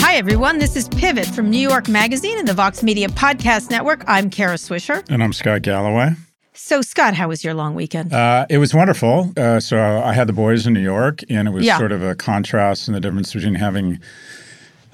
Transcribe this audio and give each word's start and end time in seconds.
Hi, 0.00 0.16
everyone. 0.16 0.58
This 0.58 0.74
is 0.76 0.88
Pivot 0.88 1.26
from 1.26 1.50
New 1.50 1.58
York 1.58 1.88
Magazine 1.88 2.38
and 2.38 2.48
the 2.48 2.54
Vox 2.54 2.82
Media 2.82 3.08
Podcast 3.08 3.70
Network. 3.70 4.04
I'm 4.06 4.30
Kara 4.30 4.54
Swisher. 4.56 5.04
And 5.10 5.22
I'm 5.22 5.32
Scott 5.32 5.62
Galloway. 5.62 6.10
So, 6.54 6.80
Scott, 6.82 7.14
how 7.14 7.28
was 7.28 7.44
your 7.44 7.54
long 7.54 7.74
weekend? 7.74 8.12
Uh, 8.12 8.46
it 8.48 8.58
was 8.58 8.74
wonderful. 8.74 9.32
Uh, 9.36 9.60
so, 9.60 9.78
I 10.02 10.12
had 10.14 10.26
the 10.28 10.32
boys 10.32 10.66
in 10.66 10.72
New 10.72 10.80
York, 10.82 11.20
and 11.28 11.46
it 11.46 11.50
was 11.52 11.64
Yeah. 11.64 11.78
sort 11.78 11.92
of 11.92 12.02
a 12.02 12.14
contrast 12.14 12.88
in 12.88 12.94
the 12.94 13.00
difference 13.00 13.32
between 13.34 13.54
having 13.56 13.98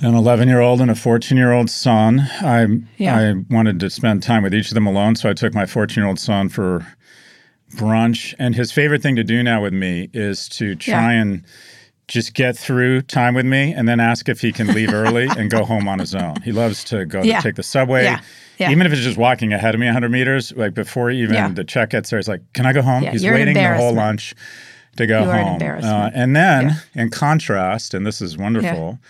an 0.01 0.15
11 0.15 0.49
year 0.49 0.61
old 0.61 0.81
and 0.81 0.91
a 0.91 0.95
14 0.95 1.39
year 1.39 1.53
old 1.53 1.71
son. 1.71 2.29
I, 2.41 2.67
Yeah. 2.97 3.17
I 3.17 3.35
wanted 3.51 3.79
to 3.81 3.91
spend 3.91 4.23
time 4.23 4.43
with 4.43 4.53
each 4.55 4.69
of 4.69 4.75
them 4.75 4.87
alone, 4.87 5.15
so 5.17 5.31
I 5.31 5.33
took 5.33 5.55
my 5.55 5.65
14 5.67 6.03
year 6.03 6.09
old 6.09 6.19
son 6.19 6.49
for 6.49 6.87
brunch. 7.77 8.35
And 8.39 8.55
his 8.57 8.73
favorite 8.73 9.03
thing 9.03 9.17
to 9.17 9.25
do 9.25 9.43
now 9.43 9.63
with 9.63 9.73
me 9.73 10.11
is 10.13 10.49
to 10.51 10.75
try 10.75 11.13
and 11.15 11.43
just 12.09 12.35
get 12.35 12.57
through 12.57 13.01
time 13.03 13.35
with 13.35 13.47
me 13.47 13.73
and 13.73 13.89
then 13.89 13.99
ask 14.01 14.29
if 14.29 14.41
he 14.41 14.53
can 14.53 14.67
leave 14.69 14.93
early 14.95 15.27
and 15.39 15.51
go 15.51 15.65
home 15.65 15.89
on 15.89 15.99
his 15.99 16.15
own. 16.15 16.37
He 16.43 16.53
loves 16.53 16.85
to 16.85 17.05
go 17.07 17.23
Yeah. 17.23 17.39
to 17.39 17.43
take 17.49 17.55
the 17.57 17.63
subway. 17.63 18.05
Yeah. 18.05 18.21
Yeah. 18.59 18.71
Even 18.71 18.87
if 18.87 18.93
it's 18.93 19.03
just 19.03 19.17
walking 19.17 19.53
ahead 19.53 19.75
of 19.75 19.81
me 19.81 19.87
100 19.87 20.11
meters, 20.11 20.53
like 20.57 20.75
before 20.75 21.11
even 21.11 21.55
the 21.55 21.65
check 21.65 21.91
gets 21.91 22.11
there, 22.11 22.19
he's 22.19 22.29
like, 22.29 22.41
Can 22.53 22.67
I 22.67 22.73
go 22.73 22.83
home? 22.83 23.03
He's 23.03 23.23
you're 23.25 23.35
waiting 23.35 23.55
the 23.55 23.75
whole 23.77 23.93
lunch 23.95 24.35
to 24.97 25.07
go 25.09 25.25
are 25.25 25.35
an 25.35 25.61
home. 25.61 25.85
Uh, 25.85 26.11
and 26.15 26.37
then, 26.37 26.77
in 26.95 27.11
contrast, 27.11 27.95
and 27.95 28.07
this 28.07 28.23
is 28.23 28.39
wonderful, 28.39 29.01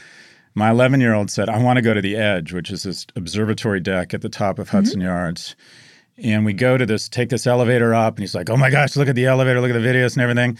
my 0.54 0.70
11 0.70 1.00
year 1.00 1.12
old 1.12 1.30
said, 1.30 1.50
I 1.50 1.58
want 1.62 1.76
to 1.76 1.82
go 1.82 1.92
to 1.92 2.00
the 2.00 2.16
edge, 2.16 2.54
which 2.54 2.70
is 2.70 2.84
this 2.84 3.06
observatory 3.16 3.80
deck 3.80 4.14
at 4.14 4.22
the 4.22 4.30
top 4.30 4.58
of 4.58 4.70
Hudson 4.70 5.00
Mm-hmm. 5.00 5.08
Yards. 5.08 5.56
And 6.16 6.44
we 6.46 6.52
go 6.54 6.78
to 6.78 6.86
this, 6.86 7.08
take 7.08 7.28
this 7.28 7.44
elevator 7.46 7.92
up, 7.92 8.14
and 8.14 8.20
he's 8.22 8.34
like, 8.36 8.48
Oh 8.48 8.56
my 8.56 8.70
gosh, 8.70 8.96
look 8.96 9.08
at 9.08 9.14
the 9.16 9.26
elevator, 9.26 9.60
look 9.60 9.72
at 9.72 9.82
the 9.82 9.86
videos 9.86 10.14
and 10.14 10.22
everything. 10.22 10.56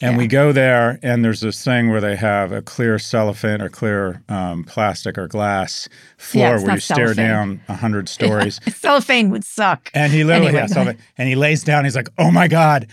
And 0.00 0.16
we 0.16 0.26
go 0.28 0.52
there, 0.52 0.98
and 1.02 1.24
there's 1.24 1.40
this 1.40 1.64
thing 1.64 1.90
where 1.90 2.00
they 2.00 2.14
have 2.16 2.52
a 2.52 2.62
clear 2.62 2.98
cellophane 2.98 3.60
or 3.60 3.68
clear 3.68 4.22
um, 4.28 4.62
plastic 4.64 5.18
or 5.18 5.26
glass 5.26 5.88
floor 6.18 6.54
it's 6.54 6.64
where 6.64 6.74
you 6.74 6.80
stare 6.80 7.14
cellophane. 7.14 7.26
down 7.26 7.60
100 7.66 8.08
stories. 8.18 8.60
Cellophane 8.68 9.30
would 9.30 9.44
suck. 9.44 9.90
And 9.94 10.12
he 10.12 10.22
literally 10.24 10.48
Anyway, 10.48 10.66
something. 10.68 10.88
ahead. 10.96 11.02
And 11.18 11.28
he 11.28 11.34
lays 11.34 11.64
down. 11.64 11.84
He's 11.84 11.96
like, 11.96 12.08
"Oh 12.16 12.30
my 12.30 12.46
god, 12.48 12.86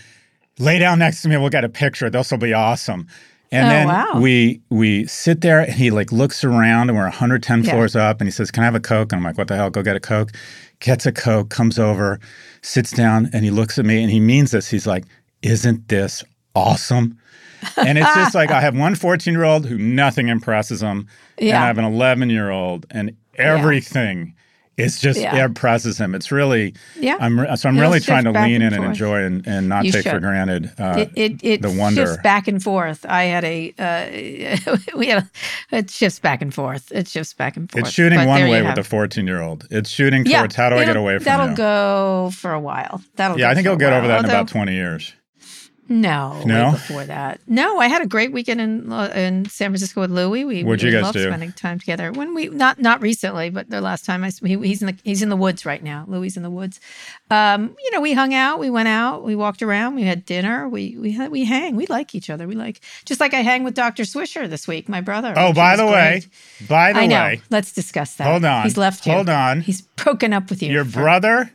lay 0.58 0.78
down 0.78 0.98
next 0.98 1.22
to 1.22 1.28
me. 1.28 1.36
We'll 1.36 1.48
get 1.50 1.64
a 1.64 1.68
picture. 1.68 2.10
This 2.10 2.30
will 2.30 2.38
be 2.38 2.52
awesome." 2.54 3.06
And 3.52 3.66
Oh, 3.66 3.70
then 3.70 3.86
wow. 3.86 4.20
we 4.20 4.60
we 4.70 5.06
sit 5.06 5.40
there, 5.42 5.60
and 5.60 5.72
he 5.72 5.92
like 5.92 6.10
looks 6.10 6.42
around, 6.42 6.90
and 6.90 6.98
we're 6.98 7.04
110 7.04 7.62
Yeah. 7.62 7.70
floors 7.70 7.94
up, 7.94 8.20
and 8.20 8.26
he 8.26 8.32
says, 8.32 8.50
"Can 8.50 8.64
I 8.64 8.66
have 8.66 8.74
a 8.74 8.80
coke?" 8.80 9.12
And 9.12 9.20
I'm 9.20 9.24
like, 9.24 9.38
"What 9.38 9.46
the 9.46 9.54
hell? 9.54 9.70
Go 9.70 9.82
get 9.82 9.94
a 9.94 10.00
coke." 10.00 10.32
Gets 10.80 11.06
a 11.06 11.12
coke, 11.12 11.48
comes 11.48 11.78
over, 11.78 12.18
sits 12.62 12.90
down, 12.90 13.30
and 13.32 13.44
he 13.44 13.50
looks 13.50 13.78
at 13.78 13.86
me, 13.86 14.02
and 14.02 14.10
he 14.10 14.18
means 14.20 14.50
this. 14.50 14.68
He's 14.68 14.86
like, 14.86 15.04
"Isn't 15.42 15.88
this 15.88 16.22
awesome?" 16.56 17.18
and 17.76 17.98
it's 17.98 18.14
just 18.14 18.34
like 18.34 18.50
I 18.50 18.60
have 18.60 18.76
one 18.76 18.94
14 18.94 19.32
year 19.34 19.44
old 19.44 19.66
who 19.66 19.76
nothing 19.78 20.28
impresses 20.28 20.82
him, 20.82 21.06
and 21.38 21.48
Yeah. 21.48 21.62
I 21.62 21.66
have 21.66 21.78
an 21.78 21.84
11 21.84 22.30
year 22.30 22.50
old, 22.50 22.86
and 22.90 23.12
everything 23.34 24.34
is 24.76 25.00
just 25.00 25.18
Yeah. 25.18 25.42
impresses 25.46 25.96
him. 25.98 26.14
It's 26.14 26.30
really 26.30 26.74
Yeah. 27.00 27.16
I'm 27.18 27.40
re- 27.40 27.56
so 27.56 27.66
I'm 27.68 27.76
It'll 27.78 27.88
really 27.88 27.98
trying 28.00 28.24
to 28.24 28.30
lean 28.30 28.60
and 28.60 28.74
in 28.74 28.74
and 28.74 28.84
enjoy 28.84 29.22
and, 29.24 29.46
and 29.46 29.70
not 29.70 29.86
You 29.86 29.92
take 29.92 30.06
for 30.06 30.20
granted 30.20 30.70
uh, 30.78 30.96
it 30.98 31.10
it, 31.16 31.40
it 31.42 31.62
the 31.62 31.70
wonder. 31.70 32.02
shifts 32.02 32.18
back 32.22 32.46
and 32.46 32.62
forth. 32.62 33.06
I 33.08 33.22
had 33.24 33.42
a 33.44 33.72
uh, 33.78 34.76
we 34.98 35.06
had 35.06 35.24
a, 35.72 35.76
it 35.78 35.90
shifts 35.90 36.18
back 36.18 36.42
and 36.42 36.52
forth. 36.52 36.92
It 36.92 37.08
shifts 37.08 37.32
back 37.32 37.56
and 37.56 37.72
forth. 37.72 37.86
It's 37.86 37.90
shooting 37.94 38.18
But 38.18 38.28
one 38.28 38.42
way 38.50 38.60
with 38.60 38.74
the 38.74 38.84
14 38.84 39.26
year 39.26 39.40
old. 39.40 39.66
It's 39.70 39.88
shooting 39.88 40.26
Yeah, 40.26 40.40
towards 40.40 40.54
how 40.56 40.68
do 40.68 40.76
I 40.76 40.84
get 40.84 40.96
away 40.96 41.16
from 41.16 41.24
That'll 41.24 41.50
you? 41.50 41.56
go 41.56 42.30
for 42.34 42.52
a 42.52 42.60
while. 42.60 43.00
That'll 43.16 43.38
yeah, 43.40 43.48
I 43.48 43.54
think 43.54 43.66
he'll 43.66 43.76
get 43.76 43.90
while. 43.92 43.98
over 44.00 44.08
that 44.08 44.18
in 44.20 44.24
about 44.26 44.48
20 44.48 44.74
years. 44.74 45.14
No, 45.88 46.42
No? 46.44 46.72
before 46.72 47.04
that. 47.04 47.40
No, 47.46 47.78
I 47.78 47.86
had 47.86 48.02
a 48.02 48.06
great 48.06 48.32
weekend 48.32 48.60
in 48.60 48.90
uh, 48.92 49.12
in 49.14 49.48
San 49.48 49.70
Francisco 49.70 50.00
with 50.00 50.10
Louie. 50.10 50.44
We 50.44 50.64
What'd 50.64 50.82
we 50.82 50.90
you 50.90 50.96
guys 50.96 51.04
loved 51.04 51.18
do? 51.18 51.24
spending 51.28 51.52
time 51.52 51.78
together. 51.78 52.10
When 52.10 52.34
we 52.34 52.48
not 52.48 52.80
not 52.80 53.00
recently, 53.00 53.50
but 53.50 53.70
the 53.70 53.80
last 53.80 54.04
time 54.04 54.24
I 54.24 54.30
he, 54.44 54.56
he's 54.58 54.82
in 54.82 54.86
the 54.88 54.96
he's 55.04 55.22
in 55.22 55.28
the 55.28 55.36
woods 55.36 55.64
right 55.64 55.82
now. 55.82 56.04
Louie's 56.08 56.36
in 56.36 56.42
the 56.42 56.50
woods. 56.50 56.80
Um, 57.30 57.76
you 57.82 57.90
know, 57.92 58.00
we 58.00 58.12
hung 58.14 58.34
out, 58.34 58.58
we 58.58 58.68
went 58.70 58.88
out, 58.88 59.22
we 59.22 59.36
walked 59.36 59.62
around, 59.62 59.94
we 59.94 60.02
had 60.02 60.24
dinner, 60.24 60.68
we 60.68 60.96
we 60.98 61.12
had, 61.12 61.30
we 61.30 61.44
hang. 61.44 61.76
We 61.76 61.86
like 61.86 62.14
each 62.14 62.30
other. 62.30 62.48
We 62.48 62.54
like 62.56 62.80
just 63.04 63.20
like 63.20 63.32
I 63.34 63.42
hang 63.42 63.62
with 63.62 63.74
Dr. 63.74 64.02
Swisher 64.02 64.48
this 64.50 64.66
week, 64.66 64.88
my 64.88 65.00
brother. 65.00 65.34
Oh, 65.36 65.52
by 65.52 65.76
the 65.76 65.86
way, 65.86 66.22
by 66.68 66.92
the 66.92 67.00
I 67.00 67.06
know. 67.06 67.16
way, 67.22 67.42
Let's 67.50 67.72
discuss 67.72 68.14
that. 68.16 68.24
Hold 68.28 68.44
on. 68.44 68.64
He's 68.64 68.76
left 68.76 69.06
you. 69.06 69.12
Hold 69.12 69.28
on. 69.28 69.60
He's 69.60 69.82
broken 69.82 70.32
up 70.32 70.50
with 70.50 70.62
you. 70.62 70.72
your 70.72 70.84
for- 70.84 71.00
brother 71.00 71.50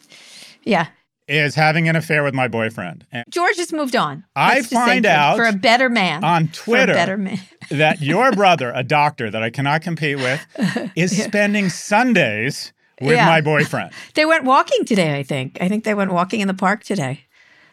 Yeah. 0.64 0.88
Is 1.31 1.56
having 1.56 1.88
an 1.88 1.96
affair 1.96 2.24
with 2.24 2.34
my 2.34 2.47
boyfriend. 2.47 3.06
And 3.12 3.24
George 3.30 3.56
has 3.58 3.72
moved 3.72 3.96
on. 3.96 4.25
I 4.36 4.56
Let's 4.56 4.69
just 4.69 4.84
say 4.86 4.92
find 4.92 5.06
out 5.06 5.38
for 5.38 5.46
a 5.46 5.53
better 5.53 5.90
man. 5.90 6.24
on 6.24 6.50
Twitter 6.50 6.94
better 6.94 7.18
man. 7.18 7.40
that 7.72 8.02
your 8.02 8.31
brother, 8.34 8.72
a 8.75 8.84
doctor 8.84 9.31
that 9.31 9.41
I 9.41 9.50
cannot 9.50 9.81
compete 9.81 10.18
with, 10.18 10.46
is 10.96 11.16
spending 11.24 11.70
Sundays 11.70 12.74
with 13.00 13.16
Yeah. 13.16 13.25
my 13.25 13.41
boyfriend. 13.41 13.91
They 14.14 14.25
went 14.25 14.44
walking 14.44 14.84
today, 14.86 15.18
I 15.18 15.24
think. 15.24 15.58
I 15.62 15.70
think 15.70 15.84
they 15.86 15.94
went 15.94 16.12
walking 16.12 16.41
in 16.41 16.47
the 16.47 16.53
park 16.53 16.84
today. 16.84 17.22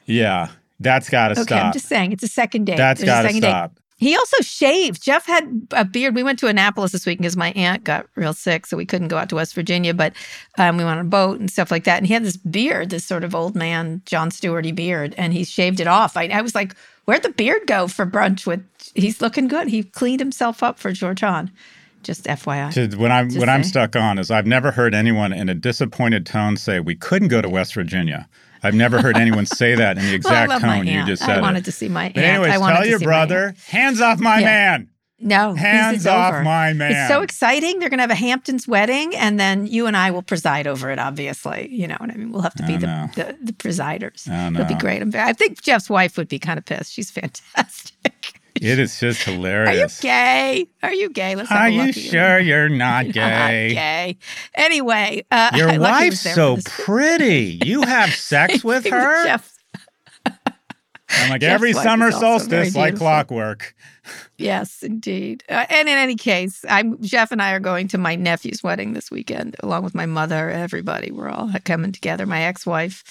Yeah, 0.06 0.48
that's 0.80 1.10
got 1.10 1.28
to 1.28 1.32
Okay, 1.32 1.42
stop. 1.42 1.64
I'm 1.66 1.72
just 1.72 1.86
saying 1.86 2.12
it's 2.12 2.22
a 2.22 2.28
second 2.28 2.64
date. 2.66 2.76
That's 2.76 3.02
got 3.02 3.22
to 3.22 3.40
date. 3.40 3.70
He 3.98 4.16
also 4.16 4.40
shaved. 4.42 5.02
Jeff 5.02 5.26
had 5.26 5.66
a 5.72 5.84
beard. 5.84 6.14
We 6.14 6.22
went 6.22 6.38
to 6.38 6.46
Annapolis 6.46 6.92
this 6.92 7.04
week 7.04 7.18
because 7.18 7.36
my 7.36 7.50
aunt 7.50 7.82
got 7.82 8.06
real 8.14 8.32
sick, 8.32 8.64
so 8.64 8.76
we 8.76 8.86
couldn't 8.86 9.08
go 9.08 9.18
out 9.18 9.28
to 9.30 9.34
West 9.34 9.54
Virginia. 9.54 9.92
But 9.92 10.12
um, 10.56 10.76
we 10.76 10.84
went 10.84 11.00
on 11.00 11.06
a 11.06 11.08
boat 11.08 11.40
and 11.40 11.50
stuff 11.50 11.72
like 11.72 11.82
that. 11.82 11.98
And 11.98 12.06
he 12.06 12.14
had 12.14 12.22
this 12.22 12.36
beard, 12.36 12.90
this 12.90 13.04
sort 13.04 13.24
of 13.24 13.34
old 13.34 13.56
man 13.56 14.00
Jon 14.06 14.30
Stewarty 14.30 14.72
beard, 14.72 15.16
and 15.18 15.32
he 15.32 15.42
shaved 15.42 15.80
it 15.80 15.88
off. 15.88 16.16
I, 16.16 16.28
I 16.28 16.42
was 16.42 16.54
like, 16.54 16.76
"Where'd 17.06 17.24
the 17.24 17.30
beard 17.30 17.66
go 17.66 17.88
for 17.88 18.06
brunch?" 18.06 18.46
With 18.46 18.64
he's 18.94 19.20
looking 19.20 19.48
good. 19.48 19.66
He 19.66 19.82
cleaned 19.82 20.20
himself 20.20 20.62
up 20.62 20.78
for 20.78 20.92
George 20.92 21.20
Hahn. 21.20 21.50
Just 22.04 22.26
FYI. 22.26 22.72
To, 22.90 22.96
when 22.96 23.10
I'm 23.10 23.28
Just 23.28 23.40
when 23.40 23.48
I'm 23.48 23.64
stuck 23.64 23.96
on 23.96 24.20
is 24.20 24.30
I've 24.30 24.46
never 24.46 24.70
heard 24.70 24.94
anyone 24.94 25.32
in 25.32 25.48
a 25.48 25.54
disappointed 25.54 26.24
tone 26.24 26.56
say 26.56 26.78
we 26.78 26.94
couldn't 26.94 27.28
go 27.28 27.42
to 27.42 27.48
West 27.48 27.74
Virginia. 27.74 28.28
I've 28.62 28.74
never 28.74 29.00
heard 29.02 29.16
anyone 29.16 29.46
say 29.46 29.74
that 29.74 29.98
in 29.98 30.04
the 30.04 30.14
exact 30.14 30.48
my 30.50 30.58
tone 30.58 30.86
you 30.86 31.04
just 31.06 31.22
said. 31.24 31.38
I 31.38 31.40
wanted 31.40 31.60
it. 31.60 31.64
to 31.66 31.72
see 31.72 31.88
my 31.88 32.04
aunt. 32.06 32.14
But 32.14 32.24
anyways, 32.24 32.60
I 32.60 32.72
tell 32.74 32.86
your 32.86 32.98
see 32.98 33.06
my 33.06 33.20
aunt. 33.20 33.28
brother, 33.28 33.54
hands 33.66 34.00
off 34.00 34.18
my 34.20 34.38
Yeah. 34.40 34.44
man. 34.46 34.88
No, 35.20 35.54
Hands 35.54 36.06
off 36.06 36.32
over. 36.32 36.42
my 36.44 36.72
man. 36.74 36.92
It's 36.92 37.08
so 37.08 37.22
exciting. 37.22 37.80
They're 37.80 37.88
going 37.88 37.98
to 37.98 38.04
have 38.04 38.10
a 38.12 38.14
Hamptons 38.14 38.68
wedding, 38.68 39.16
and 39.16 39.38
then 39.40 39.66
you 39.66 39.86
and 39.86 39.96
I 39.96 40.12
will 40.12 40.22
preside 40.22 40.68
over 40.68 40.92
it. 40.92 41.00
Obviously, 41.00 41.66
you 41.72 41.88
know 41.88 41.96
what 41.98 42.10
I 42.10 42.14
mean. 42.14 42.30
We'll 42.30 42.42
have 42.42 42.54
to 42.54 42.62
be 42.64 42.76
the, 42.76 43.10
the 43.16 43.36
the 43.42 43.52
presiders. 43.52 44.28
It'll 44.30 44.64
be 44.66 44.76
great. 44.76 45.02
I'm, 45.02 45.10
I 45.16 45.32
think 45.32 45.60
Jeff's 45.60 45.90
wife 45.90 46.16
would 46.18 46.28
be 46.28 46.38
kind 46.38 46.56
of 46.56 46.64
pissed. 46.64 46.92
She's 46.92 47.10
fantastic. 47.58 48.37
It 48.60 48.78
is 48.78 48.98
just 48.98 49.22
hilarious. 49.22 50.02
Are 50.02 50.06
you 50.06 50.12
gay? 50.12 50.66
Are 50.82 50.92
you 50.94 51.10
gay? 51.10 51.34
Let's 51.36 51.48
have 51.48 51.60
Are 51.60 51.68
a 51.68 51.70
you 51.86 51.92
sure 51.92 52.38
you're 52.38 52.68
not 52.68 53.06
gay? 53.12 53.68
Not 53.68 53.74
gay? 53.74 54.16
Anyway, 54.54 55.24
uh, 55.30 55.50
Your 55.54 55.70
I 55.70 55.78
wife's 55.78 56.20
so 56.20 56.58
pretty. 56.64 57.60
You 57.64 57.82
have 57.82 58.14
sex 58.14 58.62
with 58.64 58.84
her? 58.86 59.24
Jeff, 59.24 59.54
I'm 61.10 61.30
like 61.30 61.42
every 61.42 61.72
summer 61.72 62.08
is 62.08 62.14
also 62.16 62.48
very 62.48 62.64
solstice, 62.64 62.76
like 62.76 62.96
clockwork. 62.96 63.74
Yes, 64.36 64.82
indeed. 64.82 65.42
Uh, 65.48 65.64
and 65.70 65.88
in 65.88 65.96
any 65.98 66.16
case, 66.16 66.64
I'm 66.68 67.00
Jeff 67.02 67.32
and 67.32 67.40
I 67.42 67.52
are 67.52 67.60
going 67.60 67.88
to 67.88 67.98
my 67.98 68.14
nephew's 68.14 68.62
wedding 68.62 68.92
this 68.92 69.10
weekend, 69.10 69.56
along 69.62 69.84
with 69.84 69.94
my 69.94 70.06
mother. 70.06 70.50
Everybody, 70.50 71.10
we're 71.10 71.28
all 71.28 71.50
coming 71.64 71.92
together. 71.92 72.26
My 72.26 72.42
ex-wife, 72.42 73.02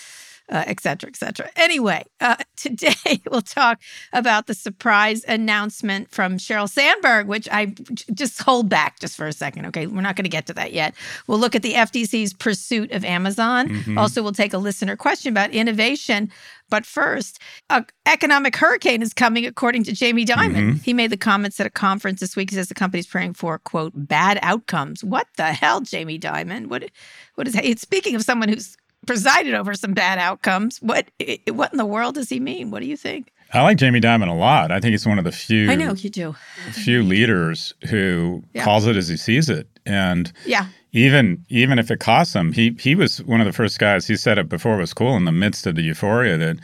uh, 0.50 0.64
et 0.68 0.80
cetera, 0.80 1.10
et 1.10 1.16
cetera. 1.16 1.50
Anyway, 1.56 2.04
uh, 2.22 2.36
today 2.56 3.22
we'll 3.30 3.42
talk 3.42 3.80
about 4.14 4.48
the 4.48 4.54
surprise 4.54 5.24
announcement 5.28 6.10
from 6.12 6.38
Sheryl 6.38 6.70
Sandberg, 6.70 7.28
which 7.28 7.48
I 7.52 7.74
just 8.14 8.42
hold 8.42 8.70
back 8.70 9.00
just 9.00 9.16
for 9.18 9.28
a 9.28 9.34
second. 9.34 9.66
Okay, 9.68 9.88
we're 9.88 10.02
not 10.02 10.16
going 10.16 10.24
to 10.26 10.30
get 10.30 10.46
to 10.48 10.54
that 10.54 10.74
yet. 10.74 10.94
We'll 11.28 11.40
look 11.40 11.56
at 11.56 11.64
the 11.64 11.74
FTC's 11.74 12.34
pursuit 12.34 12.92
of 12.92 13.04
Amazon. 13.04 13.70
Mhm. 13.70 13.98
Also, 13.98 14.24
we'll 14.24 14.32
take 14.32 14.54
a 14.54 14.58
listener 14.58 14.96
question 14.96 15.32
about 15.32 15.52
innovation. 15.52 16.32
But 16.70 16.86
first, 16.86 17.40
a 17.70 17.86
economic 18.06 18.56
hurricane 18.58 19.02
is 19.02 19.14
coming, 19.14 19.46
according 19.46 19.86
to 19.86 19.94
Jamie 19.94 20.26
Dimon. 20.26 20.54
Mhm. 20.56 20.84
He 20.84 20.94
made 20.94 21.12
the 21.12 21.18
comments 21.18 21.60
at 21.62 21.66
a 21.66 21.70
conference 21.70 22.20
this 22.20 22.36
week. 22.36 22.50
He 22.50 22.58
says 22.58 22.68
the 22.68 22.74
company's 22.74 23.08
praying 23.08 23.36
for 23.36 23.58
quote 23.60 23.94
bad 23.96 24.38
outcomes. 24.42 25.02
What 25.04 25.28
the 25.38 25.54
hell, 25.54 25.80
Jamie 25.80 26.20
Dimon? 26.20 26.68
What 26.68 26.90
what 27.36 27.48
is 27.48 27.54
That? 27.54 27.80
speaking 27.80 28.16
of 28.16 28.24
someone 28.24 28.50
who's 28.50 28.76
presided 29.08 29.56
over 29.56 29.74
some 29.74 29.94
bad 29.94 30.20
outcomes. 30.20 30.78
What 30.82 31.10
what 31.52 31.72
in 31.72 31.78
the 31.78 31.86
world 31.86 32.16
does 32.16 32.30
he 32.30 32.40
mean? 32.40 32.70
What 32.70 32.82
do 32.82 32.86
you 32.88 32.98
think? 32.98 33.32
I 33.54 33.62
like 33.62 33.78
Jamie 33.78 34.02
Dimon 34.02 34.28
a 34.28 34.34
lot. 34.34 34.72
I 34.72 34.80
think 34.82 34.92
he's 34.92 35.08
one 35.08 35.18
of 35.18 35.24
the 35.24 35.32
few 35.32 35.72
I 35.72 35.76
know 35.76 35.94
you 35.94 36.10
do. 36.10 36.36
few 36.74 37.02
leaders 37.02 37.74
who 37.90 38.44
Yeah. 38.54 38.64
calls 38.66 38.86
it 38.86 38.96
as 38.98 39.08
he 39.08 39.16
sees 39.18 39.50
it. 39.50 39.68
And 39.86 40.32
Yeah. 40.46 40.66
even 40.92 41.46
even 41.50 41.80
if 41.80 41.90
it 41.90 42.00
costs 42.02 42.36
him, 42.36 42.52
he 42.54 42.76
he 42.80 42.94
was 42.94 43.24
one 43.24 43.40
of 43.40 43.48
the 43.48 43.54
first 43.54 43.80
guys. 43.80 44.06
He 44.06 44.18
said 44.18 44.38
it 44.38 44.50
before 44.50 44.76
it 44.76 44.80
was 44.82 44.94
cool 44.94 45.16
in 45.16 45.26
the 45.26 45.32
midst 45.32 45.66
of 45.66 45.76
the 45.76 45.82
euphoria 45.82 46.38
that 46.38 46.58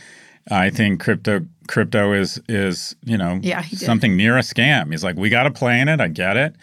I 0.52 0.70
think 0.70 1.00
crypto 1.00 1.46
crypto 1.68 2.12
is 2.12 2.42
is 2.50 2.94
you 3.06 3.18
know 3.18 3.40
Yeah, 3.42 3.62
something 3.62 4.18
near 4.18 4.38
a 4.38 4.42
scam. 4.42 4.92
He's 4.92 5.04
like, 5.06 5.16
we 5.16 5.30
got 5.30 5.44
to 5.44 5.52
play 5.52 5.80
in 5.80 5.88
it. 5.88 6.02
I 6.02 6.10
get 6.10 6.36
it. 6.36 6.54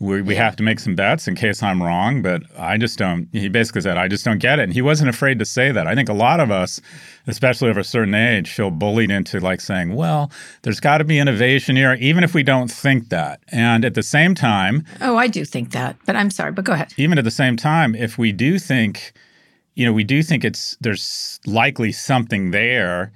We, 0.00 0.22
we 0.22 0.34
have 0.34 0.56
to 0.56 0.62
make 0.62 0.80
some 0.80 0.94
bets 0.94 1.28
in 1.28 1.34
case 1.34 1.62
I'm 1.62 1.82
wrong, 1.82 2.22
but 2.22 2.42
I 2.58 2.78
just 2.78 2.98
don't. 2.98 3.28
He 3.32 3.50
basically 3.50 3.82
said, 3.82 3.98
I 3.98 4.08
just 4.08 4.24
don't 4.24 4.38
get 4.38 4.58
it. 4.58 4.62
And 4.62 4.72
he 4.72 4.80
wasn't 4.80 5.10
afraid 5.10 5.38
to 5.40 5.44
say 5.44 5.72
that. 5.72 5.86
I 5.86 5.94
think 5.94 6.08
a 6.08 6.14
lot 6.14 6.40
of 6.40 6.50
us, 6.50 6.80
especially 7.26 7.68
of 7.68 7.76
a 7.76 7.84
certain 7.84 8.14
age, 8.14 8.50
feel 8.50 8.70
bullied 8.70 9.10
into 9.10 9.40
like 9.40 9.60
saying, 9.60 9.94
well, 9.94 10.32
there's 10.62 10.80
got 10.80 10.98
to 10.98 11.04
be 11.04 11.18
innovation 11.18 11.76
here, 11.76 11.98
even 12.00 12.24
if 12.24 12.32
we 12.32 12.42
don't 12.42 12.70
think 12.70 13.10
that. 13.10 13.40
And 13.48 13.84
at 13.84 13.92
the 13.92 14.02
same 14.02 14.34
time, 14.34 14.86
oh, 15.02 15.18
I 15.18 15.26
do 15.26 15.44
think 15.44 15.72
that, 15.72 15.96
but 16.06 16.16
I'm 16.16 16.30
sorry, 16.30 16.52
but 16.52 16.64
go 16.64 16.72
ahead. 16.72 16.94
Even 16.96 17.18
at 17.18 17.24
the 17.24 17.30
same 17.30 17.58
time, 17.58 17.94
if 17.94 18.16
we 18.16 18.32
do 18.32 18.58
think, 18.58 19.12
you 19.74 19.84
know, 19.84 19.92
we 19.92 20.04
do 20.04 20.22
think 20.22 20.46
it's 20.46 20.78
there's 20.80 21.38
likely 21.44 21.92
something 21.92 22.52
there. 22.52 23.12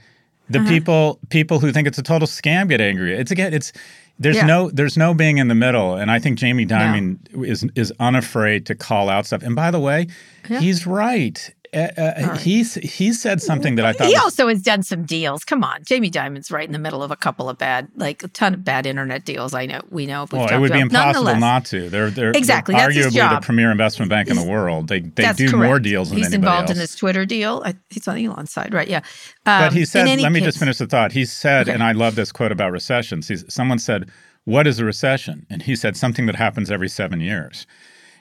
The 0.51 0.59
uh-huh. 0.59 0.69
people 0.69 1.19
people 1.31 1.61
who 1.61 1.73
think 1.73 1.89
it's 1.89 1.97
a 1.97 2.03
total 2.03 2.29
scam 2.29 2.69
get 2.69 2.83
angry. 2.83 3.15
It's 3.15 3.31
again, 3.31 3.55
it's 3.55 3.73
there's 4.19 4.37
yeah. 4.37 4.47
no 4.47 4.71
there's 4.71 4.97
no 4.97 5.15
being 5.15 5.39
in 5.39 5.49
the 5.49 5.55
middle, 5.55 5.95
and 5.95 6.11
I 6.11 6.19
think 6.19 6.39
Jamie 6.39 6.67
Dimon 6.67 7.19
no. 7.33 7.43
is 7.43 7.65
is 7.75 7.93
unafraid 7.99 8.67
to 8.67 8.75
call 8.75 9.09
out 9.09 9.27
stuff. 9.27 9.43
And 9.43 9.57
by 9.57 9.71
the 9.71 9.81
way, 9.81 10.07
yeah. 10.49 10.61
he's 10.61 10.87
right. 10.87 11.53
Uh, 11.75 11.89
uh, 11.97 12.13
right. 12.29 12.41
He's 12.41 12.75
he 12.75 13.13
said 13.13 13.43
something 13.43 13.75
that 13.77 13.85
I 13.85 13.93
thought 13.93 14.07
he 14.07 14.15
was, 14.15 14.23
also 14.23 14.49
has 14.49 14.63
done 14.63 14.83
some 14.83 15.05
deals. 15.05 15.45
Come 15.45 15.65
on, 15.65 15.83
Jamie 15.85 16.11
Dimon's 16.11 16.51
right 16.51 16.67
in 16.67 16.73
the 16.73 16.79
middle 16.79 17.03
of 17.03 17.11
a 17.11 17.17
couple 17.17 17.49
of 17.49 17.59
bad, 17.59 17.89
like 17.97 18.23
a 18.23 18.29
ton 18.29 18.55
of 18.55 18.65
bad 18.65 18.87
internet 18.87 19.25
deals. 19.25 19.55
I 19.55 19.67
know 19.67 19.81
we 19.91 20.07
know. 20.07 20.27
Well, 20.31 20.49
it 20.49 20.59
would 20.59 20.73
be 20.73 20.81
impossible 20.81 21.35
not 21.37 21.65
to. 21.67 21.91
They're 21.91 22.11
they're 22.11 22.31
exactly 22.31 22.75
they're 22.75 22.89
arguably 22.89 23.35
the 23.35 23.41
premier 23.45 23.71
investment 23.71 24.11
bank 24.11 24.29
in 24.29 24.37
the 24.37 24.45
world. 24.45 24.89
They 24.89 25.01
they 25.01 25.33
do 25.33 25.51
correct. 25.51 25.69
more 25.69 25.81
deals 25.81 26.11
than 26.11 26.19
he's 26.19 26.29
anybody 26.29 26.47
involved 26.47 26.71
else. 26.71 26.77
in 26.77 26.79
this 26.79 26.95
Twitter 26.95 27.27
deal. 27.27 27.63
I, 27.65 27.75
he's 27.91 28.07
on 28.07 28.19
Elon's 28.19 28.53
side, 28.53 28.73
right? 28.73 28.89
Yeah. 28.89 28.99
Um, 29.47 29.63
but 29.63 29.73
he 29.73 29.85
said, 29.85 30.21
let 30.21 30.33
me 30.33 30.41
just 30.41 30.59
finish 30.59 30.79
the 30.79 30.87
thought. 30.87 31.13
He 31.13 31.25
said, 31.25 31.69
okay. 31.69 31.75
and 31.75 31.83
I 31.83 31.93
love 31.93 32.15
this 32.15 32.31
quote 32.31 32.53
about 32.53 32.73
recessions. 32.73 33.29
He's, 33.29 33.45
someone 33.53 33.79
said, 33.79 34.11
"What 34.45 34.67
is 34.67 34.79
a 34.79 34.85
recession?" 34.85 35.47
And 35.51 35.63
he 35.63 35.75
said 35.77 35.97
something 35.97 36.27
that 36.27 36.37
happens 36.37 36.71
every 36.71 36.89
seven 36.89 37.21
years. 37.21 37.67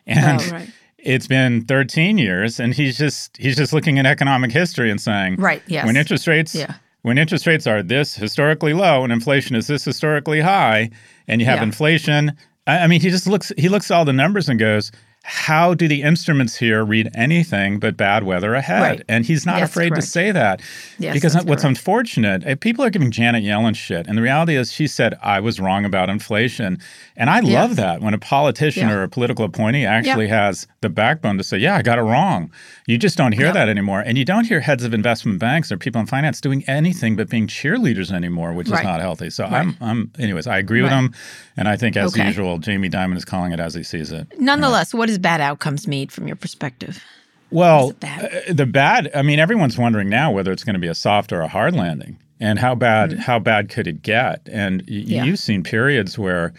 And 0.06 0.42
oh, 0.42 0.50
right 0.52 0.70
it's 1.04 1.28
been 1.28 1.66
13 1.66 2.18
years 2.18 2.60
and 2.60 2.74
he's 2.74 2.98
just 2.98 3.38
he's 3.38 3.56
just 3.56 3.74
looking 3.74 4.00
at 4.00 4.06
economic 4.06 4.52
history 4.52 4.90
and 4.90 5.00
saying 5.00 5.36
right 5.36 5.62
yes 5.68 5.86
when 5.86 5.98
interest 5.98 6.28
rates 6.28 6.56
yeah. 6.56 6.76
when 7.02 7.18
interest 7.18 7.46
rates 7.46 7.68
are 7.68 7.84
this 7.84 8.16
historically 8.16 8.74
low 8.74 9.04
and 9.04 9.12
inflation 9.12 9.56
is 9.56 9.68
this 9.68 9.84
historically 9.84 10.40
high 10.40 10.90
and 11.28 11.42
you 11.42 11.46
have 11.46 11.58
yeah. 11.58 11.64
inflation 11.64 12.32
I, 12.68 12.80
I 12.80 12.88
mean 12.88 13.02
he 13.02 13.10
just 13.10 13.28
looks 13.28 13.52
he 13.58 13.70
looks 13.70 13.92
at 13.92 13.96
all 13.96 14.06
the 14.06 14.14
numbers 14.14 14.50
and 14.50 14.60
goes 14.60 14.92
how 15.26 15.74
do 15.74 15.88
the 15.88 16.02
instruments 16.02 16.58
here 16.58 16.84
read 16.84 17.10
anything 17.16 17.80
but 17.80 17.96
bad 17.96 18.24
weather 18.24 18.56
ahead? 18.56 18.82
Right. 18.82 19.04
And 19.08 19.26
he's 19.26 19.46
not 19.46 19.60
yes, 19.60 19.70
afraid 19.70 19.92
correct. 19.92 20.02
to 20.02 20.08
say 20.08 20.32
that. 20.32 20.62
Yes, 21.00 21.14
because 21.14 21.34
what's 21.34 21.46
correct. 21.46 21.64
unfortunate, 21.64 22.46
eh, 22.46 22.56
people 22.56 22.84
are 22.84 22.90
giving 22.90 23.10
Janet 23.10 23.42
Yellen 23.42 23.74
shit. 23.74 24.06
And 24.06 24.18
the 24.18 24.22
reality 24.22 24.58
is, 24.58 24.74
she 24.74 24.86
said, 24.86 25.18
I 25.24 25.40
was 25.40 25.62
wrong 25.62 25.86
about 25.86 26.10
inflation. 26.10 26.78
And 27.16 27.30
I 27.30 27.40
yeah. 27.40 27.62
love 27.62 27.78
that 27.78 28.02
when 28.02 28.14
a 28.14 28.18
politician 28.18 28.90
yeah. 28.90 28.96
or 28.96 29.04
a 29.04 29.08
political 29.08 29.46
appointee 29.46 29.86
actually 29.86 30.28
yeah. 30.28 30.48
has 30.48 30.68
the 30.82 30.90
backbone 30.90 31.38
to 31.38 31.44
say, 31.44 31.58
Yeah, 31.58 31.78
I 31.78 31.84
got 31.84 32.00
it 32.00 32.04
wrong. 32.04 32.52
You 32.86 32.98
just 32.98 33.18
don't 33.18 33.32
hear 33.32 33.54
that 33.54 33.70
anymore. 33.70 34.02
And 34.02 34.18
you 34.18 34.26
don't 34.26 34.46
hear 34.46 34.60
heads 34.60 34.84
of 34.84 34.94
investment 34.94 35.40
banks 35.40 35.72
or 35.72 35.78
people 35.78 36.02
in 36.02 36.08
finance 36.08 36.42
doing 36.42 36.66
anything 36.68 37.16
but 37.16 37.30
being 37.30 37.48
cheerleaders 37.48 38.12
anymore, 38.12 38.52
which 38.52 38.68
right. 38.68 38.82
is 38.82 38.84
not 38.84 39.00
healthy. 39.00 39.30
So 39.30 39.46
right. 39.46 39.54
I'm, 39.54 39.78
I'm, 39.80 40.12
anyways, 40.20 40.48
I 40.48 40.58
agree 40.58 40.82
with 40.82 40.92
him. 40.92 41.14
And 41.56 41.68
I 41.68 41.78
think, 41.78 41.96
as 41.96 42.14
okay. 42.14 42.26
usual, 42.26 42.58
Jamie 42.58 42.90
Dimon 42.90 43.16
is 43.16 43.24
calling 43.24 43.52
it 43.52 43.60
as 43.60 43.74
he 43.74 43.84
sees 43.84 44.12
it. 44.12 44.28
Nonetheless, 44.40 44.94
what 44.94 45.08
does 45.14 45.20
bad 45.20 45.42
outcomes 45.42 45.88
mean 45.88 46.08
from 46.10 46.28
your 46.28 46.36
perspective? 46.36 47.04
Well, 47.52 47.92
bad? 47.94 48.34
Uh, 48.50 48.54
the 48.54 48.66
bad, 48.66 49.12
I 49.14 49.22
mean, 49.22 49.38
everyone's 49.38 49.78
wondering 49.78 50.10
now 50.10 50.32
whether 50.32 50.52
it's 50.52 50.64
going 50.64 50.74
to 50.74 50.80
be 50.80 50.88
a 50.88 50.96
soft 50.96 51.32
or 51.32 51.42
a 51.42 51.48
hard 51.48 51.76
landing. 51.76 52.18
And 52.40 52.58
how 52.58 52.74
bad, 52.74 53.12
mm-hmm. 53.12 53.20
how 53.20 53.38
bad 53.38 53.70
could 53.70 53.88
it 53.88 54.02
get? 54.02 54.50
And 54.52 54.82
y- 54.82 55.04
yeah. 55.06 55.24
you've 55.24 55.40
seen 55.40 55.64
periods 55.64 56.18
where 56.18 56.52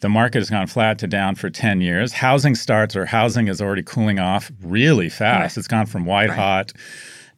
the 0.00 0.10
market 0.10 0.38
has 0.38 0.50
gone 0.50 0.66
flat 0.66 0.98
to 0.98 1.06
down 1.06 1.34
for 1.34 1.48
10 1.48 1.80
years. 1.80 2.12
Housing 2.12 2.54
starts 2.54 2.94
or 2.94 3.06
housing 3.06 3.48
is 3.48 3.62
already 3.62 3.82
cooling 3.82 4.18
off 4.18 4.52
really 4.62 5.08
fast. 5.08 5.56
Right. 5.56 5.58
It's 5.58 5.66
gone 5.66 5.86
from 5.86 6.04
white 6.04 6.28
right. 6.28 6.38
hot 6.38 6.72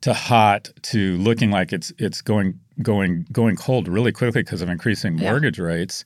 to 0.00 0.12
hot 0.12 0.70
to 0.82 1.16
looking 1.16 1.50
like 1.50 1.72
it's 1.72 1.92
it's 1.98 2.20
going 2.20 2.58
going 2.82 3.26
going 3.32 3.56
cold 3.56 3.88
really 3.88 4.12
quickly 4.12 4.42
because 4.42 4.62
of 4.62 4.68
increasing 4.68 5.16
yeah. 5.16 5.30
mortgage 5.30 5.58
rates. 5.58 6.04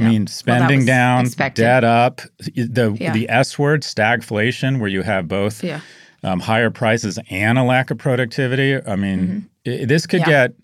I 0.00 0.08
mean, 0.08 0.26
spending 0.26 0.80
well, 0.80 0.86
down, 0.86 1.26
expected. 1.26 1.62
debt 1.62 1.84
up, 1.84 2.20
the 2.38 2.96
yeah. 2.98 3.12
the 3.12 3.28
S 3.28 3.58
word, 3.58 3.82
stagflation, 3.82 4.80
where 4.80 4.88
you 4.88 5.02
have 5.02 5.28
both 5.28 5.62
yeah. 5.62 5.80
um, 6.22 6.40
higher 6.40 6.70
prices 6.70 7.18
and 7.30 7.58
a 7.58 7.62
lack 7.62 7.90
of 7.90 7.98
productivity. 7.98 8.76
I 8.86 8.96
mean, 8.96 9.20
mm-hmm. 9.20 9.40
it, 9.64 9.86
this 9.86 10.06
could 10.06 10.24
get 10.24 10.54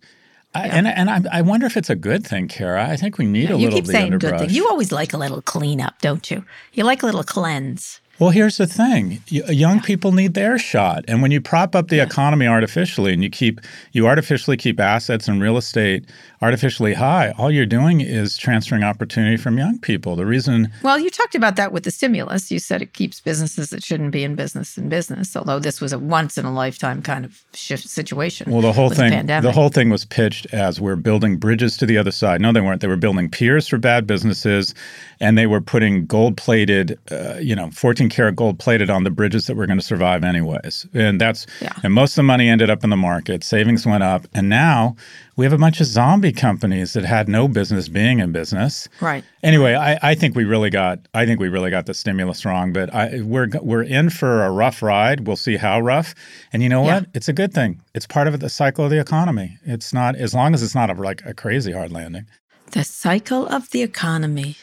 I, 0.56 0.68
and 0.68 0.86
and 0.86 1.10
I, 1.10 1.38
I, 1.38 1.42
wonder 1.42 1.66
if 1.66 1.76
it's 1.76 1.90
a 1.90 1.94
good 1.94 2.26
thing, 2.26 2.48
Kara. 2.48 2.88
I 2.88 2.96
think 2.96 3.18
we 3.18 3.26
need 3.26 3.50
yeah, 3.50 3.56
a 3.56 3.56
little. 3.56 3.76
You 3.76 3.82
keep 3.82 3.86
saying 3.86 4.18
good 4.18 4.38
thing. 4.38 4.50
You 4.50 4.68
always 4.68 4.90
like 4.90 5.12
a 5.12 5.18
little 5.18 5.42
cleanup, 5.42 6.00
don't 6.00 6.30
you? 6.30 6.44
You 6.72 6.84
like 6.84 7.02
a 7.02 7.06
little 7.06 7.24
cleanse. 7.24 8.00
Well, 8.18 8.30
here's 8.30 8.56
the 8.56 8.66
thing: 8.66 9.22
young 9.28 9.76
yeah. 9.76 9.82
people 9.82 10.12
need 10.12 10.32
their 10.32 10.58
shot, 10.58 11.04
and 11.08 11.20
when 11.20 11.30
you 11.30 11.42
prop 11.42 11.74
up 11.74 11.88
the 11.88 11.96
yeah. 11.96 12.04
economy 12.04 12.46
artificially, 12.46 13.12
and 13.12 13.22
you 13.22 13.28
keep 13.28 13.60
you 13.92 14.06
artificially 14.06 14.56
keep 14.56 14.80
assets 14.80 15.28
and 15.28 15.42
real 15.42 15.58
estate 15.58 16.06
artificially 16.40 16.94
high, 16.94 17.32
all 17.38 17.50
you're 17.50 17.66
doing 17.66 18.00
is 18.00 18.36
transferring 18.36 18.82
opportunity 18.82 19.36
from 19.36 19.58
young 19.58 19.78
people. 19.78 20.16
The 20.16 20.26
reason, 20.26 20.72
well, 20.82 20.98
you 20.98 21.10
talked 21.10 21.34
about 21.34 21.56
that 21.56 21.72
with 21.72 21.84
the 21.84 21.90
stimulus. 21.90 22.50
You 22.50 22.58
said 22.58 22.80
it 22.80 22.92
keeps 22.92 23.20
businesses 23.20 23.70
that 23.70 23.84
shouldn't 23.84 24.12
be 24.12 24.24
in 24.24 24.34
business 24.34 24.78
in 24.78 24.88
business, 24.88 25.36
although 25.36 25.58
this 25.58 25.80
was 25.80 25.92
a 25.92 25.98
once 25.98 26.38
in 26.38 26.44
a 26.44 26.52
lifetime 26.52 27.02
kind 27.02 27.24
of 27.24 27.44
shift 27.52 27.88
situation. 27.88 28.50
Well, 28.50 28.62
the 28.62 28.72
whole 28.72 28.90
thing, 28.90 29.26
the, 29.26 29.40
the 29.40 29.52
whole 29.52 29.68
thing 29.68 29.90
was 29.90 30.04
pitched 30.04 30.46
as 30.54 30.80
we're 30.80 30.96
building 30.96 31.36
bridges 31.36 31.76
to 31.78 31.86
the 31.86 31.98
other 31.98 32.10
side. 32.10 32.40
No, 32.40 32.52
they 32.52 32.60
weren't. 32.60 32.80
They 32.80 32.88
were 32.88 32.96
building 32.96 33.30
piers 33.30 33.68
for 33.68 33.78
bad 33.78 34.06
businesses, 34.06 34.74
and 35.20 35.36
they 35.36 35.46
were 35.46 35.60
putting 35.60 36.06
gold 36.06 36.36
plated, 36.36 36.98
uh, 37.10 37.36
you 37.40 37.54
know, 37.54 37.70
14 37.70 38.06
14 38.06 38.10
karat 38.10 38.36
gold 38.36 38.58
plated 38.58 38.90
on 38.90 39.04
the 39.04 39.10
bridges 39.10 39.46
that 39.46 39.56
were 39.56 39.66
going 39.66 39.78
to 39.78 39.84
survive 39.84 40.22
anyways. 40.22 40.86
And 40.94 41.20
that's 41.20 41.46
yeah. 41.60 41.72
and 41.82 41.92
most 41.92 42.12
of 42.12 42.16
the 42.16 42.22
money 42.24 42.48
ended 42.48 42.70
up 42.70 42.84
in 42.84 42.90
the 42.90 42.96
market. 42.96 43.42
Savings 43.42 43.86
went 43.86 44.02
up, 44.02 44.26
and 44.34 44.48
now 44.48 44.96
we 45.36 45.44
have 45.44 45.52
a 45.52 45.58
bunch 45.58 45.80
of 45.80 45.86
zombie 45.86 46.32
companies 46.32 46.94
that 46.94 47.04
had 47.04 47.28
no 47.28 47.46
business 47.46 47.88
being 47.88 48.20
in 48.20 48.32
business. 48.32 48.88
Right. 49.00 49.22
Anyway, 49.42 49.74
I, 49.74 49.98
I 50.02 50.14
think 50.14 50.34
we 50.34 50.44
really 50.44 50.70
got 50.70 50.98
I 51.14 51.26
think 51.26 51.40
we 51.40 51.48
really 51.48 51.70
got 51.70 51.86
the 51.86 51.94
stimulus 51.94 52.44
wrong, 52.44 52.72
but 52.72 52.92
I, 52.94 53.20
we're 53.22 53.48
we're 53.60 53.82
in 53.82 54.10
for 54.10 54.44
a 54.44 54.50
rough 54.50 54.82
ride. 54.82 55.26
We'll 55.26 55.36
see 55.36 55.56
how 55.56 55.80
rough. 55.80 56.14
And 56.52 56.62
you 56.62 56.68
know 56.68 56.84
yeah. 56.84 57.00
what? 57.00 57.08
It's 57.14 57.28
a 57.28 57.32
good 57.32 57.52
thing. 57.52 57.82
It's 57.94 58.06
part 58.06 58.26
of 58.26 58.40
the 58.40 58.48
cycle 58.48 58.84
of 58.84 58.90
the 58.90 59.00
economy. 59.00 59.58
It's 59.64 59.92
not 59.92 60.16
as 60.16 60.34
long 60.34 60.54
as 60.54 60.62
it's 60.62 60.74
not 60.74 60.90
a, 60.90 60.94
like 60.94 61.24
a 61.26 61.34
crazy 61.34 61.72
hard 61.72 61.92
landing. 61.92 62.26
The 62.72 62.84
cycle 62.84 63.46
of 63.46 63.70
the 63.70 63.82
economy. 63.82 64.56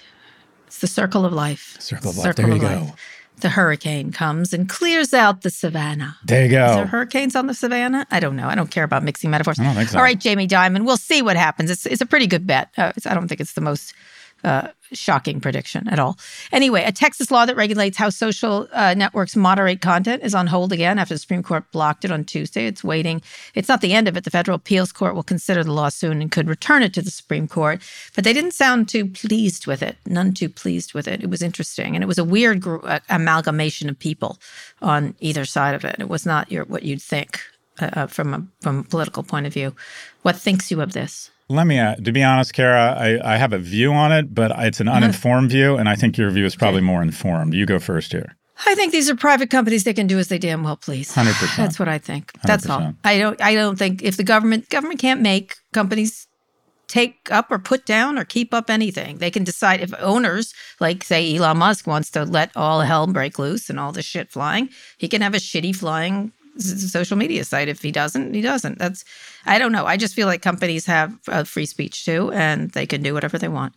It's 0.67 0.79
the 0.79 0.87
circle 0.87 1.23
of 1.23 1.31
life. 1.31 1.77
Circle 1.79 2.09
of 2.09 2.17
life. 2.17 2.23
Circle 2.23 2.45
there 2.45 2.55
you 2.55 2.61
go. 2.61 2.67
Life 2.67 3.12
the 3.44 3.50
hurricane 3.50 4.12
comes 4.12 4.54
and 4.54 4.68
clears 4.68 5.13
out 5.13 5.42
the 5.42 5.51
savannah. 5.51 6.18
There 6.24 6.44
you 6.45 6.50
go. 6.50 6.66
Is 6.66 6.75
there 6.78 6.86
hurricanes 6.88 7.36
on 7.36 7.45
the 7.45 7.54
savannah? 7.54 8.07
I 8.10 8.19
don't 8.19 8.36
know. 8.36 8.48
I 8.48 8.56
don't 8.56 8.72
care 8.72 8.84
about 8.84 9.04
mixing 9.04 9.30
metaphors. 9.30 9.60
I 9.60 9.66
don't 9.66 9.75
think 9.75 9.90
so. 9.90 9.98
All 9.98 10.04
right, 10.04 10.19
Jamie 10.19 10.48
Dimon. 10.48 10.86
We'll 10.86 10.98
see 10.98 11.22
what 11.22 11.36
happens. 11.36 11.69
It's, 11.69 11.86
it's 11.86 12.01
a 12.01 12.06
pretty 12.07 12.25
good 12.25 12.48
bet. 12.48 12.69
Uh, 12.78 12.94
I 13.06 13.13
don't 13.13 13.28
think 13.28 13.42
it's 13.42 13.54
the 13.54 13.62
most 13.62 13.94
uh, 14.44 14.69
shocking 14.92 15.40
prediction 15.40 15.88
at 15.88 16.00
all. 16.00 16.18
Anyway, 16.52 16.83
a 16.83 16.92
Texas 16.92 17.31
law 17.31 17.45
that 17.45 17.56
regulates 17.56 17.97
how 17.97 18.09
social 18.09 18.68
uh, 18.71 18.94
networks 18.94 19.35
moderate 19.35 19.81
content 19.81 20.23
is 20.23 20.35
on 20.35 20.47
hold 20.47 20.71
again 20.71 21.00
after 21.00 21.14
the 21.14 21.19
Supreme 21.19 21.44
Court 21.44 21.69
blocked 21.71 22.06
it 22.06 22.12
on 22.12 22.23
Tuesday. 22.23 22.68
It's 22.68 22.83
waiting. 22.83 23.21
It's 23.56 23.69
not 23.69 23.81
the 23.81 23.94
end 23.94 24.07
of 24.07 24.18
it. 24.18 24.23
The 24.23 24.31
federal 24.31 24.56
appeals 24.56 24.92
court 24.92 25.16
will 25.16 25.23
consider 25.23 25.64
the 25.64 25.71
law 25.71 25.90
soon 25.90 26.21
and 26.21 26.31
could 26.31 26.47
return 26.47 26.83
it 26.83 26.94
to 26.94 27.02
the 27.02 27.12
Supreme 27.12 27.47
Court. 27.47 27.81
But 28.16 28.23
they 28.23 28.33
didn't 28.33 28.54
sound 28.54 28.90
too 28.90 29.06
pleased 29.07 29.68
with 29.68 29.81
it. 29.81 29.97
None 30.06 30.33
too 30.33 30.50
pleased 30.50 30.94
with 30.94 31.07
it. 31.07 31.23
It 31.23 31.30
was 31.30 31.42
interesting, 31.42 31.95
and 31.95 32.04
it 32.04 32.07
was 32.07 32.19
a 32.19 32.23
weird 32.23 32.62
gr- 32.62 32.85
uh, 32.85 33.00
amalgamation 33.09 33.90
of 33.90 33.97
people 33.97 34.40
on 34.81 35.16
either 35.19 35.45
side 35.45 35.76
of 35.76 35.85
it. 35.85 35.95
It 36.00 36.09
was 36.09 36.26
not 36.26 36.52
your 36.52 36.66
what 36.66 36.83
you'd 36.83 37.02
think 37.02 37.42
uh, 37.81 37.90
uh 37.94 38.07
from 38.07 38.33
a 38.33 38.45
from 38.62 38.80
a 38.80 38.83
political 38.83 39.23
point 39.23 39.47
of 39.47 39.54
view. 39.54 39.76
What 40.21 40.35
thinks 40.35 40.71
you 40.71 40.81
of 40.81 40.94
this? 40.94 41.31
Let 41.50 41.68
me, 41.68 41.80
uh, 41.80 41.95
to 41.95 42.12
be 42.12 42.23
honest, 42.23 42.54
Kara, 42.54 42.95
I, 42.97 43.33
I, 43.33 43.38
have 43.38 43.54
a 43.54 43.59
view 43.59 43.92
on 43.92 44.12
it, 44.12 44.33
but 44.33 44.52
it's 44.59 44.80
an 44.80 44.88
uninformed 44.88 45.52
view, 45.52 45.76
and 45.76 45.90
I 45.90 45.95
think 45.95 46.18
your 46.18 46.30
view 46.30 46.45
is 46.45 46.56
probably 46.56 46.81
more 46.81 47.02
informed. 47.02 47.54
You 47.54 47.66
go 47.66 47.80
first 47.80 48.14
here. 48.14 48.38
I 48.66 48.76
think 48.76 48.92
these 48.92 49.09
are 49.09 49.16
private 49.16 49.50
companies. 49.50 49.83
They 49.83 49.94
can 49.94 50.07
do 50.07 50.19
as 50.19 50.30
they 50.30 50.38
damn 50.38 50.64
well 50.64 50.78
please. 50.78 51.14
Hundred 51.14 51.35
percent. 51.35 51.57
That's 51.57 51.80
what 51.80 51.90
I 51.90 51.97
think. 51.97 52.31
That's 52.44 52.66
100%. 52.66 52.69
all. 52.69 52.94
I 53.04 53.19
don't. 53.19 53.42
I 53.42 53.56
don't 53.56 53.78
think 53.78 54.04
if 54.04 54.16
the 54.16 54.23
government 54.23 54.69
government 54.69 55.00
can't 55.00 55.21
make 55.21 55.56
companies 55.73 56.28
take 56.88 57.31
up 57.31 57.52
or 57.52 57.57
put 57.57 57.85
down 57.85 58.19
or 58.19 58.23
keep 58.23 58.54
up 58.54 58.69
anything. 58.69 59.18
They 59.18 59.31
can 59.31 59.44
decide 59.44 59.81
if 59.81 59.94
owners, 60.00 60.54
like 60.80 61.04
say 61.04 61.35
Elon 61.35 61.57
Musk, 61.57 61.88
wants 61.88 62.12
to 62.12 62.23
let 62.23 62.52
all 62.56 62.81
hell 62.81 63.07
break 63.07 63.40
loose 63.40 63.69
and 63.69 63.80
all 63.80 63.92
this 63.92 64.06
shit 64.06 64.31
flying, 64.31 64.69
he 64.97 65.07
can 65.07 65.21
have 65.21 65.33
a 65.33 65.38
shitty 65.38 65.76
flying 65.76 66.31
social 66.57 67.18
media 67.18 67.44
site. 67.44 67.68
If 67.68 67.81
he 67.81 67.92
doesn't, 67.92 68.33
he 68.33 68.42
doesn't. 68.42 68.80
That's 68.80 69.04
I 69.45 69.60
don't 69.60 69.72
know. 69.72 69.86
I 69.86 69.98
just 69.98 70.14
feel 70.14 70.28
like 70.28 70.42
companies 70.42 70.86
have 70.86 71.18
uh, 71.28 71.44
free 71.44 71.66
speech 71.66 72.06
too, 72.06 72.31
and 72.33 72.72
they 72.72 72.86
can 72.86 73.02
do 73.02 73.14
whatever 73.14 73.38
they 73.38 73.48
want. 73.48 73.74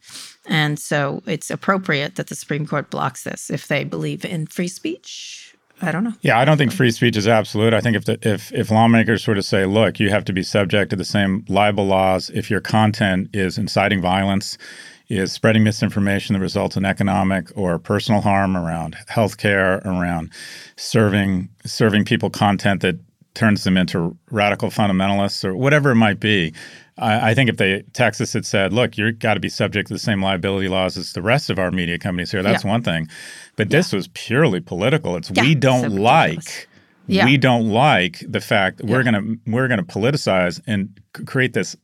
And 0.46 0.78
so 0.78 1.22
it's 1.26 1.50
appropriate 1.50 2.16
that 2.16 2.28
the 2.28 2.36
Supreme 2.36 2.66
Court 2.66 2.90
blocks 2.90 3.24
this 3.24 3.50
if 3.50 3.68
they 3.68 3.84
believe 3.84 4.24
in 4.24 4.46
free 4.46 4.68
speech. 4.68 5.42
I 5.82 5.92
don't 5.92 6.04
know. 6.04 6.14
Yeah, 6.22 6.38
I 6.38 6.46
don't 6.46 6.56
think 6.56 6.72
free 6.72 6.90
speech 6.90 7.16
is 7.18 7.28
absolute. 7.28 7.74
I 7.74 7.80
think 7.80 7.96
if 7.96 8.06
the, 8.06 8.18
if 8.22 8.50
if 8.52 8.70
lawmakers 8.70 9.22
sort 9.22 9.36
of 9.36 9.44
say, 9.44 9.66
look, 9.66 10.00
you 10.00 10.08
have 10.08 10.24
to 10.24 10.32
be 10.32 10.42
subject 10.42 10.90
to 10.90 10.96
the 10.96 11.04
same 11.04 11.44
libel 11.48 11.86
laws 11.86 12.30
if 12.30 12.50
your 12.50 12.60
content 12.60 13.28
is 13.34 13.58
inciting 13.58 14.00
violence, 14.00 14.56
is 15.08 15.32
spreading 15.32 15.62
misinformation 15.62 16.32
that 16.34 16.40
results 16.40 16.76
in 16.76 16.84
economic 16.84 17.50
or 17.56 17.78
personal 17.78 18.20
harm 18.20 18.56
around 18.56 18.96
healthcare, 19.08 19.84
around 19.84 20.30
serving 20.76 21.48
serving 21.64 22.04
people 22.04 22.30
content 22.30 22.82
that 22.82 22.98
turns 23.34 23.64
them 23.64 23.76
into 23.76 24.16
radical 24.30 24.70
fundamentalists 24.70 25.44
or 25.44 25.54
whatever 25.54 25.90
it 25.90 25.96
might 25.96 26.18
be. 26.18 26.52
I, 26.98 27.30
I 27.30 27.34
think 27.34 27.50
if 27.50 27.58
they 27.58 27.82
Texas 27.92 28.32
had 28.32 28.46
said, 28.46 28.72
"Look, 28.72 28.96
you've 28.98 29.18
got 29.18 29.34
to 29.34 29.40
be 29.40 29.48
subject 29.48 29.88
to 29.88 29.94
the 29.94 29.98
same 29.98 30.22
liability 30.22 30.68
laws 30.68 30.96
as 30.96 31.12
the 31.12 31.22
rest 31.22 31.50
of 31.50 31.58
our 31.58 31.70
media 31.70 31.98
companies 31.98 32.32
here," 32.32 32.42
that's 32.42 32.64
Yeah. 32.64 32.70
one 32.70 32.82
thing. 32.82 33.08
But 33.56 33.70
this 33.70 33.92
was 33.92 34.08
purely 34.08 34.60
political. 34.60 35.16
It's 35.16 35.30
Yeah, 35.34 35.42
we 35.42 35.54
don't 35.54 35.90
so 35.90 35.96
like. 36.02 36.68
Yeah. 37.08 37.24
We 37.24 37.36
don't 37.36 37.68
like 37.70 38.24
the 38.28 38.40
fact 38.40 38.78
that 38.78 38.86
we're 38.86 39.04
gonna 39.04 39.22
we're 39.46 39.68
gonna 39.68 39.84
politicize 39.84 40.60
and 40.66 40.98
create 41.24 41.52
this 41.52 41.76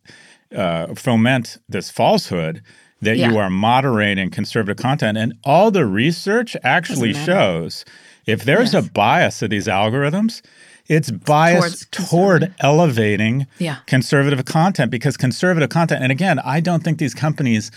uh, 0.57 0.95
foment 0.97 1.59
this 1.69 1.91
falsehood 1.91 2.61
that 3.02 3.18
you 3.18 3.37
are 3.38 3.50
moderating 3.50 4.30
conservative 4.30 4.76
content, 4.82 5.18
and 5.18 5.35
all 5.44 5.71
the 5.71 5.85
research 5.87 6.56
actually 6.64 7.12
shows 7.12 7.85
if 8.26 8.44
there's 8.44 8.73
Yes. 8.73 8.87
a 8.87 8.90
bias 8.90 9.42
of 9.42 9.50
these 9.50 9.66
algorithms, 9.66 10.40
it's 10.88 11.11
biased 11.11 11.90
toward 11.92 12.54
elevating 12.61 13.47
Yeah. 13.59 13.76
conservative 13.87 14.44
content 14.44 14.90
because 14.90 15.16
conservative 15.16 15.68
content, 15.71 16.02
and 16.02 16.12
again, 16.12 16.38
I 16.44 16.61
don't 16.61 16.82
think 16.85 16.99
these 16.99 17.14
companies 17.14 17.71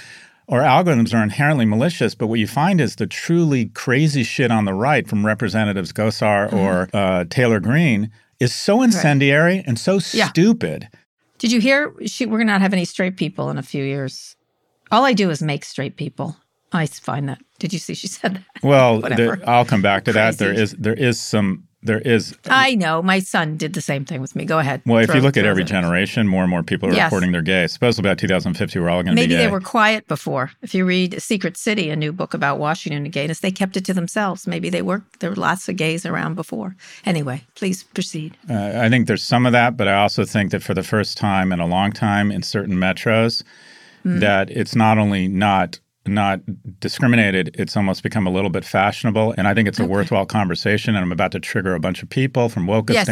or 0.47 0.61
algorithms 0.61 1.11
are 1.13 1.23
inherently 1.23 1.65
malicious, 1.65 2.13
but 2.13 2.27
what 2.27 2.39
you 2.39 2.45
find 2.45 2.79
is 2.79 2.95
the 2.97 3.07
truly 3.07 3.65
crazy 3.73 4.23
shit 4.23 4.51
on 4.51 4.65
the 4.65 4.73
right 4.75 5.07
from 5.07 5.25
Representatives 5.25 5.91
Gosar 5.91 6.47
Mm-hmm. 6.49 6.55
or 6.57 6.89
uh, 6.93 7.25
Taylor 7.29 7.59
Greene 7.59 8.11
is 8.39 8.53
so 8.53 8.83
incendiary 8.83 9.63
and 9.65 9.79
so 9.79 9.99
Yeah. 10.13 10.27
stupid. 10.27 10.87
Did 11.39 11.51
you 11.51 11.59
hear? 11.59 11.93
She, 12.05 12.25
we're 12.27 12.37
going 12.37 12.47
to 12.47 12.53
not 12.53 12.61
have 12.61 12.73
any 12.73 12.85
straight 12.85 13.17
people 13.17 13.49
in 13.49 13.57
a 13.57 13.63
few 13.63 13.83
years. 13.83 14.34
All 14.95 15.03
I 15.03 15.13
do 15.13 15.29
is 15.29 15.41
make 15.41 15.65
straight 15.65 15.97
people. 15.97 16.37
I 16.71 16.85
find 16.87 17.27
that. 17.29 17.39
Did 17.59 17.73
you 17.73 17.79
see? 17.79 17.93
She 17.95 18.07
said 18.17 18.35
that. 18.35 18.43
Well, 18.63 19.01
Whatever. 19.01 19.35
the, 19.37 19.49
I'll 19.49 19.65
come 19.65 19.81
back 19.81 20.05
to 20.05 20.13
that. 20.13 20.37
There 20.37 20.53
is 20.53 20.71
there 20.79 20.93
is 20.93 21.19
some 21.19 21.67
there 21.83 21.99
is 21.99 22.35
I 22.49 22.73
know. 22.75 23.01
My 23.03 23.19
son 23.19 23.57
did 23.57 23.73
the 23.73 23.81
same 23.81 24.05
thing 24.05 24.19
with 24.21 24.35
me. 24.35 24.43
Go 24.45 24.57
ahead. 24.59 24.81
well, 24.85 24.99
if 25.03 25.05
Throw- 25.07 25.17
you 25.17 25.21
look 25.21 25.37
at 25.37 25.45
every 25.45 25.63
generation, 25.63 26.27
more 26.27 26.41
and 26.41 26.49
more 26.49 26.63
people 26.63 26.89
are 26.89 26.93
Yes. 26.93 27.05
reporting 27.11 27.31
they're 27.33 27.43
gay. 27.43 27.67
Supposedly 27.67 28.09
by 28.09 28.15
2050, 28.15 28.79
we're 28.79 28.89
all 28.89 29.03
going 29.03 29.15
to 29.15 29.21
be 29.21 29.27
gay. 29.27 29.35
Maybe 29.35 29.45
they 29.45 29.51
were 29.51 29.61
quiet 29.61 30.07
before. 30.07 30.49
If 30.63 30.73
you 30.73 30.83
read 30.85 31.21
Secret 31.21 31.57
City, 31.57 31.89
a 31.91 31.95
new 31.95 32.11
book 32.11 32.33
about 32.33 32.57
Washington 32.57 33.03
and 33.03 33.13
gayness, 33.13 33.39
they 33.41 33.51
kept 33.51 33.77
it 33.77 33.85
to 33.85 33.93
themselves. 33.93 34.47
Maybe 34.47 34.69
they 34.71 34.81
were 34.81 35.03
there 35.19 35.29
were 35.29 35.35
lots 35.49 35.69
of 35.69 35.75
gays 35.75 36.05
around 36.07 36.33
before. 36.35 36.75
Anyway, 37.05 37.43
please 37.53 37.83
proceed. 37.83 38.35
Uh, 38.49 38.71
I 38.85 38.89
think 38.89 39.05
there's 39.07 39.23
some 39.23 39.45
of 39.45 39.51
that, 39.51 39.77
but 39.77 39.87
I 39.87 39.93
also 39.93 40.25
think 40.25 40.49
that 40.51 40.63
for 40.63 40.73
the 40.73 40.83
first 40.83 41.17
time 41.17 41.51
in 41.51 41.59
a 41.59 41.67
long 41.67 41.91
time 41.91 42.31
in 42.31 42.41
certain 42.41 42.75
metros, 42.77 43.43
That 44.05 44.51
it's 44.51 44.75
not 44.75 44.97
only 44.97 45.27
not 45.27 45.79
not 46.07 46.39
discriminated, 46.79 47.55
it's 47.57 47.75
almost 47.75 48.03
become 48.03 48.27
a 48.27 48.29
little 48.29 48.49
bit 48.49 48.63
fashionable. 48.65 49.33
And 49.37 49.47
I 49.47 49.53
think 49.53 49.67
it's 49.67 49.79
a 49.79 49.85
worthwhile 49.85 50.25
conversation. 50.25 50.95
And 50.95 51.03
I'm 51.03 51.11
about 51.11 51.31
to 51.33 51.39
trigger 51.39 51.73
a 51.75 51.79
bunch 51.79 52.03
of 52.03 52.09
people 52.09 52.49
from 52.49 52.67
Wokistan. 52.67 52.93
Yes, 52.93 53.07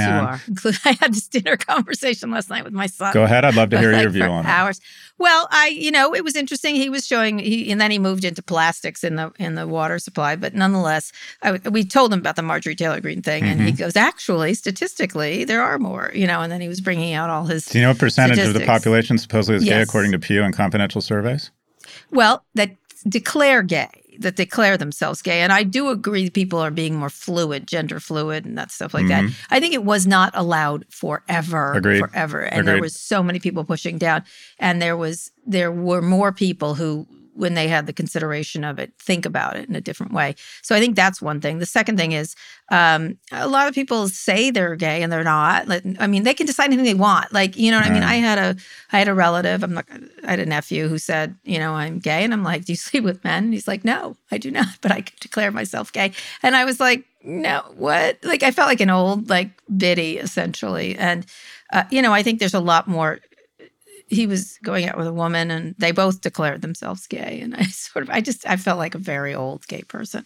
you 0.63 0.69
are. 0.69 0.73
I 0.85 0.97
had 0.99 1.13
this 1.13 1.27
dinner 1.27 1.57
conversation 1.57 2.31
last 2.31 2.49
night 2.49 2.63
with 2.63 2.73
my 2.73 2.87
son. 2.87 3.13
Go 3.13 3.23
ahead. 3.23 3.45
I'd 3.45 3.55
love 3.55 3.69
to 3.71 3.79
hear 3.79 3.93
like 3.93 4.01
your 4.03 4.11
view 4.11 4.23
on 4.23 4.45
it. 4.45 4.49
hours. 4.49 4.79
Well, 5.19 5.47
I, 5.51 5.67
you 5.67 5.91
know, 5.91 6.13
it 6.15 6.23
was 6.23 6.35
interesting. 6.35 6.75
He 6.75 6.89
was 6.89 7.05
showing, 7.05 7.39
he, 7.39 7.71
and 7.71 7.79
then 7.79 7.91
he 7.91 7.99
moved 7.99 8.23
into 8.25 8.41
plastics 8.41 9.03
in 9.03 9.15
the 9.15 9.31
in 9.39 9.55
the 9.55 9.67
water 9.67 9.99
supply. 9.99 10.35
But 10.35 10.53
nonetheless, 10.55 11.11
I, 11.43 11.53
we 11.69 11.83
told 11.85 12.11
him 12.11 12.19
about 12.19 12.35
the 12.35 12.41
Marjorie 12.41 12.75
Taylor 12.75 12.99
Greene 12.99 13.21
thing, 13.21 13.43
and 13.43 13.61
he 13.61 13.67
Mm-hmm. 13.67 13.77
goes, 13.77 13.95
actually, 13.95 14.53
statistically, 14.55 15.45
there 15.45 15.61
are 15.61 15.79
more, 15.79 16.11
you 16.13 16.27
know. 16.27 16.41
And 16.41 16.51
then 16.51 16.61
he 16.61 16.67
was 16.67 16.81
bringing 16.81 17.13
out 17.13 17.29
all 17.29 17.45
his. 17.45 17.65
Do 17.65 17.77
you 17.77 17.83
know 17.83 17.91
what 17.91 17.99
percentage 17.99 18.39
of 18.39 18.53
the 18.53 18.65
population 18.65 19.17
supposedly 19.17 19.57
is 19.57 19.63
gay 19.63 19.81
according 19.81 20.11
to 20.13 20.19
Pew 20.19 20.43
and 20.43 20.53
confidential 20.53 20.99
surveys? 21.01 21.51
Well, 22.11 22.43
that 22.55 22.71
declare 23.07 23.63
gay, 23.63 23.89
that 24.19 24.35
declare 24.35 24.77
themselves 24.77 25.21
gay. 25.21 25.41
And 25.41 25.51
I 25.51 25.63
do 25.63 25.89
agree 25.89 26.25
that 26.25 26.33
people 26.33 26.59
are 26.59 26.71
being 26.71 26.95
more 26.95 27.09
fluid, 27.09 27.67
gender 27.67 27.99
fluid, 27.99 28.45
and 28.45 28.57
that 28.57 28.71
stuff 28.71 28.93
like 28.93 29.07
that. 29.07 29.29
I 29.49 29.59
think 29.59 29.73
it 29.73 29.83
was 29.83 30.05
not 30.07 30.31
allowed 30.35 30.85
forever. 30.89 31.69
Mm-hmm. 31.69 31.77
Agreed. 31.77 31.99
Forever. 31.99 32.39
And 32.41 32.67
there 32.67 32.81
was 32.81 32.99
so 32.99 33.23
many 33.23 33.39
people 33.39 33.63
pushing 33.63 33.97
down. 33.97 34.23
And 34.59 34.81
there 34.81 34.97
was 34.97 35.31
there 35.45 35.71
were 35.71 36.01
more 36.01 36.31
people 36.31 36.75
who 36.75 37.07
when 37.35 37.53
they 37.53 37.67
had 37.67 37.85
the 37.85 37.93
consideration 37.93 38.63
of 38.63 38.79
it, 38.79 38.93
think 38.99 39.25
about 39.25 39.55
it 39.55 39.67
in 39.67 39.75
a 39.75 39.81
different 39.81 40.13
way. 40.13 40.35
So 40.61 40.75
I 40.75 40.79
think 40.79 40.95
that's 40.95 41.21
one 41.21 41.41
thing. 41.41 41.59
The 41.59 41.65
second 41.65 41.97
thing 41.97 42.11
is 42.11 42.35
um, 42.71 43.17
a 43.31 43.47
lot 43.47 43.67
of 43.67 43.75
people 43.75 44.07
say 44.09 44.51
they're 44.51 44.75
gay 44.75 45.03
and 45.03 45.11
they're 45.11 45.23
not. 45.23 45.67
Like, 45.67 45.83
I 45.99 46.07
mean, 46.07 46.23
they 46.23 46.33
can 46.33 46.45
decide 46.45 46.65
anything 46.65 46.85
they 46.85 46.93
want. 46.93 47.33
Like, 47.33 47.57
you 47.57 47.71
know 47.71 47.77
what 47.77 47.87
I 47.87 47.93
mean? 47.93 48.03
I 48.03 48.15
had 48.15 48.37
a 48.37 48.55
I 48.91 48.99
had 48.99 49.07
a 49.07 49.13
relative, 49.13 49.63
I'm 49.63 49.73
not 49.73 49.85
I 50.25 50.31
had 50.31 50.39
a 50.39 50.45
nephew 50.45 50.87
who 50.87 50.97
said, 50.97 51.35
you 51.43 51.59
know, 51.59 51.73
I'm 51.73 51.99
gay. 51.99 52.23
And 52.23 52.33
I'm 52.33 52.43
like, 52.43 52.65
Do 52.65 52.73
you 52.73 52.77
sleep 52.77 53.03
with 53.03 53.23
men? 53.23 53.45
And 53.45 53.53
he's 53.53 53.67
like, 53.67 53.83
No, 53.83 54.15
I 54.31 54.37
do 54.37 54.51
not, 54.51 54.67
but 54.81 54.91
I 54.91 55.01
could 55.01 55.19
declare 55.19 55.51
myself 55.51 55.91
gay. 55.91 56.13
And 56.41 56.55
I 56.55 56.65
was 56.65 56.79
like, 56.79 57.05
No, 57.23 57.63
what? 57.75 58.19
Like 58.23 58.43
I 58.43 58.51
felt 58.51 58.69
like 58.69 58.81
an 58.81 58.89
old 58.89 59.29
like 59.29 59.49
biddy 59.75 60.17
essentially. 60.17 60.95
And 60.95 61.25
uh, 61.71 61.83
you 61.89 62.01
know, 62.01 62.13
I 62.13 62.23
think 62.23 62.39
there's 62.39 62.53
a 62.53 62.59
lot 62.59 62.87
more 62.87 63.19
he 64.13 64.27
was 64.27 64.57
going 64.63 64.87
out 64.87 64.97
with 64.97 65.07
a 65.07 65.13
woman 65.13 65.51
and 65.51 65.75
they 65.77 65.91
both 65.91 66.21
declared 66.21 66.61
themselves 66.61 67.07
gay 67.07 67.39
and 67.41 67.55
i 67.55 67.63
sort 67.87 68.03
of 68.03 68.09
i 68.09 68.21
just 68.21 68.47
i 68.47 68.55
felt 68.55 68.77
like 68.77 68.95
a 68.95 68.99
very 68.99 69.33
old 69.35 69.65
gay 69.67 69.81
person 69.83 70.25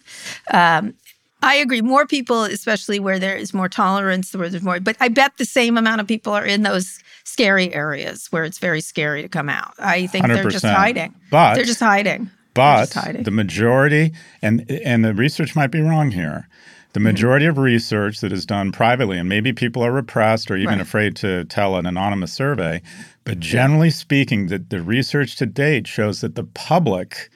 um, 0.52 0.94
i 1.42 1.54
agree 1.56 1.80
more 1.82 2.06
people 2.06 2.44
especially 2.44 2.98
where 3.00 3.18
there 3.18 3.36
is 3.36 3.54
more 3.54 3.68
tolerance 3.68 4.34
where 4.34 4.48
there's 4.48 4.62
more 4.62 4.80
but 4.80 4.96
i 5.00 5.08
bet 5.08 5.32
the 5.38 5.44
same 5.44 5.76
amount 5.78 6.00
of 6.00 6.06
people 6.06 6.32
are 6.32 6.46
in 6.46 6.62
those 6.62 6.98
scary 7.24 7.72
areas 7.74 8.26
where 8.30 8.44
it's 8.44 8.58
very 8.58 8.80
scary 8.80 9.22
to 9.22 9.28
come 9.28 9.48
out 9.48 9.72
i 9.78 10.06
think 10.06 10.26
they 10.26 10.40
are 10.40 10.44
just 10.50 10.64
hiding 10.66 11.14
But 11.30 11.54
they're 11.54 11.64
just 11.64 11.80
hiding 11.80 12.30
But 12.54 12.80
just 12.80 12.94
hiding. 12.94 13.22
the 13.22 13.30
majority, 13.30 14.12
and 14.42 14.68
and 14.84 15.04
the 15.04 15.14
research 15.14 15.54
might 15.54 15.70
be 15.70 15.80
wrong 15.80 16.10
here. 16.10 16.48
The 16.94 17.00
Mm-hmm. 17.00 17.04
majority 17.12 17.46
of 17.46 17.58
research 17.58 18.20
that 18.22 18.32
is 18.32 18.44
done 18.46 18.72
privately, 18.72 19.18
and 19.18 19.28
maybe 19.28 19.52
people 19.52 19.82
are 19.84 19.92
repressed 19.92 20.50
or 20.50 20.56
even 20.56 20.78
Right. 20.78 20.80
afraid 20.80 21.14
to 21.16 21.44
tell 21.44 21.76
an 21.76 21.86
anonymous 21.86 22.32
survey, 22.32 22.80
but 23.28 23.40
generally 23.40 23.90
speaking, 23.90 24.48
the, 24.48 24.58
the 24.58 24.82
research 24.82 25.36
to 25.38 25.46
date 25.46 25.86
shows 25.88 26.22
that 26.22 26.36
the 26.36 26.44
public 26.44 27.30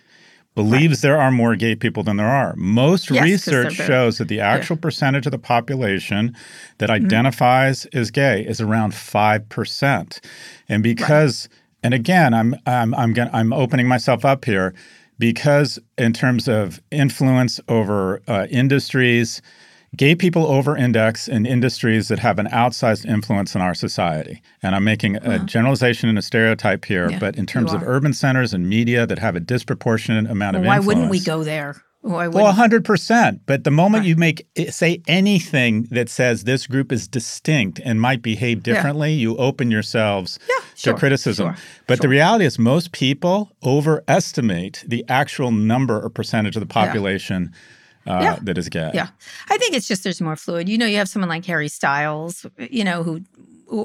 believes 0.55 1.03
there 1.03 1.21
are 1.21 1.33
more 1.33 1.57
gay 1.57 1.77
people 1.77 2.05
than 2.05 2.19
there 2.19 2.29
are. 2.31 2.55
Most 2.57 3.11
Yes, 3.11 3.21
research 3.23 3.73
shows 3.87 4.19
that 4.19 4.29
the 4.29 4.41
actual 4.41 4.77
percentage 4.77 5.27
of 5.27 5.33
the 5.33 5.39
population 5.39 6.37
that 6.79 6.91
Mm-hmm. 7.01 7.05
identifies 7.05 7.87
as 7.87 8.11
gay 8.13 8.43
is 8.47 8.61
around 8.61 8.93
5%. 8.95 10.21
And 10.69 10.85
because 10.85 11.49
and 11.85 11.95
again, 11.95 12.35
I'm 12.35 12.57
I'm 12.67 12.95
I'm 12.97 13.15
gonna, 13.15 13.31
I'm 13.35 13.53
opening 13.53 13.89
myself 13.89 14.25
up 14.25 14.45
here 14.47 14.75
because 15.19 15.81
in 15.99 16.13
terms 16.15 16.49
of 16.49 16.83
influence 16.93 17.61
over 17.69 18.23
uh, 18.29 18.47
industries, 18.51 19.43
gay 19.97 20.15
people 20.15 20.47
over-index 20.47 21.29
in 21.29 21.45
industries 21.45 22.09
that 22.09 22.19
have 22.19 22.39
an 22.39 22.47
outsized 22.47 23.05
influence 23.07 23.55
in 23.55 23.61
our 23.61 23.75
society. 23.75 24.43
And 24.63 24.75
I'm 24.75 24.85
making 24.85 25.17
a 25.17 25.39
generalization 25.41 26.09
and 26.09 26.19
a 26.19 26.23
stereotype 26.23 26.85
here, 26.87 27.11
Yeah, 27.11 27.19
but 27.19 27.37
in 27.37 27.47
terms 27.47 27.73
of 27.73 27.83
urban 27.83 28.13
centers 28.15 28.55
and 28.55 28.69
media 28.69 29.07
that 29.07 29.19
have 29.19 29.37
a 29.37 29.41
disproportionate 29.41 30.31
amount 30.31 30.55
Well, 30.55 30.63
of 30.63 30.67
why 30.67 30.77
influence. 30.77 30.87
wouldn't 30.87 31.11
we 31.11 31.21
go 31.21 31.45
there 31.45 31.77
why 32.01 32.27
Well, 32.27 32.45
wouldn't 32.47 32.57
hundred 32.57 32.85
percent. 32.85 33.43
But 33.47 33.63
the 33.63 33.71
moment 33.71 34.01
Right. 34.03 34.09
you 34.09 34.17
make 34.17 34.47
eh, 34.57 34.71
say 34.71 35.01
anything 35.07 35.87
that 35.93 36.09
says 36.09 36.43
this 36.45 36.67
group 36.67 36.91
is 36.91 37.07
distinct 37.07 37.81
and 37.85 38.01
might 38.01 38.23
behave 38.23 38.65
differently, 38.65 39.13
you 39.13 39.37
open 39.37 39.71
yourselves 39.71 40.39
Yeah, 40.49 40.65
sure, 40.75 40.93
to 40.95 40.99
criticism. 40.99 41.55
sure, 41.55 41.57
but 41.87 42.01
the 42.01 42.09
reality 42.09 42.45
is, 42.45 42.59
most 42.59 42.91
people 42.91 43.53
overestimate 43.65 44.83
the 44.87 45.05
actual 45.09 45.51
number 45.53 46.01
or 46.01 46.09
percentage 46.11 46.57
of 46.57 46.61
the 46.61 46.67
population 46.67 47.53
uh, 48.07 48.19
Yeah. 48.23 48.39
that 48.43 48.59
is 48.59 48.69
gay. 48.69 48.91
Yeah. 48.95 49.09
I 49.49 49.59
think 49.59 49.75
it's 49.75 49.89
just 49.89 50.03
there's 50.05 50.21
more 50.21 50.37
fluid. 50.37 50.69
You 50.69 50.79
know, 50.79 50.87
you 50.87 50.97
have 50.99 51.09
someone 51.09 51.29
like 51.29 51.45
Harry 51.47 51.69
Styles, 51.69 52.47
you 52.59 52.85
know, 52.85 53.03
who 53.03 53.21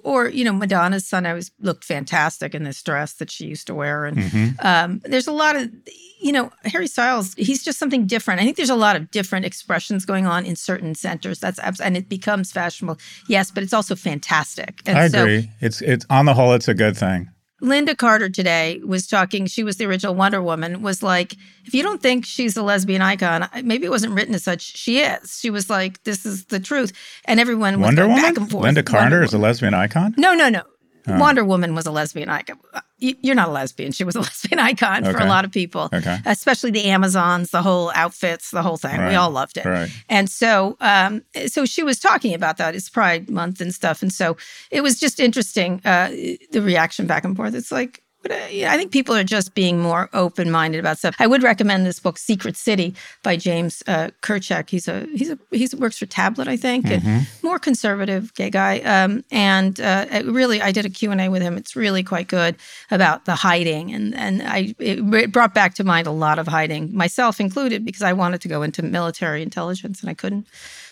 or 0.04 0.28
you 0.28 0.44
know 0.44 0.52
Madonna's 0.52 1.08
son 1.08 1.26
always 1.26 1.50
looked 1.62 1.86
fantastic 1.86 2.54
in 2.54 2.64
this 2.64 2.84
dress 2.84 3.14
that 3.14 3.32
she 3.32 3.46
used 3.46 3.68
to 3.68 3.74
wear 3.74 4.04
and 4.06 4.18
Mhm. 4.18 4.66
um, 4.66 5.02
there's 5.06 5.28
a 5.28 5.32
lot 5.32 5.56
of 5.56 5.72
you 6.20 6.34
know 6.34 6.52
Harry 6.66 6.88
Styles 6.88 7.34
he's 7.36 7.64
just 7.64 7.80
something 7.80 8.06
different. 8.06 8.42
I 8.42 8.44
think 8.44 8.58
there's 8.58 8.70
a 8.70 8.76
lot 8.76 8.98
of 8.98 9.10
different 9.12 9.46
expressions 9.46 10.04
going 10.04 10.26
on 10.26 10.46
in 10.46 10.58
certain 10.58 10.94
centers. 10.94 11.40
That's 11.40 11.58
and 11.80 11.96
it 11.96 12.10
becomes 12.10 12.52
fashionable. 12.52 12.98
Yes, 13.30 13.50
but 13.50 13.64
it's 13.64 13.72
also 13.74 13.96
fantastic. 13.96 14.82
And 14.86 14.98
I 14.98 15.08
so 15.08 15.22
agree. 15.22 15.50
it's 15.62 15.82
it's 15.82 16.06
on 16.10 16.26
the 16.26 16.34
whole, 16.34 16.52
it's 16.54 16.68
a 16.68 16.74
good 16.74 16.98
thing. 16.98 17.30
Lynda 17.62 17.98
Carter 17.98 18.30
today 18.30 18.80
was 18.86 19.08
talking. 19.08 19.48
She 19.48 19.64
was 19.64 19.78
the 19.78 19.86
original 19.86 20.14
Wonder 20.14 20.42
Woman. 20.44 20.82
Was 20.84 21.02
like, 21.02 21.34
if 21.66 21.74
you 21.74 21.82
don't 21.82 22.02
think 22.02 22.26
she's 22.26 22.56
a 22.56 22.62
lesbian 22.62 23.02
icon, 23.02 23.50
maybe 23.64 23.86
it 23.86 23.90
wasn't 23.90 24.14
written 24.14 24.36
as 24.36 24.44
such. 24.44 24.62
She 24.62 25.00
is. 25.00 25.40
She 25.40 25.50
was 25.50 25.70
like, 25.70 26.04
this 26.04 26.26
is 26.26 26.46
the 26.46 26.60
truth, 26.60 26.94
and 27.26 27.40
everyone 27.40 27.80
was 27.80 27.86
Wonder 27.88 28.04
going 28.04 28.16
Woman. 28.16 28.24
back 28.30 28.38
and 28.38 28.52
forth. 28.52 28.64
Lynda 28.64 28.68
Wonder 28.68 28.84
Carter 28.84 29.24
is 29.24 29.34
a 29.34 29.38
lesbian 29.40 29.74
icon. 29.74 30.14
no, 30.18 30.34
no, 30.36 30.50
no. 30.50 30.62
Uh, 31.08 31.18
Wonder 31.20 31.44
Woman 31.44 31.76
was 31.76 31.86
a 31.86 31.92
lesbian 31.92 32.30
icon. 32.30 32.60
You're 33.00 33.36
not 33.36 33.50
a 33.50 33.52
lesbian. 33.52 33.92
She 33.92 34.04
was 34.04 34.16
a 34.16 34.20
lesbian 34.28 34.60
icon 34.60 35.04
okay. 35.04 35.12
for 35.12 35.20
a 35.24 35.28
lot 35.28 35.46
of 35.46 35.52
people, 35.52 35.90
okay. 35.94 36.18
especially 36.26 36.72
the 36.72 36.86
Amazons, 36.86 37.52
the 37.52 37.62
whole 37.62 37.92
outfits, 37.94 38.52
the 38.52 38.62
whole 38.62 38.78
thing. 38.78 39.00
Right. 39.00 39.10
We 39.10 39.16
all 39.16 39.30
loved 39.30 39.58
it. 39.58 39.66
Right. 39.66 39.90
And 40.10 40.30
so, 40.30 40.78
um, 40.82 41.24
so 41.48 41.66
she 41.66 41.84
was 41.84 42.00
talking 42.00 42.34
about 42.34 42.58
that. 42.58 42.76
It's 42.76 42.90
Pride 42.90 43.30
Month 43.30 43.62
and 43.62 43.74
stuff, 43.74 44.02
and 44.02 44.12
so 44.12 44.38
it 44.72 44.82
was 44.82 45.00
just 45.00 45.20
interesting 45.20 45.82
uh, 45.86 46.10
the 46.52 46.62
reaction 46.62 47.08
back 47.08 47.24
and 47.24 47.36
forth. 47.36 47.54
It's 47.54 47.72
like 47.72 48.04
but 48.28 48.36
uh, 48.38 48.48
yeah, 48.52 48.74
I 48.74 48.78
think 48.78 48.92
people 48.92 49.16
are 49.16 49.24
just 49.24 49.54
being 49.54 49.80
more 49.80 50.10
open 50.14 50.52
minded 50.52 50.80
about 50.80 50.98
stuff. 50.98 51.16
I 51.20 51.28
would 51.28 51.44
recommend 51.44 51.86
this 51.86 52.00
book, 52.00 52.18
Secret 52.18 52.58
City, 52.58 52.94
by 53.24 53.38
James 53.38 53.84
uh, 53.88 54.10
Kirchick. 54.22 54.70
He's 54.70 54.88
a 54.88 55.06
he's 55.14 55.30
a 55.30 55.38
he 55.52 55.68
works 55.78 55.98
for 55.98 56.06
Tablet, 56.06 56.48
I 56.48 56.58
think, 56.58 56.86
mm-hmm. 56.86 57.08
and 57.08 57.28
more 57.44 57.60
conservative 57.60 58.34
gay 58.34 58.50
guy. 58.50 58.80
Um, 58.80 59.24
and 59.32 59.80
uh, 59.80 60.06
really, 60.26 60.62
I 60.62 60.72
did 60.72 60.86
a 60.86 60.90
Q 60.90 61.12
and 61.12 61.22
A 61.22 61.30
with 61.30 61.42
him. 61.42 61.58
It's 61.58 61.76
really 61.76 62.04
quite 62.04 62.28
good 62.28 62.56
about 62.92 63.26
the 63.26 63.36
hiding, 63.36 63.94
and 63.94 64.16
and 64.16 64.44
I 64.44 64.76
it 64.80 65.32
brought 65.32 65.54
back 65.54 65.76
to 65.76 65.84
mind 65.84 66.08
a 66.08 66.12
lot 66.12 66.40
of 66.40 66.48
hiding, 66.48 66.96
myself 66.96 67.40
included, 67.40 67.86
because 67.86 68.02
I 68.02 68.14
wanted 68.14 68.42
to 68.42 68.48
go 68.48 68.62
into 68.62 68.84
military 68.84 69.42
intelligence 69.42 70.02
and 70.02 70.10
I 70.10 70.14
couldn't 70.14 70.48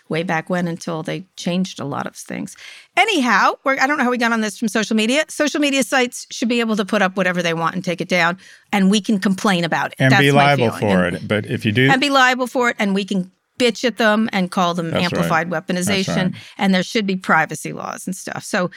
way 0.10 0.24
back 0.24 0.50
when 0.50 0.68
until 0.68 1.04
they 1.04 1.26
changed 1.36 1.80
a 1.80 1.86
lot 1.86 2.06
of 2.06 2.16
things. 2.16 2.56
Anyhow, 2.96 3.54
I 3.66 3.88
don't 3.88 3.98
know 3.98 4.04
how 4.04 4.12
we 4.12 4.18
got 4.18 4.32
on 4.32 4.42
this 4.42 4.58
from 4.58 4.68
social 4.68 4.96
media. 4.96 5.26
Social 5.28 5.60
media 5.60 5.84
sites 5.84 6.28
should 6.30 6.50
be 6.50 6.60
able 6.60 6.76
to 6.76 6.86
put 6.86 7.02
up 7.02 7.18
whatever 7.18 7.42
they 7.42 7.54
want 7.54 7.76
and 7.76 7.84
take 7.84 8.02
it 8.02 8.10
down, 8.10 8.38
and 8.72 8.92
we 8.92 9.02
can 9.02 9.20
complain 9.20 9.64
about 9.64 9.92
it. 9.92 9.96
And 10.00 10.12
That's 10.12 10.22
be 10.22 10.32
liable 10.32 10.72
for 10.72 11.06
and, 11.06 11.18
it. 11.18 11.28
But 11.28 11.46
if 11.46 11.66
you 11.66 11.72
do. 11.72 11.90
And 11.90 12.00
be 12.00 12.10
liable 12.10 12.48
for 12.48 12.70
it, 12.70 12.76
and 12.80 12.94
we 12.94 13.04
can 13.04 13.32
bitch 13.58 13.86
at 13.86 13.98
them 13.98 14.30
and 14.34 14.52
call 14.52 14.74
them 14.74 14.92
That's 14.92 15.06
amplified 15.06 15.50
right. 15.50 15.66
weaponization. 15.66 16.34
Right. 16.34 16.42
And 16.58 16.74
there 16.74 16.84
should 16.84 17.08
be 17.08 17.16
privacy 17.16 17.74
laws 17.74 18.06
and 18.06 18.16
stuff. 18.16 18.44
So, 18.44 18.70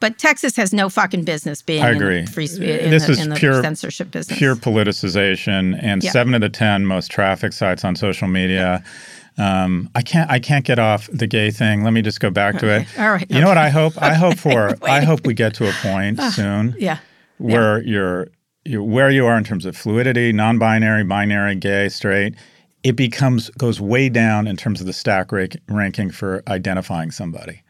but 0.00 0.18
Texas 0.18 0.56
has 0.56 0.72
no 0.72 0.88
fucking 0.88 1.24
business 1.24 1.62
being 1.62 1.82
I 1.82 1.90
agree. 1.90 2.18
in 2.18 2.26
free 2.26 2.46
uh, 2.46 2.62
in 2.62 2.90
this 2.90 3.06
the, 3.06 3.12
is 3.12 3.38
pure 3.38 3.62
censorship 3.62 4.10
business. 4.10 4.38
Pure 4.38 4.56
politicization, 4.56 5.78
and 5.82 6.02
yeah. 6.02 6.10
seven 6.10 6.34
of 6.34 6.40
the 6.40 6.48
ten 6.50 6.84
most 6.84 7.10
traffic 7.10 7.52
sites 7.52 7.84
on 7.84 7.96
social 7.96 8.28
media. 8.28 8.82
Yeah 8.84 8.90
um, 9.36 9.90
I 9.94 10.02
can't 10.02 10.30
I 10.30 10.38
can't 10.38 10.64
get 10.64 10.78
off 10.78 11.08
the 11.12 11.26
gay 11.26 11.50
thing. 11.50 11.82
Let 11.82 11.92
me 11.92 12.02
just 12.02 12.20
go 12.20 12.30
back 12.30 12.58
to 12.58 12.68
it. 12.68 12.86
All 12.98 13.10
right. 13.10 13.20
You 13.22 13.36
okay. 13.36 13.40
know 13.40 13.48
what 13.48 13.58
I 13.58 13.68
hope? 13.68 14.00
I 14.00 14.14
hope 14.14 14.38
for 14.38 14.76
I 14.82 15.00
hope 15.00 15.26
we 15.26 15.34
get 15.34 15.54
to 15.54 15.68
a 15.68 15.72
point 15.72 16.20
uh, 16.20 16.30
soon. 16.30 16.74
Yeah. 16.78 16.98
Where 17.38 17.82
yeah. 17.82 17.92
you're, 17.92 18.28
you're 18.64 18.82
where 18.82 19.10
you 19.10 19.26
are 19.26 19.36
in 19.36 19.44
terms 19.44 19.66
of 19.66 19.76
fluidity, 19.76 20.32
non-binary, 20.32 21.04
binary, 21.04 21.56
gay, 21.56 21.88
straight, 21.88 22.36
it 22.84 22.94
becomes 22.94 23.50
goes 23.50 23.80
way 23.80 24.08
down 24.08 24.46
in 24.46 24.56
terms 24.56 24.80
of 24.80 24.86
the 24.86 24.92
stack 24.92 25.32
rank, 25.32 25.56
ranking 25.68 26.10
for 26.10 26.42
identifying 26.46 27.10
somebody. 27.10 27.60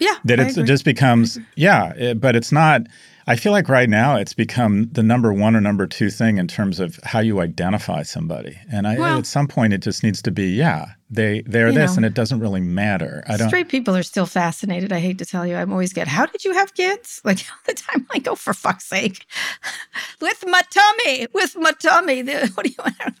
Yeah. 0.00 0.16
That 0.24 0.40
it 0.40 0.64
just 0.64 0.84
becomes 0.84 1.38
yeah, 1.54 1.92
it, 1.94 2.20
but 2.20 2.34
it's 2.34 2.50
not 2.50 2.82
I 3.26 3.36
feel 3.36 3.52
like 3.52 3.68
right 3.68 3.88
now 3.88 4.16
it's 4.16 4.34
become 4.34 4.88
the 4.92 5.02
number 5.02 5.32
one 5.32 5.54
or 5.54 5.60
number 5.60 5.86
two 5.86 6.10
thing 6.10 6.38
in 6.38 6.48
terms 6.48 6.80
of 6.80 6.98
how 7.04 7.20
you 7.20 7.40
identify 7.40 8.02
somebody. 8.02 8.58
And 8.70 8.86
I, 8.86 8.98
well, 8.98 9.18
at 9.18 9.26
some 9.26 9.46
point, 9.48 9.72
it 9.72 9.82
just 9.82 10.02
needs 10.02 10.22
to 10.22 10.30
be, 10.30 10.48
yeah, 10.48 10.92
they 11.10 11.42
they're 11.42 11.72
this, 11.72 11.92
know, 11.92 11.96
and 11.98 12.06
it 12.06 12.14
doesn't 12.14 12.40
really 12.40 12.60
matter. 12.60 13.22
I 13.28 13.36
don't. 13.36 13.48
Straight 13.48 13.68
people 13.68 13.94
are 13.94 14.02
still 14.02 14.26
fascinated. 14.26 14.92
I 14.92 14.98
hate 14.98 15.18
to 15.18 15.26
tell 15.26 15.46
you, 15.46 15.56
I'm 15.56 15.70
always 15.70 15.92
get, 15.92 16.08
how 16.08 16.26
did 16.26 16.44
you 16.44 16.52
have 16.52 16.74
kids? 16.74 17.20
Like 17.32 17.38
all 17.50 17.58
the 17.66 17.74
time, 17.74 18.06
I 18.10 18.18
go 18.18 18.32
oh, 18.32 18.34
for 18.34 18.52
fuck's 18.52 18.84
sake, 18.84 19.26
with 20.20 20.44
my 20.46 20.60
tummy, 20.70 21.28
with 21.32 21.56
my 21.56 21.72
tummy. 21.72 22.22
What 22.54 22.66
do 22.66 22.70
you 22.70 22.76
want? 22.78 23.14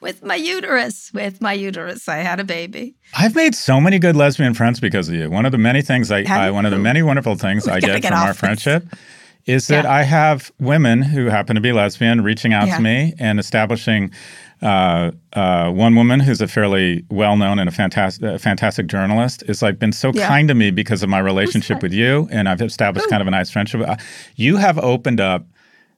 With 0.00 0.22
my 0.22 0.34
uterus. 0.34 1.12
With 1.12 1.40
my 1.40 1.52
uterus, 1.52 2.08
I 2.08 2.16
had 2.18 2.40
a 2.40 2.44
baby. 2.44 2.94
I've 3.16 3.34
made 3.34 3.54
so 3.54 3.80
many 3.80 3.98
good 3.98 4.16
lesbian 4.16 4.54
friends 4.54 4.80
because 4.80 5.08
of 5.08 5.14
you. 5.14 5.30
One 5.30 5.46
of 5.46 5.52
the 5.52 5.58
many 5.58 5.82
things 5.82 6.10
I, 6.10 6.24
I 6.28 6.50
one 6.50 6.66
of 6.66 6.72
the 6.72 6.78
many 6.78 7.02
wonderful 7.02 7.36
things 7.36 7.68
I 7.68 7.80
get, 7.80 8.02
get 8.02 8.08
from 8.08 8.18
our 8.18 8.28
this. 8.28 8.38
friendship 8.38 8.86
is 9.46 9.66
that 9.68 9.84
yeah. 9.84 9.92
I 9.92 10.02
have 10.02 10.50
women 10.58 11.02
who 11.02 11.26
happen 11.26 11.54
to 11.54 11.60
be 11.60 11.72
lesbian 11.72 12.22
reaching 12.22 12.52
out 12.52 12.68
yeah. 12.68 12.76
to 12.76 12.82
me 12.82 13.14
and 13.18 13.38
establishing. 13.38 14.10
Uh, 14.62 15.10
uh, 15.34 15.70
one 15.70 15.94
woman 15.94 16.20
who's 16.20 16.40
a 16.40 16.48
fairly 16.48 17.04
well-known 17.10 17.58
and 17.58 17.68
a 17.68 17.72
fantastic, 17.72 18.40
fantastic 18.40 18.86
journalist 18.86 19.42
is 19.46 19.60
like 19.60 19.78
been 19.78 19.92
so 19.92 20.10
yeah. 20.14 20.26
kind 20.26 20.48
to 20.48 20.54
me 20.54 20.70
because 20.70 21.02
of 21.02 21.10
my 21.10 21.18
relationship 21.18 21.82
with 21.82 21.92
you, 21.92 22.26
and 22.30 22.48
I've 22.48 22.62
established 22.62 23.06
Ooh. 23.06 23.10
kind 23.10 23.20
of 23.20 23.26
a 23.28 23.30
nice 23.30 23.50
friendship. 23.50 23.82
Uh, 23.82 23.96
you 24.36 24.56
have 24.56 24.78
opened 24.78 25.20
up 25.20 25.44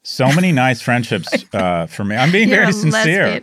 so 0.06 0.26
many 0.32 0.52
nice 0.52 0.80
friendships 0.80 1.44
uh, 1.52 1.86
for 1.86 2.04
me. 2.04 2.14
I'm 2.14 2.30
being 2.30 2.48
You're 2.48 2.60
very 2.60 2.72
sincere. 2.72 3.42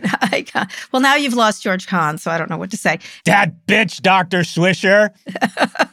well, 0.92 1.02
now 1.02 1.14
you've 1.14 1.34
lost 1.34 1.62
George 1.62 1.86
Hahn, 1.86 2.16
so 2.16 2.30
I 2.30 2.38
don't 2.38 2.48
know 2.48 2.56
what 2.56 2.70
to 2.70 2.76
say. 2.76 2.98
That 3.26 3.66
bitch, 3.66 4.00
Dr. 4.00 4.40
Swisher. 4.40 5.10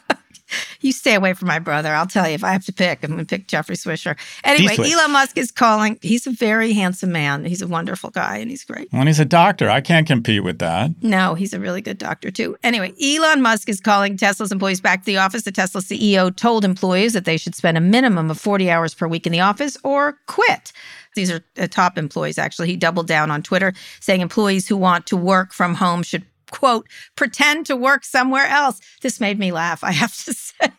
you 0.84 0.92
stay 0.92 1.14
away 1.14 1.34
from 1.34 1.48
my 1.48 1.58
brother. 1.58 1.94
I'll 1.94 2.06
tell 2.06 2.28
you 2.28 2.34
if 2.34 2.44
I 2.44 2.52
have 2.52 2.64
to 2.66 2.72
pick, 2.72 3.02
I'm 3.02 3.10
going 3.10 3.24
to 3.24 3.26
pick 3.26 3.48
Jeffrey 3.48 3.76
Swisher. 3.76 4.16
Anyway, 4.44 4.76
Elon 4.78 5.12
Musk 5.12 5.38
is 5.38 5.50
calling. 5.50 5.98
He's 6.02 6.26
a 6.26 6.32
very 6.32 6.72
handsome 6.72 7.12
man. 7.12 7.44
He's 7.44 7.62
a 7.62 7.66
wonderful 7.66 8.10
guy 8.10 8.38
and 8.38 8.50
he's 8.50 8.64
great. 8.64 8.88
When 8.90 9.06
he's 9.06 9.20
a 9.20 9.24
doctor, 9.24 9.68
I 9.70 9.80
can't 9.80 10.06
compete 10.06 10.44
with 10.44 10.58
that. 10.58 10.90
No, 11.02 11.34
he's 11.34 11.52
a 11.52 11.60
really 11.60 11.80
good 11.80 11.98
doctor 11.98 12.30
too. 12.30 12.56
Anyway, 12.62 12.92
Elon 13.02 13.42
Musk 13.42 13.68
is 13.68 13.80
calling 13.80 14.16
Tesla's 14.16 14.52
employees 14.52 14.80
back 14.80 15.00
to 15.00 15.06
the 15.06 15.18
office. 15.18 15.42
The 15.42 15.52
Tesla 15.52 15.80
CEO 15.80 16.34
told 16.34 16.64
employees 16.64 17.12
that 17.12 17.24
they 17.24 17.36
should 17.36 17.54
spend 17.54 17.76
a 17.76 17.80
minimum 17.80 18.30
of 18.30 18.38
40 18.38 18.70
hours 18.70 18.94
per 18.94 19.06
week 19.06 19.26
in 19.26 19.32
the 19.32 19.40
office 19.40 19.76
or 19.84 20.18
quit. 20.26 20.72
These 21.14 21.30
are 21.30 21.44
uh, 21.58 21.66
top 21.66 21.98
employees, 21.98 22.38
actually. 22.38 22.68
He 22.68 22.76
doubled 22.76 23.06
down 23.06 23.30
on 23.30 23.42
Twitter, 23.42 23.74
saying 24.00 24.20
employees 24.20 24.66
who 24.66 24.76
want 24.76 25.06
to 25.06 25.16
work 25.16 25.52
from 25.52 25.74
home 25.74 26.02
should 26.02 26.24
quote, 26.52 26.86
pretend 27.16 27.66
to 27.66 27.74
work 27.74 28.04
somewhere 28.04 28.46
else. 28.46 28.80
This 29.00 29.18
made 29.18 29.38
me 29.38 29.50
laugh, 29.50 29.82
I 29.82 29.90
have 29.90 30.14
to 30.24 30.34
say. 30.34 30.70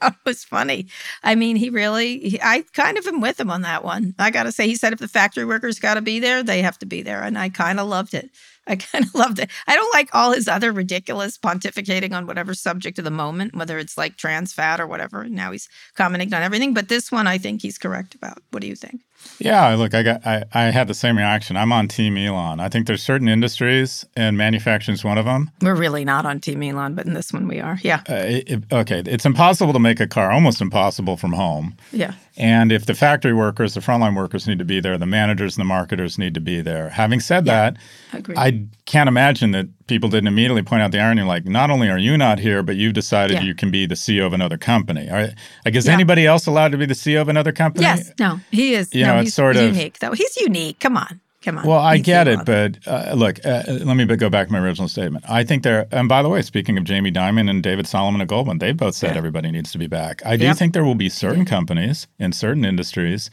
that 0.00 0.16
was 0.26 0.42
funny. 0.42 0.88
I 1.22 1.36
mean, 1.36 1.54
he 1.54 1.70
really, 1.70 2.18
he, 2.30 2.40
I 2.42 2.64
kind 2.72 2.98
of 2.98 3.06
am 3.06 3.20
with 3.20 3.38
him 3.38 3.50
on 3.50 3.62
that 3.62 3.84
one. 3.84 4.14
I 4.18 4.30
got 4.30 4.44
to 4.44 4.52
say, 4.52 4.66
he 4.66 4.74
said 4.74 4.92
if 4.92 4.98
the 4.98 5.06
factory 5.06 5.44
workers 5.44 5.78
got 5.78 5.94
to 5.94 6.02
be 6.02 6.18
there, 6.18 6.42
they 6.42 6.62
have 6.62 6.78
to 6.78 6.86
be 6.86 7.02
there. 7.02 7.22
And 7.22 7.38
I 7.38 7.50
kind 7.50 7.78
of 7.78 7.86
loved 7.86 8.14
it. 8.14 8.30
I 8.68 8.76
kind 8.76 9.04
of 9.04 9.14
loved 9.14 9.38
it. 9.38 9.50
I 9.66 9.74
don't 9.74 9.92
like 9.92 10.10
all 10.14 10.32
his 10.32 10.48
other 10.48 10.72
ridiculous 10.72 11.38
pontificating 11.38 12.12
on 12.12 12.26
whatever 12.26 12.54
subject 12.54 12.98
of 12.98 13.04
the 13.04 13.10
moment, 13.10 13.54
whether 13.54 13.78
it's 13.78 13.98
like 13.98 14.16
trans 14.16 14.52
fat 14.52 14.80
or 14.80 14.86
whatever. 14.86 15.24
Now 15.24 15.52
he's 15.52 15.68
commenting 15.94 16.32
on 16.34 16.42
everything. 16.42 16.74
But 16.74 16.88
this 16.88 17.10
one, 17.10 17.26
I 17.26 17.38
think 17.38 17.62
he's 17.62 17.78
correct 17.78 18.14
about. 18.14 18.42
What 18.50 18.62
do 18.62 18.68
you 18.68 18.76
think? 18.76 19.00
Yeah, 19.38 19.74
look, 19.74 19.94
I 19.94 20.02
got 20.02 20.26
I, 20.26 20.44
I 20.52 20.62
had 20.64 20.88
the 20.88 20.94
same 20.94 21.16
reaction. 21.16 21.56
I'm 21.56 21.72
on 21.72 21.88
Team 21.88 22.16
Elon. 22.16 22.60
I 22.60 22.68
think 22.68 22.86
there's 22.86 23.02
certain 23.02 23.28
industries, 23.28 24.04
and 24.16 24.36
manufacturing 24.36 24.94
is 24.94 25.04
one 25.04 25.18
of 25.18 25.24
them. 25.24 25.50
We're 25.60 25.74
really 25.74 26.04
not 26.04 26.24
on 26.24 26.40
Team 26.40 26.62
Elon, 26.62 26.94
but 26.94 27.06
in 27.06 27.14
this 27.14 27.32
one 27.32 27.48
we 27.48 27.60
are. 27.60 27.78
Yeah. 27.82 28.02
Uh, 28.08 28.14
it, 28.46 28.64
okay, 28.72 29.02
it's 29.04 29.26
impossible 29.26 29.72
to 29.72 29.78
make 29.78 30.00
a 30.00 30.06
car, 30.06 30.30
almost 30.30 30.60
impossible 30.60 31.16
from 31.16 31.32
home. 31.32 31.76
Yeah. 31.92 32.14
And 32.38 32.70
if 32.70 32.86
the 32.86 32.94
factory 32.94 33.32
workers, 33.32 33.74
the 33.74 33.80
frontline 33.80 34.14
workers 34.14 34.46
need 34.46 34.60
to 34.60 34.64
be 34.64 34.78
there, 34.78 34.96
the 34.96 35.06
managers 35.06 35.56
and 35.56 35.62
the 35.62 35.66
marketers 35.66 36.18
need 36.18 36.34
to 36.34 36.40
be 36.40 36.60
there. 36.60 36.88
Having 36.88 37.18
said 37.18 37.44
yeah, 37.44 37.72
that, 38.12 38.36
I 38.36 38.64
can't 38.86 39.08
imagine 39.08 39.50
that 39.50 39.66
people 39.88 40.08
didn't 40.08 40.28
immediately 40.28 40.62
point 40.62 40.82
out 40.82 40.92
the 40.92 41.00
irony 41.00 41.22
like, 41.22 41.46
not 41.46 41.68
only 41.68 41.90
are 41.90 41.98
you 41.98 42.16
not 42.16 42.38
here, 42.38 42.62
but 42.62 42.76
you've 42.76 42.94
decided 42.94 43.38
yeah. 43.38 43.42
you 43.42 43.56
can 43.56 43.72
be 43.72 43.86
the 43.86 43.96
CEO 43.96 44.24
of 44.24 44.32
another 44.32 44.56
company. 44.56 45.08
Right? 45.10 45.34
Like, 45.64 45.74
is 45.74 45.86
yeah. 45.86 45.94
anybody 45.94 46.26
else 46.26 46.46
allowed 46.46 46.70
to 46.70 46.78
be 46.78 46.86
the 46.86 46.94
CEO 46.94 47.20
of 47.20 47.28
another 47.28 47.50
company? 47.50 47.82
Yes. 47.82 48.12
No, 48.20 48.38
he 48.52 48.74
is. 48.74 48.94
You 48.94 49.04
no, 49.04 49.16
know, 49.16 49.22
it's 49.22 49.34
sort 49.34 49.56
of 49.56 49.74
unique, 49.74 49.98
though. 49.98 50.12
He's 50.12 50.36
unique. 50.36 50.78
Come 50.78 50.96
on. 50.96 51.20
Come 51.42 51.58
on. 51.58 51.66
Well, 51.66 51.78
I 51.78 51.98
get 51.98 52.26
it, 52.26 52.44
but 52.44 52.78
uh, 52.86 53.14
look, 53.14 53.44
uh, 53.46 53.62
let 53.66 53.96
me 53.96 54.04
go 54.04 54.28
back 54.28 54.48
to 54.48 54.52
my 54.52 54.58
original 54.58 54.88
statement. 54.88 55.24
I 55.28 55.44
think 55.44 55.62
there, 55.62 55.86
and 55.92 56.08
by 56.08 56.20
the 56.20 56.28
way, 56.28 56.42
speaking 56.42 56.76
of 56.76 56.84
Jamie 56.84 57.12
Dimon 57.12 57.48
and 57.48 57.62
David 57.62 57.86
Solomon 57.86 58.20
at 58.20 58.26
Goldman, 58.26 58.58
they 58.58 58.72
both 58.72 58.96
said 58.96 59.12
yeah. 59.12 59.18
everybody 59.18 59.52
needs 59.52 59.70
to 59.72 59.78
be 59.78 59.86
back. 59.86 60.20
I 60.26 60.36
do 60.36 60.52
think 60.52 60.72
there 60.72 60.84
will 60.84 60.96
be 60.96 61.08
certain 61.08 61.44
companies 61.44 62.08
in 62.18 62.32
certain 62.32 62.64
industries 62.64 63.30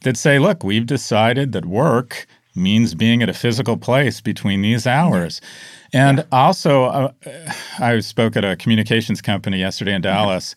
that 0.00 0.16
say, 0.16 0.40
look, 0.40 0.64
we've 0.64 0.86
decided 0.86 1.52
that 1.52 1.66
work 1.66 2.26
means 2.56 2.94
being 2.94 3.22
at 3.22 3.28
a 3.28 3.34
physical 3.34 3.76
place 3.76 4.20
between 4.20 4.62
these 4.62 4.86
hours. 4.86 5.40
And 5.92 6.18
yeah. 6.18 6.24
also, 6.32 6.84
uh, 6.84 7.12
I 7.78 8.00
spoke 8.00 8.36
at 8.36 8.44
a 8.44 8.56
communications 8.56 9.22
company 9.22 9.58
yesterday 9.58 9.94
in 9.94 10.02
Dallas. 10.02 10.56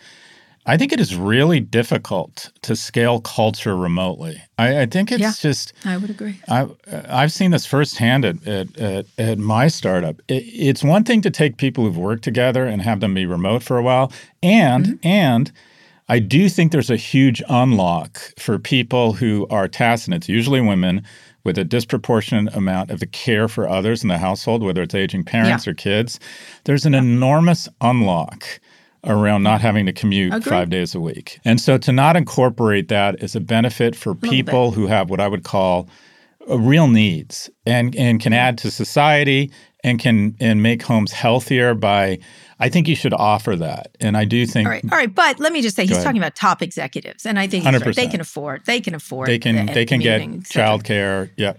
I 0.65 0.78
think 0.78 0.91
it 0.91 1.00
is 1.00 1.15
really 1.15 1.60
difficult 1.60 2.52
to 2.62 2.76
scale 2.76 3.22
culture 3.22 3.76
remotely. 3.76 4.41
I, 4.58 4.82
I 4.82 4.86
think 4.86 5.12
it's 5.12 5.22
yeah, 5.22 5.34
just. 5.38 5.74
I 5.86 5.98
would 5.98 6.10
agree. 6.10 6.39
I, 6.48 6.67
I've 7.08 7.32
seen 7.32 7.52
this 7.52 7.65
firsthand 7.65 8.26
at, 8.26 8.48
at, 8.48 8.78
at, 8.78 9.06
at 9.17 9.38
my 9.39 9.67
startup. 9.67 10.22
It, 10.28 10.43
it's 10.45 10.84
one 10.84 11.04
thing 11.04 11.22
to 11.22 11.32
take 11.32 11.58
people 11.58 11.86
who've 11.86 11.98
worked 11.98 12.24
together 12.24 12.65
and 12.65 12.82
have 12.82 13.00
them 13.00 13.13
be 13.13 13.26
remote 13.26 13.63
for 13.63 13.78
a 13.78 13.84
while, 13.84 14.12
and 14.43 14.86
mm-hmm. 14.86 15.08
and 15.08 15.52
I 16.08 16.19
do 16.19 16.50
think 16.50 16.72
there's 16.72 16.89
a 16.89 16.98
huge 16.98 17.41
unlock 17.50 18.19
for 18.38 18.60
people 18.60 19.13
who 19.13 19.48
are 19.50 19.67
tasked, 19.67 20.08
and 20.08 20.15
it's 20.15 20.30
usually 20.30 20.62
women 20.62 21.04
with 21.43 21.58
a 21.58 21.63
disproportionate 21.63 22.54
amount 22.54 22.91
of 22.91 23.00
the 23.00 23.08
care 23.08 23.48
for 23.48 23.67
others 23.67 24.04
in 24.04 24.10
the 24.10 24.17
household, 24.17 24.62
whether 24.62 24.82
it's 24.82 24.95
aging 24.95 25.24
parents 25.24 25.65
yeah. 25.65 25.72
or 25.72 25.74
kids. 25.74 26.19
There's 26.65 26.86
an 26.86 26.93
yeah. 26.93 27.00
enormous 27.00 27.69
unlock 27.82 28.60
around 29.06 29.44
not 29.44 29.62
having 29.62 29.86
to 29.86 29.94
commute 29.94 30.34
Agreed. 30.34 30.50
five 30.50 30.70
days 30.70 30.94
a 30.94 31.00
week. 31.00 31.40
And 31.46 31.60
so 31.60 31.78
to 31.78 31.92
not 31.92 32.16
incorporate 32.16 32.88
that 32.90 33.22
is 33.24 33.36
a 33.36 33.40
benefit 33.40 33.96
for 33.96 34.14
people 34.14 34.72
who 34.72 34.88
have 34.88 35.10
what 35.10 35.20
I 35.20 35.28
would 35.28 35.44
call 35.44 35.90
uh, 36.50 36.60
real 36.60 36.88
needs 36.88 37.50
and, 37.66 37.96
and 37.96 38.20
can 38.20 38.34
add 38.34 38.58
to 38.60 38.72
society 38.72 39.52
and 39.84 40.00
can 40.00 40.36
and 40.40 40.62
make 40.62 40.84
homes 40.84 41.12
healthier 41.12 41.74
by 41.74 42.20
I 42.60 42.69
think 42.69 42.88
you 42.88 42.95
should 42.95 43.13
offer 43.13 43.56
that. 43.56 43.95
And 44.00 44.17
I 44.17 44.26
do 44.26 44.45
think 44.45 44.67
All 44.67 44.72
right. 44.72 44.84
All 44.91 44.98
right. 44.98 45.13
But 45.13 45.39
let 45.39 45.54
me 45.54 45.62
just 45.62 45.76
say 45.76 45.86
he's 45.86 46.04
talking 46.04 46.17
about 46.17 46.36
top 46.36 46.62
executives. 46.62 47.26
And 47.26 47.39
I 47.39 47.48
think 47.48 47.65
right. 47.65 47.95
they 47.95 48.08
can 48.08 48.19
afford 48.19 48.65
they 48.65 48.82
can 48.82 48.93
afford 48.93 49.28
they 49.28 49.39
can 49.39 49.67
they 49.67 49.86
can 49.86 50.00
get 50.00 50.22
childcare. 50.22 51.30
Yeah. 51.38 51.54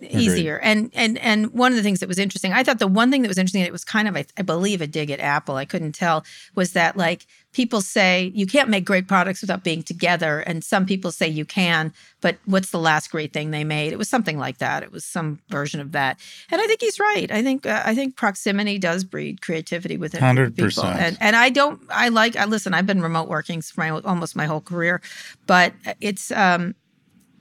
easier. 0.00 0.58
And 0.58 0.90
and 0.94 1.18
and 1.18 1.52
one 1.52 1.72
of 1.72 1.76
the 1.76 1.82
things 1.82 2.00
that 2.00 2.08
was 2.08 2.18
interesting, 2.18 2.52
I 2.52 2.64
thought 2.64 2.78
the 2.78 2.86
one 2.86 3.10
thing 3.10 3.22
that 3.22 3.28
was 3.28 3.38
interesting, 3.38 3.62
it 3.62 3.72
was 3.72 3.84
kind 3.84 4.08
of 4.08 4.16
I, 4.16 4.24
I 4.38 4.42
believe 4.42 4.80
a 4.80 4.86
dig 4.86 5.10
at 5.10 5.20
Apple, 5.20 5.56
I 5.56 5.64
couldn't 5.64 5.92
tell, 5.92 6.24
was 6.54 6.72
that 6.72 6.96
like 6.96 7.26
people 7.52 7.80
say 7.80 8.30
you 8.34 8.46
can't 8.46 8.68
make 8.68 8.84
great 8.84 9.08
products 9.08 9.40
without 9.40 9.64
being 9.64 9.82
together. 9.82 10.40
And 10.40 10.62
some 10.62 10.86
people 10.86 11.10
say 11.10 11.28
you 11.28 11.44
can, 11.44 11.92
but 12.20 12.38
what's 12.44 12.70
the 12.70 12.78
last 12.78 13.10
great 13.10 13.32
thing 13.32 13.50
they 13.50 13.64
made? 13.64 13.92
It 13.92 13.98
was 13.98 14.08
something 14.08 14.38
like 14.38 14.58
that. 14.58 14.82
It 14.82 14.92
was 14.92 15.04
some 15.04 15.40
version 15.48 15.80
of 15.80 15.92
that. 15.92 16.18
And 16.50 16.60
I 16.60 16.66
think 16.66 16.80
he's 16.80 17.00
right. 17.00 17.30
I 17.30 17.42
think 17.42 17.66
uh, 17.66 17.82
I 17.84 17.94
think 17.94 18.16
proximity 18.16 18.78
does 18.78 19.04
breed 19.04 19.40
creativity 19.40 19.96
within 19.96 20.20
Hundred 20.20 20.56
percent. 20.56 21.00
And 21.00 21.18
and 21.20 21.36
I 21.36 21.50
don't. 21.50 21.80
I 21.90 22.08
like. 22.08 22.36
I 22.36 22.44
listen. 22.44 22.74
I've 22.74 22.86
been 22.86 23.02
remote 23.02 23.28
working 23.28 23.62
for 23.62 23.80
my 23.80 23.90
almost 23.90 24.36
my 24.36 24.46
whole 24.46 24.60
career, 24.60 25.00
but 25.46 25.72
it's 26.00 26.30
um, 26.30 26.74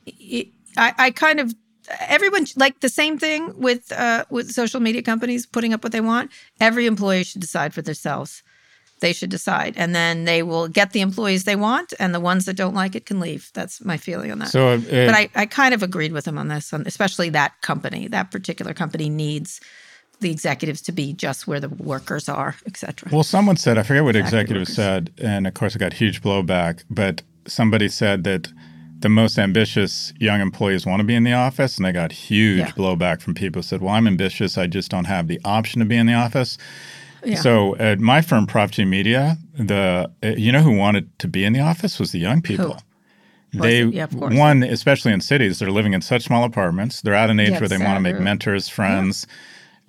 it, 0.05 0.47
I 0.77 0.93
I 0.97 1.11
kind 1.11 1.39
of 1.39 1.53
everyone 2.01 2.45
like 2.55 2.79
the 2.81 2.89
same 2.89 3.17
thing 3.17 3.53
with 3.59 3.91
uh 3.91 4.23
with 4.29 4.51
social 4.51 4.79
media 4.79 5.01
companies 5.01 5.45
putting 5.45 5.73
up 5.73 5.83
what 5.83 5.91
they 5.91 6.01
want. 6.01 6.31
Every 6.59 6.85
employee 6.85 7.23
should 7.23 7.41
decide 7.41 7.73
for 7.73 7.81
themselves. 7.81 8.43
They 8.99 9.13
should 9.13 9.29
decide, 9.29 9.75
and 9.77 9.95
then 9.95 10.25
they 10.25 10.43
will 10.43 10.67
get 10.67 10.91
the 10.91 11.01
employees 11.01 11.43
they 11.43 11.55
want, 11.55 11.93
and 11.99 12.13
the 12.13 12.19
ones 12.19 12.45
that 12.45 12.55
don't 12.55 12.73
like 12.73 12.95
it 12.95 13.05
can 13.05 13.19
leave. 13.19 13.49
That's 13.53 13.83
my 13.83 13.97
feeling 13.97 14.31
on 14.31 14.39
that. 14.39 14.49
So, 14.49 14.69
uh, 14.69 14.77
but 14.77 15.15
I, 15.15 15.29
I 15.35 15.45
kind 15.45 15.73
of 15.73 15.83
agreed 15.83 16.11
with 16.11 16.27
him 16.27 16.37
on 16.37 16.47
this, 16.47 16.73
especially 16.73 17.29
that 17.29 17.61
company. 17.61 18.07
That 18.07 18.31
particular 18.31 18.73
company 18.73 19.09
needs 19.09 19.61
the 20.19 20.31
executives 20.31 20.81
to 20.81 20.91
be 20.91 21.13
just 21.13 21.47
where 21.47 21.59
the 21.59 21.69
workers 21.69 22.27
are, 22.27 22.55
et 22.65 22.77
cetera. 22.77 23.09
Well, 23.11 23.23
someone 23.23 23.57
said, 23.57 23.77
I 23.77 23.83
forget 23.83 24.03
what 24.03 24.15
executive 24.15 24.67
said, 24.67 25.11
and 25.17 25.47
of 25.47 25.53
course 25.53 25.75
I 25.75 25.79
got 25.79 25.93
huge 25.93 26.21
blowback, 26.21 26.83
but 26.89 27.21
somebody 27.47 27.87
said 27.89 28.23
that 28.25 28.51
the 28.99 29.09
most 29.09 29.39
ambitious 29.39 30.11
young 30.19 30.41
employees 30.41 30.85
want 30.85 30.99
to 30.99 31.05
be 31.05 31.15
in 31.15 31.23
the 31.23 31.33
office, 31.33 31.77
and 31.77 31.85
they 31.85 31.91
got 31.91 32.11
huge 32.11 32.59
yeah. 32.59 32.71
blowback 32.71 33.21
from 33.21 33.33
people 33.33 33.59
who 33.59 33.63
said, 33.63 33.81
Well, 33.81 33.93
I'm 33.93 34.07
ambitious, 34.07 34.57
I 34.57 34.67
just 34.67 34.91
don't 34.91 35.05
have 35.05 35.27
the 35.27 35.39
option 35.45 35.79
to 35.79 35.85
be 35.85 35.95
in 35.95 36.05
the 36.05 36.13
office. 36.13 36.57
Yeah. 37.23 37.35
So 37.35 37.75
at 37.77 37.99
my 37.99 38.21
firm, 38.21 38.47
Prop 38.47 38.71
G 38.71 38.85
Media, 38.85 39.37
the 39.53 40.11
uh, 40.23 40.27
you 40.29 40.51
know 40.51 40.61
who 40.61 40.75
wanted 40.75 41.17
to 41.19 41.27
be 41.27 41.43
in 41.43 41.53
the 41.53 41.59
office 41.59 41.99
was 41.99 42.11
the 42.11 42.19
young 42.19 42.41
people. 42.41 42.73
Who? 42.73 43.59
They 43.61 43.83
yeah, 43.83 44.05
one, 44.05 44.61
especially 44.63 45.11
in 45.11 45.21
cities, 45.21 45.57
they're 45.57 45.71
living 45.71 45.93
in 45.93 46.01
such 46.01 46.23
small 46.23 46.43
apartments. 46.43 47.01
They're 47.01 47.15
at 47.15 47.29
an 47.31 47.39
age 47.39 47.59
where 47.59 47.67
they 47.67 47.79
want 47.79 47.95
to 47.95 47.99
make 47.99 48.19
mentors, 48.19 48.69
friends. 48.69 49.25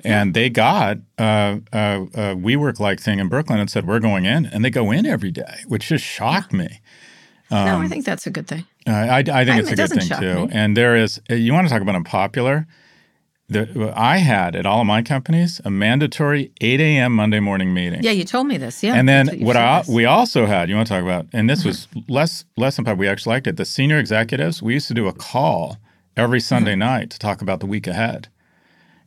And 0.03 0.33
they 0.33 0.49
got 0.49 0.97
a, 1.19 1.61
a, 1.73 2.03
a 2.03 2.35
WeWork 2.35 2.81
like 2.81 3.01
thing 3.01 3.19
in 3.19 3.29
Brooklyn 3.29 3.59
and 3.59 3.71
said, 3.71 3.87
We're 3.87 4.01
going 4.01 4.25
in. 4.25 4.47
And 4.47 4.65
they 4.65 4.71
go 4.71 4.91
in 4.91 5.05
every 5.05 5.31
day, 5.31 5.59
which 5.67 5.89
just 5.89 6.05
shocked 6.05 6.55
me. 6.55 6.81
Um, 7.51 7.67
no, 7.67 7.73
I 7.73 7.85
um, 7.85 7.89
think 7.89 8.05
that's 8.05 8.27
a 8.27 8.31
good 8.31 8.47
thing. 8.47 8.65
Uh, 8.87 8.93
I, 8.93 9.19
I, 9.19 9.23
think 9.23 9.51
I, 9.51 9.59
it's 9.59 9.71
a 9.71 9.77
good 9.77 9.91
thing 9.91 10.19
too. 10.19 10.47
Me. 10.47 10.49
And 10.53 10.77
there 10.77 10.97
is, 10.97 11.21
uh, 11.31 11.35
you 11.35 11.53
want 11.53 11.67
to 11.67 11.73
talk 11.73 11.83
about 11.83 11.97
unpopular? 11.97 12.67
The, 13.51 13.93
I 13.97 14.19
had 14.19 14.55
at 14.55 14.65
all 14.65 14.81
of 14.81 14.87
my 14.87 15.03
companies 15.03 15.61
a 15.65 15.71
mandatory 15.71 16.53
8 16.61 16.81
a.m. 16.81 17.13
Monday 17.13 17.41
morning 17.41 17.75
meeting. 17.75 18.01
Yeah, 18.03 18.13
you 18.13 18.25
told 18.25 18.47
me 18.47 18.57
this. 18.57 18.83
Yeah. 18.83 18.95
And 18.95 19.09
then 19.09 19.27
what, 19.27 19.41
what 19.41 19.57
I, 19.57 19.83
we 19.89 20.05
also 20.05 20.47
had, 20.47 20.69
you 20.69 20.77
want 20.77 20.87
to 20.87 20.95
talk 20.95 21.03
about, 21.03 21.27
and 21.33 21.51
this 21.51 21.61
mm-hmm. 21.61 21.69
was 21.69 21.89
less 22.09 22.45
less 22.57 22.77
than 22.77 22.97
We 22.97 23.09
actually 23.09 23.35
liked 23.35 23.49
it. 23.49 23.57
The 23.57 23.65
senior 23.65 23.99
executives, 23.99 24.63
we 24.63 24.75
used 24.75 24.87
to 24.89 24.95
do 24.95 25.09
a 25.09 25.13
call 25.13 25.79
every 26.17 26.39
Sunday 26.39 26.73
mm-hmm. 26.73 26.79
night 26.79 27.11
to 27.11 27.19
talk 27.19 27.43
about 27.43 27.59
the 27.59 27.67
week 27.67 27.89
ahead. 27.89 28.29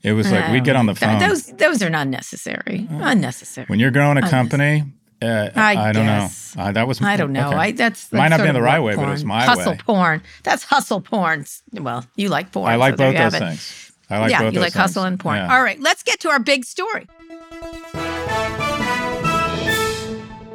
It 0.04 0.12
was 0.12 0.30
like 0.30 0.52
we 0.52 0.60
get 0.60 0.76
on 0.76 0.88
the 0.88 0.96
phone. 0.96 1.20
Those 1.20 1.46
those 1.46 1.82
are 1.82 1.90
not 1.90 2.10
necessary. 2.10 2.86
Unnecessary. 2.92 3.66
When 3.68 3.80
you're 3.80 3.92
growing 3.92 4.18
a 4.18 4.30
company, 4.30 4.84
uh, 5.22 5.50
I, 5.56 5.76
I, 5.78 5.92
don't 5.94 6.06
guess. 6.06 6.56
know. 6.58 6.64
Uh, 6.64 6.72
that 6.74 6.88
was 6.88 7.02
I 7.02 7.16
don't 7.16 7.32
know. 7.32 7.48
Okay. 7.48 7.56
I 7.56 7.72
that's, 7.72 8.08
that's 8.08 8.12
might 8.12 8.28
not 8.28 8.44
be 8.44 8.52
the 8.52 8.62
right 8.62 8.82
way, 8.82 8.96
porn. 8.96 9.06
but 9.06 9.12
it 9.12 9.14
was 9.14 9.24
my 9.24 9.46
hustle 9.46 9.72
way. 9.72 9.78
porn. 9.78 10.24
That's 10.44 10.66
hustle 10.66 11.00
porn. 11.00 11.46
Well, 11.72 12.06
you 12.18 12.28
like 12.28 12.52
porn. 12.52 12.70
I 12.70 12.76
like 12.76 12.98
so 12.98 12.98
both 12.98 13.16
those 13.16 13.40
things. 13.40 13.93
I 14.10 14.20
like 14.20 14.32
yeah, 14.32 14.42
you 14.44 14.60
like 14.60 14.74
things. 14.74 14.74
hustle 14.74 15.04
and 15.04 15.20
porn. 15.20 15.38
Yeah. 15.38 15.54
All 15.56 15.63
right, 15.63 15.80
let's 15.80 16.04
get 16.04 16.20
to 16.22 16.30
our 16.30 16.39
big 16.39 16.66
story. 16.66 17.08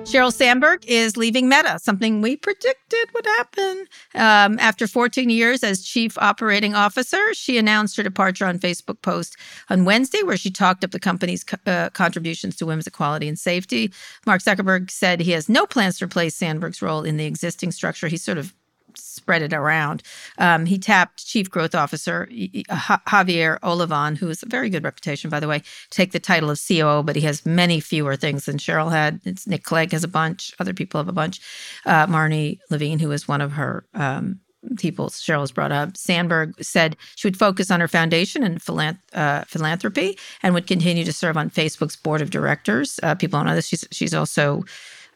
Sheryl 0.08 0.32
Sandberg 0.32 0.86
is 0.86 1.18
leaving 1.18 1.50
Meta, 1.50 1.78
something 1.78 2.22
we 2.22 2.34
predicted 2.34 3.10
would 3.12 3.26
happen. 3.26 3.84
Um, 4.14 4.58
after 4.58 4.86
14 4.86 5.28
years 5.28 5.62
as 5.62 5.84
chief 5.84 6.16
operating 6.16 6.74
officer, 6.74 7.34
she 7.34 7.58
announced 7.58 7.94
her 7.98 8.02
departure 8.02 8.46
on 8.46 8.58
Facebook 8.58 9.02
post 9.02 9.36
on 9.68 9.84
Wednesday, 9.84 10.22
where 10.22 10.38
she 10.38 10.50
talked 10.50 10.82
up 10.82 10.92
the 10.92 10.98
company's 10.98 11.44
uh, 11.66 11.90
contributions 11.90 12.56
to 12.56 12.64
women's 12.64 12.86
equality 12.86 13.28
and 13.28 13.38
safety. 13.38 13.92
Mark 14.24 14.40
Zuckerberg 14.40 14.90
said 14.90 15.20
he 15.20 15.32
has 15.32 15.50
no 15.50 15.66
plans 15.66 15.98
to 15.98 16.06
replace 16.06 16.34
Sandberg's 16.34 16.80
role 16.80 17.02
in 17.02 17.18
the 17.18 17.26
existing 17.26 17.70
structure. 17.70 18.08
He 18.08 18.16
sort 18.16 18.38
of 18.38 18.54
spread 18.98 19.42
it 19.42 19.52
around. 19.52 20.02
Um, 20.38 20.66
he 20.66 20.78
tapped 20.78 21.26
Chief 21.26 21.50
Growth 21.50 21.74
Officer 21.74 22.28
Javier 22.30 23.58
Olivan, 23.60 24.16
who 24.16 24.28
has 24.28 24.42
a 24.42 24.46
very 24.46 24.70
good 24.70 24.84
reputation, 24.84 25.30
by 25.30 25.40
the 25.40 25.48
way, 25.48 25.62
take 25.90 26.12
the 26.12 26.20
title 26.20 26.50
of 26.50 26.60
COO, 26.66 27.02
but 27.02 27.16
he 27.16 27.22
has 27.22 27.44
many 27.44 27.80
fewer 27.80 28.16
things 28.16 28.46
than 28.46 28.58
Sheryl 28.58 28.90
had. 28.90 29.20
It's 29.24 29.46
Nick 29.46 29.64
Clegg 29.64 29.92
has 29.92 30.04
a 30.04 30.08
bunch, 30.08 30.54
other 30.58 30.74
people 30.74 30.98
have 30.98 31.08
a 31.08 31.12
bunch. 31.12 31.40
Uh, 31.86 32.06
Marnie 32.06 32.58
Levine, 32.70 32.98
who 32.98 33.10
is 33.12 33.28
one 33.28 33.40
of 33.40 33.52
her 33.52 33.84
um, 33.94 34.40
people 34.76 35.08
Sheryl 35.08 35.40
has 35.40 35.52
brought 35.52 35.72
up. 35.72 35.96
Sandberg 35.96 36.62
said 36.62 36.96
she 37.16 37.26
would 37.26 37.36
focus 37.36 37.70
on 37.70 37.80
her 37.80 37.88
foundation 37.88 38.42
and 38.42 38.60
philanth- 38.60 38.98
uh, 39.12 39.44
philanthropy 39.44 40.18
and 40.42 40.54
would 40.54 40.66
continue 40.66 41.04
to 41.04 41.12
serve 41.12 41.36
on 41.36 41.50
Facebook's 41.50 41.96
board 41.96 42.20
of 42.20 42.30
directors. 42.30 42.98
Uh, 43.02 43.14
people 43.14 43.38
don't 43.38 43.46
know 43.46 43.54
this. 43.54 43.68
She's, 43.68 43.86
she's 43.90 44.14
also, 44.14 44.64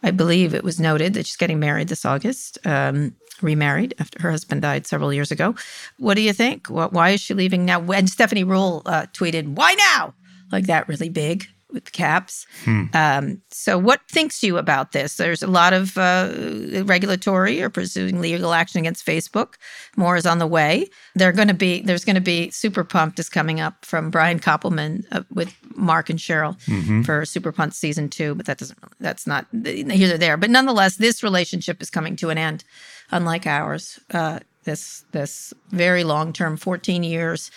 I 0.03 0.11
believe 0.11 0.55
it 0.55 0.65
was 0.65 0.81
noted 0.81 1.15
that 1.15 1.27
she's 1.27 1.37
getting 1.37 1.61
married 1.61 1.89
this 1.89 2.05
August. 2.05 2.59
Um, 2.65 3.15
remarried 3.41 3.95
after 3.99 4.23
her 4.23 4.31
husband 4.31 4.63
died 4.63 4.87
several 4.87 5.13
years 5.13 5.33
ago. 5.33 5.55
What 5.99 6.15
do 6.15 6.21
you 6.21 6.33
think? 6.33 6.69
Why 6.69 7.11
is 7.11 7.21
she 7.21 7.35
leaving 7.35 7.65
now? 7.65 7.81
When 7.81 8.07
Stephanie 8.07 8.45
Ruhle 8.45 8.83
uh, 8.87 9.07
tweeted, 9.13 9.55
"Why 9.55 9.75
now?" 9.75 10.15
like 10.53 10.67
that, 10.67 10.87
really 10.87 11.09
big 11.09 11.49
with 11.73 11.93
caps. 11.93 12.47
Hmm. 12.65 12.85
Um, 12.95 13.43
so, 13.51 13.79
what 13.79 14.01
thinks 14.09 14.43
you 14.43 14.59
about 14.59 14.93
this? 14.93 15.17
There's 15.17 15.43
a 15.43 15.47
lot 15.47 15.73
of 15.73 15.97
uh, 15.97 16.83
regulatory 16.85 17.63
or 17.63 17.71
pursuing 17.71 18.21
legal 18.21 18.53
action 18.53 18.81
against 18.81 19.07
Facebook. 19.07 19.55
More 19.97 20.17
is 20.17 20.27
on 20.27 20.39
the 20.39 20.47
way. 20.47 20.89
They're 21.15 21.33
going 21.33 21.49
to 21.49 21.55
be 21.55 21.83
there's 21.83 22.05
going 22.05 22.17
to 22.17 22.21
be 22.21 22.51
Super 22.51 22.85
Pumped 22.85 23.19
is 23.19 23.29
coming 23.29 23.61
up 23.61 23.85
from 23.85 24.11
Brian 24.11 24.39
Koppelman 24.39 25.05
uh, 25.13 25.23
with 25.31 25.55
Mark 25.77 26.11
and 26.11 26.19
Sheryl 26.19 26.61
mm-hmm. 26.65 27.03
for 27.03 27.25
Super 27.25 27.53
Pumped 27.53 27.77
season 27.77 28.09
two, 28.09 28.35
but 28.35 28.47
that 28.47 28.59
doesn't 28.59 28.79
that's 29.01 29.27
not 29.27 29.47
here 29.65 30.15
or 30.15 30.19
there. 30.19 30.37
But 30.37 30.51
nonetheless, 30.51 30.97
this 30.97 31.23
relationship 31.23 31.83
is 31.83 31.91
coming 31.91 32.17
to 32.17 32.31
an 32.31 32.39
end 32.39 32.65
unlike 33.11 33.47
ours. 33.47 33.99
Uh, 34.13 34.41
this 34.65 35.05
this 35.13 35.53
very 35.71 36.05
long 36.05 36.33
term, 36.33 36.57
fourteen 36.57 37.03
years, 37.03 37.51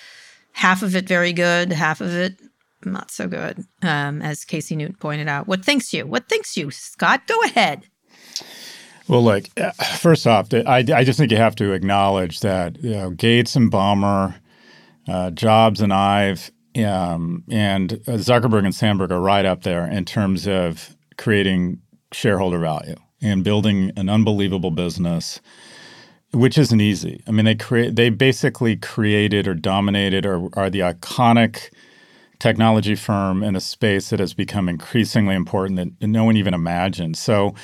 half 0.54 0.82
of 0.82 0.96
it 0.96 1.08
very 1.08 1.34
good, 1.34 1.72
half 1.72 2.02
of 2.02 2.14
it 2.14 2.40
not 2.84 3.12
so 3.12 3.28
good. 3.28 3.64
Um, 3.82 4.22
as 4.22 4.46
Casey 4.46 4.76
Newton 4.76 4.96
pointed 5.00 5.28
out, 5.28 5.48
what 5.48 5.64
thinks 5.64 5.94
you? 5.94 6.06
What 6.06 6.28
thinks 6.28 6.58
you, 6.58 6.72
Scott? 6.72 7.28
Go 7.28 7.40
ahead. 7.44 7.84
Well, 9.08 9.24
look, 9.24 9.46
uh, 9.58 9.72
first 9.98 10.26
off, 10.26 10.54
I, 10.54 10.84
I 10.94 11.04
just 11.04 11.20
think 11.20 11.32
you 11.32 11.38
have 11.38 11.56
to 11.58 11.74
acknowledge 11.74 12.40
that 12.40 12.82
you 12.84 12.92
know, 12.92 13.10
Gates 13.12 13.56
and 13.56 13.72
Ballmer, 13.72 14.36
uh, 15.08 15.30
Jobs 15.32 15.80
and 15.80 15.94
Ive, 15.94 16.52
um, 16.84 17.44
and 17.50 17.92
Zuckerberg 18.06 18.66
and 18.66 18.74
Sandberg 18.74 19.12
are 19.12 19.22
right 19.22 19.46
up 19.46 19.64
there 19.64 19.86
in 19.86 20.06
terms 20.06 20.48
of 20.48 20.96
creating 21.18 21.80
shareholder 22.12 22.60
value 22.60 22.96
and 23.22 23.44
building 23.44 23.92
an 23.96 24.10
unbelievable 24.10 24.72
business 24.72 25.40
which 26.36 26.58
isn't 26.58 26.82
easy. 26.82 27.24
I 27.28 27.32
mean, 27.32 27.46
they 27.46 27.56
create 27.56 27.96
they 27.96 28.10
basically 28.10 28.76
created 28.76 29.48
or 29.48 29.54
dominated 29.54 30.26
or 30.26 30.50
are 30.54 30.70
the 30.70 30.82
iconic 30.82 31.70
technology 32.46 32.94
firm 32.94 33.42
in 33.44 33.56
a 33.56 33.60
space 33.60 34.12
that 34.12 34.20
has 34.20 34.36
become 34.36 34.70
increasingly 34.70 35.34
important 35.34 35.98
that 36.00 36.08
no 36.08 36.24
one 36.24 36.38
even 36.38 36.54
imagined. 36.54 37.18
So, 37.18 37.56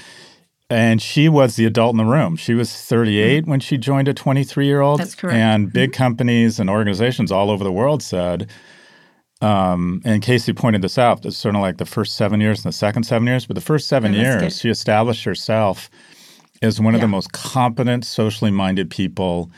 and 0.71 0.99
she 0.99 1.29
was 1.29 1.55
the 1.55 1.67
adult 1.67 1.93
in 1.93 1.97
the 1.97 2.05
room. 2.05 2.35
She 2.35 2.55
was 2.55 2.73
38 2.73 3.43
mm-hmm. 3.43 3.51
when 3.51 3.59
she 3.59 3.77
joined 3.77 4.07
a 4.07 4.13
23 4.15 4.65
year 4.65 4.81
old. 4.81 4.99
That's 4.99 5.13
correct. 5.13 5.37
And 5.37 5.71
big 5.71 5.91
mm-hmm. 5.91 6.03
companies 6.03 6.59
and 6.59 6.67
organizations 6.67 7.31
all 7.31 7.51
over 7.51 7.63
the 7.63 7.71
world 7.71 8.01
said, 8.01 8.49
um, 9.39 10.01
and 10.03 10.23
Casey 10.23 10.51
pointed 10.51 10.81
this 10.81 10.97
out. 10.97 11.23
It's 11.27 11.37
sort 11.37 11.53
of 11.53 11.61
like 11.61 11.77
the 11.77 11.85
first 11.85 12.15
seven 12.15 12.41
years 12.41 12.65
and 12.65 12.73
the 12.73 12.77
second 12.77 13.03
seven 13.03 13.27
years, 13.27 13.45
but 13.45 13.53
the 13.53 13.61
first 13.61 13.87
seven 13.87 14.13
years, 14.13 14.59
she 14.59 14.69
established 14.69 15.25
herself 15.25 15.91
as 16.63 16.81
one 16.81 16.93
yeah. 16.93 16.97
of 16.97 17.01
the 17.01 17.07
most 17.07 17.31
competent, 17.33 18.03
socially 18.03 18.51
minded 18.51 18.89
people 18.89 19.51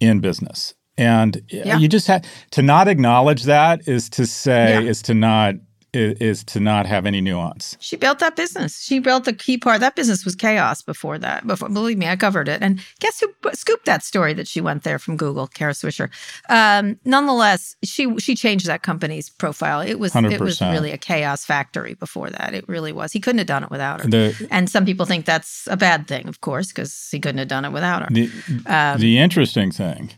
in 0.00 0.20
business. 0.20 0.74
And 0.98 1.42
yeah. 1.48 1.78
you 1.78 1.88
just 1.88 2.06
have 2.06 2.24
to 2.52 2.62
not 2.62 2.88
acknowledge 2.88 3.44
that 3.44 3.86
is 3.86 4.08
to 4.10 4.26
say 4.26 4.82
yeah. 4.82 4.88
is 4.88 5.02
to 5.02 5.14
not 5.14 5.56
is, 5.92 6.18
is, 6.18 6.44
to 6.44 6.60
not 6.60 6.86
have 6.86 7.06
any 7.06 7.20
nuance. 7.20 7.76
She 7.80 7.96
built 7.96 8.18
that 8.18 8.36
business. 8.36 8.82
She 8.82 8.98
built 8.98 9.24
the 9.24 9.32
key 9.32 9.56
part. 9.56 9.80
That 9.80 9.96
business 9.96 10.24
was 10.24 10.34
chaos 10.34 10.82
before 10.82 11.18
that. 11.18 11.46
Before, 11.46 11.68
believe 11.68 11.96
me, 11.96 12.06
I 12.06 12.16
covered 12.16 12.48
it. 12.48 12.62
And 12.62 12.80
guess 13.00 13.20
who 13.20 13.28
scooped 13.54 13.86
that 13.86 14.04
story 14.04 14.34
that 14.34 14.46
she 14.46 14.60
went 14.60 14.82
there 14.82 14.98
from 14.98 15.16
Google? 15.16 15.46
Kara 15.46 15.72
Swisher. 15.72 16.10
Um, 16.48 16.98
nonetheless, 17.04 17.76
she 17.82 18.18
she 18.18 18.34
changed 18.34 18.66
that 18.66 18.82
company's 18.82 19.30
profile. 19.30 19.80
It 19.80 19.98
was 19.98 20.12
100%. 20.12 20.32
it 20.32 20.40
was 20.40 20.60
really 20.60 20.92
a 20.92 20.98
chaos 20.98 21.44
factory 21.44 21.94
before 21.94 22.30
that. 22.30 22.54
It 22.54 22.68
really 22.68 22.92
was. 22.92 23.12
He 23.12 23.20
couldn't 23.20 23.38
have 23.38 23.46
done 23.46 23.64
it 23.64 23.70
without 23.70 24.02
her. 24.02 24.08
The, 24.08 24.48
and 24.50 24.68
some 24.68 24.84
people 24.84 25.06
think 25.06 25.24
that's 25.24 25.66
a 25.70 25.76
bad 25.76 26.06
thing, 26.06 26.28
of 26.28 26.40
course, 26.40 26.68
because 26.68 27.08
he 27.10 27.20
couldn't 27.20 27.38
have 27.38 27.48
done 27.48 27.64
it 27.64 27.72
without 27.72 28.02
her. 28.02 28.08
The, 28.10 28.30
um, 28.66 29.00
the 29.00 29.18
interesting 29.18 29.70
thing 29.70 30.10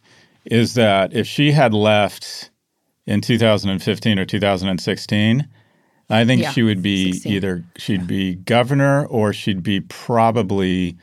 is 0.51 0.75
that 0.75 1.15
if 1.15 1.27
she 1.27 1.53
had 1.53 1.75
left 1.75 2.51
in 3.07 3.21
2015 3.21 4.19
or 4.19 4.25
2016, 4.25 5.49
I 6.11 6.25
think 6.25 6.43
yeah, 6.43 6.51
she 6.51 6.63
would 6.63 6.83
be 6.83 7.13
16. 7.13 7.33
either 7.33 7.65
she'd 7.77 8.01
yeah. 8.01 8.07
be 8.07 8.35
governor 8.37 9.07
or 9.07 9.33
she'd 9.33 9.63
be 9.63 9.81
probably 9.81 10.97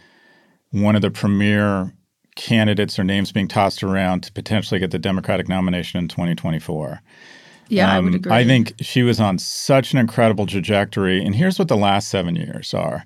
one 0.72 0.96
of 0.96 1.02
the 1.02 1.12
premier 1.12 1.94
candidates 2.36 2.98
or 3.00 3.04
names 3.04 3.32
being 3.32 3.48
tossed 3.48 3.84
around 3.84 4.22
to 4.24 4.32
potentially 4.32 4.80
get 4.80 4.92
the 4.92 5.00
Democratic 5.00 5.48
nomination 5.48 6.00
in 6.00 6.08
2024. 6.08 7.02
Yeah, 7.68 7.90
um, 7.90 7.96
I 7.96 8.00
would 8.00 8.16
agree. 8.16 8.32
I 8.32 8.44
think 8.44 8.74
she 8.82 9.04
was 9.04 9.20
on 9.20 9.38
such 9.38 9.94
an 9.94 10.00
incredible 10.00 10.46
trajectory. 10.46 11.24
And 11.24 11.36
here's 11.36 11.58
what 11.58 11.68
the 11.68 11.78
last 11.78 12.10
seven 12.10 12.36
years 12.36 12.74
are. 12.74 13.06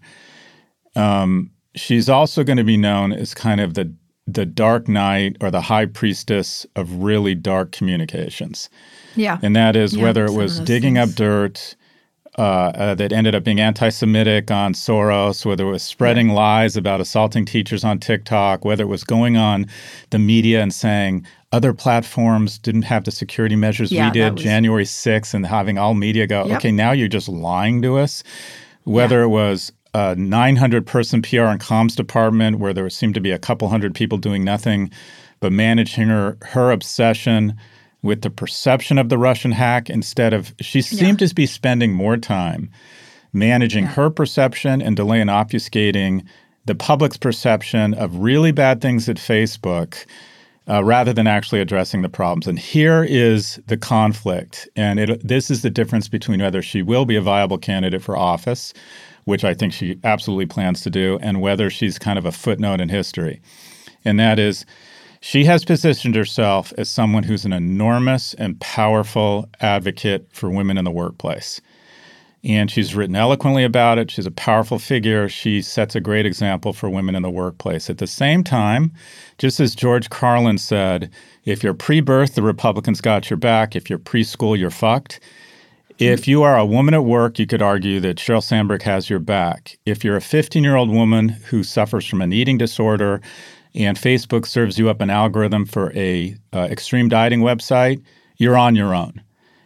Um, 0.96 1.52
she's 1.76 2.10
also 2.10 2.44
going 2.44 2.58
to 2.58 2.64
be 2.64 2.78
known 2.78 3.14
as 3.14 3.34
kind 3.34 3.62
of 3.62 3.74
the 3.74 3.94
the 4.34 4.46
dark 4.46 4.88
knight 4.88 5.38
or 5.42 5.52
the 5.52 5.62
high 5.62 5.86
priestess 5.86 6.66
of 6.76 6.94
really 7.04 7.36
dark 7.36 7.72
communications. 7.72 8.70
Yeah. 9.16 9.40
And 9.42 9.56
that 9.56 9.76
is 9.76 9.96
yeah, 9.96 10.04
whether 10.04 10.26
it 10.26 10.34
was 10.34 10.60
digging 10.60 10.96
things. 10.96 11.12
up 11.12 11.16
dirt 11.16 11.76
uh, 12.38 12.72
uh, 12.76 12.96
that 12.96 13.12
ended 13.12 13.36
up 13.36 13.44
being 13.44 13.60
anti 13.60 13.90
Semitic 13.90 14.52
on 14.52 14.74
Soros, 14.74 15.46
whether 15.46 15.68
it 15.68 15.72
was 15.72 15.84
spreading 15.84 16.30
lies 16.30 16.78
about 16.78 17.02
assaulting 17.02 17.44
teachers 17.44 17.84
on 17.84 18.00
TikTok, 18.00 18.64
whether 18.64 18.84
it 18.84 18.88
was 18.88 19.04
going 19.04 19.36
on 19.36 19.66
the 20.12 20.20
media 20.20 20.62
and 20.62 20.74
saying 20.74 21.26
other 21.52 21.74
platforms 21.74 22.58
didn't 22.60 22.84
have 22.84 23.04
the 23.04 23.12
security 23.12 23.56
measures 23.56 23.92
yeah, 23.92 24.08
we 24.08 24.12
did 24.12 24.34
was... 24.36 24.44
January 24.44 24.86
6th 24.86 25.34
and 25.34 25.46
having 25.46 25.78
all 25.78 25.96
media 25.96 26.28
go, 26.28 26.46
yep. 26.46 26.58
okay, 26.58 26.72
now 26.72 26.92
you're 26.92 27.08
just 27.08 27.28
lying 27.28 27.82
to 27.82 27.98
us. 27.98 28.24
Whether 28.84 29.20
yeah. 29.20 29.26
it 29.26 29.30
was 29.30 29.72
a 29.94 30.16
900 30.16 30.86
person 30.86 31.22
PR 31.22 31.42
and 31.42 31.60
comms 31.60 31.96
department 31.96 32.60
where 32.60 32.74
there 32.74 32.90
seemed 32.90 33.16
to 33.16 33.22
be 33.22 33.32
a 33.32 33.40
couple 33.40 33.70
hundred 33.70 33.96
people 33.96 34.18
doing 34.18 34.44
nothing 34.44 34.92
but 35.40 35.52
managing 35.52 36.08
her 36.08 36.38
her 36.42 36.72
obsession 36.72 37.56
with 38.02 38.22
the 38.22 38.30
perception 38.30 38.98
of 38.98 39.10
the 39.10 39.18
Russian 39.18 39.52
hack 39.52 39.90
instead 39.90 40.34
of 40.34 40.54
she 40.62 40.82
seemed 40.82 41.22
yeah. 41.22 41.28
to 41.28 41.36
be 41.36 41.46
spending 41.46 41.94
more 41.94 42.18
time 42.18 42.70
managing 43.34 43.84
yeah. 43.84 43.92
her 43.92 44.10
perception 44.10 44.82
and 44.82 44.96
delay 44.96 45.22
and 45.22 45.30
obfuscating 45.30 46.26
the 46.66 46.76
public's 46.76 47.18
perception 47.18 47.94
of 47.96 48.18
really 48.18 48.52
bad 48.52 48.82
things 48.82 49.10
at 49.10 49.18
Facebook 49.18 50.06
uh, 50.70 50.84
rather 50.84 51.14
than 51.14 51.26
actually 51.26 51.60
addressing 51.60 52.02
the 52.02 52.10
problems. 52.10 52.48
And 52.48 52.60
here 52.60 53.04
is 53.04 53.60
the 53.68 53.78
conflict. 53.78 54.70
And 54.76 55.00
it, 55.00 55.28
this 55.28 55.50
is 55.50 55.64
the 55.64 55.70
difference 55.70 56.08
between 56.08 56.42
whether 56.42 56.62
she 56.62 56.82
will 56.82 57.06
be 57.06 57.16
a 57.16 57.22
viable 57.22 57.58
candidate 57.58 58.04
for 58.04 58.16
office 58.16 58.74
which 59.30 59.44
I 59.44 59.54
think 59.54 59.74
she 59.74 60.00
absolutely 60.04 60.48
plans 60.48 60.82
to 60.82 60.90
do, 60.90 61.20
and 61.22 61.40
whether 61.40 61.70
she's 61.70 62.00
kind 62.00 62.18
of 62.18 62.26
a 62.26 62.32
footnote 62.32 62.82
in 62.82 62.90
history. 62.90 63.40
And 64.04 64.20
that 64.20 64.40
is, 64.40 64.66
she 65.22 65.46
has 65.46 65.64
positioned 65.64 66.16
herself 66.16 66.74
as 66.80 66.90
someone 66.90 67.22
who's 67.22 67.46
an 67.46 67.54
enormous 67.54 68.34
and 68.34 68.60
powerful 68.60 69.48
advocate 69.62 70.28
for 70.32 70.50
women 70.50 70.80
in 70.80 70.84
the 70.84 70.92
workplace. 70.92 71.62
And 72.44 72.72
she's 72.72 72.96
written 72.96 73.16
eloquently 73.16 73.64
about 73.64 74.00
it. 74.00 74.10
She's 74.10 74.26
a 74.26 74.32
powerful 74.32 74.80
figure. 74.80 75.30
She 75.30 75.62
sets 75.62 75.96
a 75.96 76.02
great 76.02 76.26
example 76.26 76.74
for 76.74 76.90
women 76.90 77.14
in 77.14 77.22
the 77.22 77.30
workplace. 77.30 77.88
At 77.88 78.00
the 78.00 78.08
same 78.08 78.44
time, 78.44 78.92
just 79.38 79.60
as 79.60 79.76
George 79.76 80.10
Carlin 80.10 80.58
said, 80.58 81.12
if 81.46 81.64
you're 81.64 81.76
pre 81.76 82.02
birth, 82.02 82.34
the 82.34 82.42
Republicans 82.42 83.00
got 83.00 83.30
your 83.30 83.38
back. 83.38 83.76
If 83.76 83.92
you're 83.92 84.00
preschool, 84.00 84.58
you're 84.58 84.72
fucked. 84.72 85.20
If 86.00 86.30
you 86.30 86.44
are 86.44 86.58
a 86.58 86.66
woman 86.66 86.94
at 86.94 87.04
work, 87.04 87.40
you 87.40 87.46
could 87.46 87.62
argue 87.62 88.00
that 88.00 88.16
Sheryl 88.16 88.42
Sandberg 88.42 88.84
has 88.84 89.10
your 89.10 89.20
back. 89.20 89.78
If 89.86 90.06
you're 90.06 90.16
a 90.16 90.22
15 90.22 90.64
year 90.64 90.78
old 90.78 90.90
woman 90.90 91.28
who 91.28 91.62
suffers 91.62 92.08
from 92.08 92.22
an 92.22 92.32
eating 92.32 92.58
disorder 92.58 93.20
and 93.76 93.98
Facebook 93.98 94.46
serves 94.46 94.80
you 94.80 94.90
up 94.90 95.02
an 95.02 95.10
algorithm 95.10 95.66
for 95.66 95.92
a 95.94 96.38
uh, 96.54 96.68
extreme 96.72 97.10
dieting 97.10 97.42
website, 97.42 98.02
you're 98.38 98.58
on 98.58 98.78
your 98.78 98.96
own. 98.96 99.22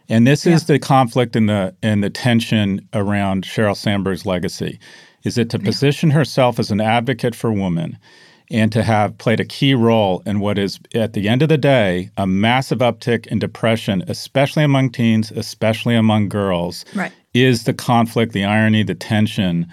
And 0.08 0.26
this 0.26 0.44
yeah. 0.44 0.54
is 0.54 0.66
the 0.66 0.80
conflict 0.80 1.36
and 1.36 1.48
the 1.48 1.74
and 1.82 2.02
the 2.02 2.10
tension 2.10 2.86
around 2.92 3.44
Sheryl 3.44 3.76
Sandberg's 3.76 4.26
legacy. 4.26 4.80
Is 5.22 5.38
it 5.38 5.50
to 5.50 5.58
position 5.60 6.10
herself 6.10 6.58
as 6.58 6.72
an 6.72 6.80
advocate 6.80 7.36
for 7.36 7.52
women 7.52 7.96
and 8.54 8.70
to 8.70 8.84
have 8.84 9.18
played 9.18 9.40
a 9.40 9.44
key 9.44 9.74
role 9.74 10.22
in 10.24 10.38
what 10.38 10.58
is, 10.58 10.78
at 10.94 11.12
the 11.12 11.28
end 11.28 11.42
of 11.42 11.48
the 11.48 11.58
day, 11.58 12.08
a 12.16 12.24
massive 12.24 12.78
uptick 12.78 13.26
in 13.26 13.40
depression, 13.40 14.04
especially 14.06 14.62
among 14.62 14.90
teens, 14.90 15.32
especially 15.32 15.96
among 15.96 16.28
girls, 16.28 16.84
right. 16.94 17.12
is 17.34 17.64
the 17.64 17.74
conflict, 17.74 18.32
the 18.32 18.44
irony, 18.44 18.84
the 18.84 18.94
tension 18.94 19.66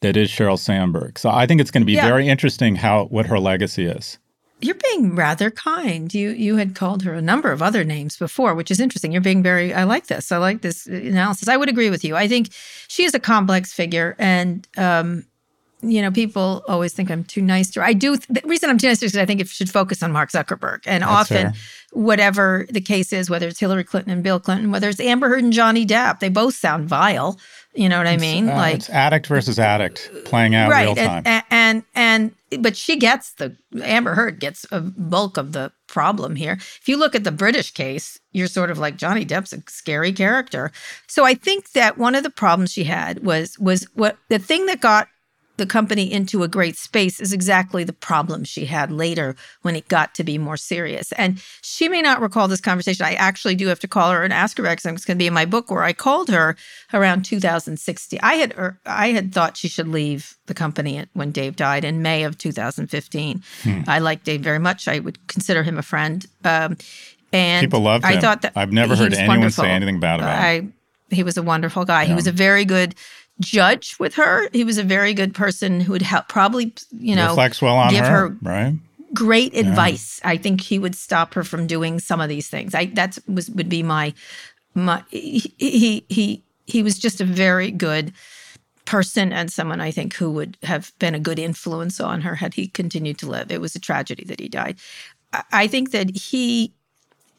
that 0.00 0.16
is 0.16 0.30
Sheryl 0.30 0.58
Sandberg. 0.58 1.18
So 1.18 1.28
I 1.28 1.46
think 1.46 1.60
it's 1.60 1.70
going 1.70 1.82
to 1.82 1.86
be 1.86 1.92
yeah. 1.92 2.06
very 2.06 2.26
interesting 2.26 2.74
how 2.74 3.04
what 3.04 3.26
her 3.26 3.38
legacy 3.38 3.84
is. 3.84 4.18
You're 4.62 4.76
being 4.90 5.14
rather 5.14 5.50
kind. 5.50 6.12
You 6.14 6.30
you 6.30 6.56
had 6.56 6.74
called 6.74 7.02
her 7.02 7.12
a 7.12 7.20
number 7.20 7.52
of 7.52 7.60
other 7.60 7.84
names 7.84 8.16
before, 8.16 8.54
which 8.54 8.70
is 8.70 8.80
interesting. 8.80 9.12
You're 9.12 9.20
being 9.20 9.42
very. 9.42 9.74
I 9.74 9.84
like 9.84 10.06
this. 10.06 10.30
I 10.32 10.38
like 10.38 10.62
this 10.62 10.86
analysis. 10.86 11.48
I 11.48 11.56
would 11.56 11.68
agree 11.68 11.90
with 11.90 12.04
you. 12.04 12.16
I 12.16 12.28
think 12.28 12.48
she 12.86 13.02
is 13.04 13.12
a 13.12 13.20
complex 13.20 13.72
figure, 13.72 14.14
and 14.18 14.66
um, 14.76 15.26
you 15.82 16.00
know, 16.00 16.10
people 16.10 16.62
always 16.68 16.92
think 16.92 17.10
I'm 17.10 17.24
too 17.24 17.42
nice 17.42 17.70
to. 17.72 17.82
I 17.82 17.92
do. 17.92 18.16
The 18.16 18.40
reason 18.44 18.70
I'm 18.70 18.78
too 18.78 18.88
nice 18.88 19.00
to 19.00 19.06
is 19.06 19.16
I 19.16 19.26
think 19.26 19.40
it 19.40 19.48
should 19.48 19.70
focus 19.70 20.02
on 20.02 20.12
Mark 20.12 20.30
Zuckerberg. 20.30 20.82
And 20.86 21.02
That's 21.02 21.12
often, 21.12 21.52
fair. 21.52 21.60
whatever 21.92 22.66
the 22.70 22.80
case 22.80 23.12
is, 23.12 23.28
whether 23.28 23.48
it's 23.48 23.58
Hillary 23.58 23.84
Clinton 23.84 24.12
and 24.12 24.22
Bill 24.22 24.38
Clinton, 24.38 24.70
whether 24.70 24.88
it's 24.88 25.00
Amber 25.00 25.28
Heard 25.28 25.42
and 25.42 25.52
Johnny 25.52 25.84
Depp, 25.84 26.20
they 26.20 26.28
both 26.28 26.54
sound 26.54 26.88
vile. 26.88 27.38
You 27.74 27.88
know 27.88 27.98
what 27.98 28.06
I 28.06 28.18
mean? 28.18 28.48
Uh, 28.48 28.56
like 28.56 28.90
addict 28.90 29.26
versus 29.26 29.58
addict 29.58 30.10
playing 30.24 30.54
out 30.54 30.70
right, 30.70 30.84
real 30.84 30.94
time. 30.94 31.22
And, 31.24 31.44
and 31.50 31.82
and 31.94 32.34
but 32.60 32.76
she 32.76 32.96
gets 32.96 33.32
the 33.34 33.56
Amber 33.82 34.14
Heard 34.14 34.40
gets 34.40 34.66
a 34.70 34.80
bulk 34.80 35.38
of 35.38 35.52
the 35.52 35.72
problem 35.86 36.36
here. 36.36 36.52
If 36.52 36.82
you 36.86 36.98
look 36.98 37.14
at 37.14 37.24
the 37.24 37.32
British 37.32 37.70
case, 37.70 38.20
you're 38.32 38.46
sort 38.46 38.70
of 38.70 38.78
like 38.78 38.96
Johnny 38.96 39.24
Depp's 39.24 39.54
a 39.54 39.62
scary 39.68 40.12
character. 40.12 40.70
So 41.06 41.24
I 41.24 41.34
think 41.34 41.72
that 41.72 41.96
one 41.96 42.14
of 42.14 42.24
the 42.24 42.30
problems 42.30 42.72
she 42.72 42.84
had 42.84 43.24
was 43.24 43.58
was 43.58 43.86
what 43.94 44.18
the 44.28 44.38
thing 44.38 44.66
that 44.66 44.80
got 44.80 45.08
the 45.62 45.66
company 45.66 46.12
into 46.12 46.42
a 46.42 46.48
great 46.48 46.76
space 46.76 47.20
is 47.20 47.32
exactly 47.32 47.84
the 47.84 47.92
problem 47.92 48.42
she 48.42 48.64
had 48.64 48.90
later 48.90 49.36
when 49.62 49.76
it 49.76 49.86
got 49.86 50.12
to 50.12 50.24
be 50.24 50.36
more 50.36 50.56
serious. 50.56 51.12
And 51.12 51.40
she 51.62 51.88
may 51.88 52.02
not 52.02 52.20
recall 52.20 52.48
this 52.48 52.60
conversation. 52.60 53.06
I 53.06 53.12
actually 53.12 53.54
do 53.54 53.68
have 53.68 53.78
to 53.78 53.86
call 53.86 54.10
her 54.10 54.24
and 54.24 54.32
ask 54.32 54.56
her 54.56 54.64
because 54.64 54.84
it's 54.84 55.04
going 55.04 55.16
to 55.16 55.22
be 55.22 55.28
in 55.28 55.32
my 55.32 55.44
book 55.44 55.70
where 55.70 55.84
I 55.84 55.92
called 55.92 56.30
her 56.30 56.56
around 56.92 57.24
2060. 57.24 58.20
I 58.20 58.34
had 58.34 58.58
er, 58.58 58.80
I 58.84 59.10
had 59.10 59.32
thought 59.32 59.56
she 59.56 59.68
should 59.68 59.86
leave 59.86 60.36
the 60.46 60.54
company 60.54 61.06
when 61.12 61.30
Dave 61.30 61.54
died 61.54 61.84
in 61.84 62.02
May 62.02 62.24
of 62.24 62.36
2015. 62.38 63.40
Hmm. 63.62 63.80
I 63.86 64.00
like 64.00 64.24
Dave 64.24 64.40
very 64.40 64.58
much. 64.58 64.88
I 64.88 64.98
would 64.98 65.24
consider 65.28 65.62
him 65.62 65.78
a 65.78 65.82
friend. 65.82 66.26
Um, 66.42 66.76
and 67.32 67.64
people 67.64 67.80
loved 67.80 68.04
him. 68.04 68.18
I 68.18 68.20
thought 68.20 68.42
that 68.42 68.54
I've 68.56 68.72
never 68.72 68.96
heard 68.96 69.14
anyone 69.14 69.38
wonderful. 69.38 69.62
say 69.62 69.70
anything 69.70 70.00
bad 70.00 70.18
about 70.18 70.42
him. 70.42 70.74
I, 71.12 71.14
he 71.14 71.22
was 71.22 71.36
a 71.36 71.42
wonderful 71.42 71.84
guy. 71.84 72.02
Yeah. 72.02 72.08
He 72.08 72.14
was 72.14 72.26
a 72.26 72.32
very 72.32 72.64
good 72.64 72.96
judge 73.40 73.96
with 73.98 74.14
her. 74.14 74.48
He 74.52 74.64
was 74.64 74.78
a 74.78 74.82
very 74.82 75.14
good 75.14 75.34
person 75.34 75.80
who 75.80 75.92
would 75.92 76.02
help 76.02 76.28
probably, 76.28 76.74
you 76.90 77.16
know, 77.16 77.28
reflects 77.28 77.60
well 77.60 77.76
on 77.76 77.90
give 77.90 78.04
her, 78.04 78.28
her 78.28 78.38
right? 78.42 78.74
Great 79.14 79.54
advice. 79.56 80.20
Yeah. 80.22 80.30
I 80.30 80.36
think 80.36 80.60
he 80.60 80.78
would 80.78 80.94
stop 80.94 81.34
her 81.34 81.44
from 81.44 81.66
doing 81.66 82.00
some 82.00 82.20
of 82.20 82.28
these 82.28 82.48
things. 82.48 82.74
I 82.74 82.86
that 82.86 83.18
was 83.28 83.50
would 83.50 83.68
be 83.68 83.82
my 83.82 84.14
my 84.74 85.02
he 85.10 85.54
he 85.58 86.04
he, 86.08 86.42
he 86.66 86.82
was 86.82 86.98
just 86.98 87.20
a 87.20 87.24
very 87.24 87.70
good 87.70 88.12
person 88.84 89.32
and 89.32 89.50
someone 89.50 89.80
I 89.80 89.90
think 89.90 90.14
who 90.14 90.30
would 90.32 90.56
have 90.62 90.92
been 90.98 91.14
a 91.14 91.20
good 91.20 91.38
influence 91.38 92.00
on 92.00 92.22
her 92.22 92.34
had 92.34 92.54
he 92.54 92.68
continued 92.68 93.18
to 93.18 93.28
live. 93.28 93.52
It 93.52 93.60
was 93.60 93.76
a 93.76 93.80
tragedy 93.80 94.24
that 94.24 94.40
he 94.40 94.48
died. 94.48 94.78
I 95.50 95.66
think 95.66 95.92
that 95.92 96.14
he 96.16 96.74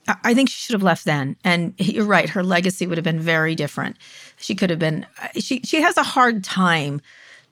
I 0.08 0.34
think 0.34 0.50
she 0.50 0.60
should 0.60 0.74
have 0.74 0.84
left 0.84 1.06
then. 1.06 1.38
And 1.44 1.74
you're 1.78 2.06
right, 2.06 2.30
her 2.30 2.44
legacy 2.44 2.88
would 2.88 2.98
have 2.98 3.06
been 3.06 3.20
very 3.20 3.56
different. 3.56 3.98
She 4.38 4.56
could 4.56 4.70
have 4.70 4.80
been 4.80 5.06
she 5.38 5.62
she 5.62 5.82
has 5.82 5.98
a 5.98 6.04
hard 6.04 6.44
time 6.44 7.02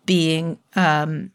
being 0.06 0.60
um 0.76 1.32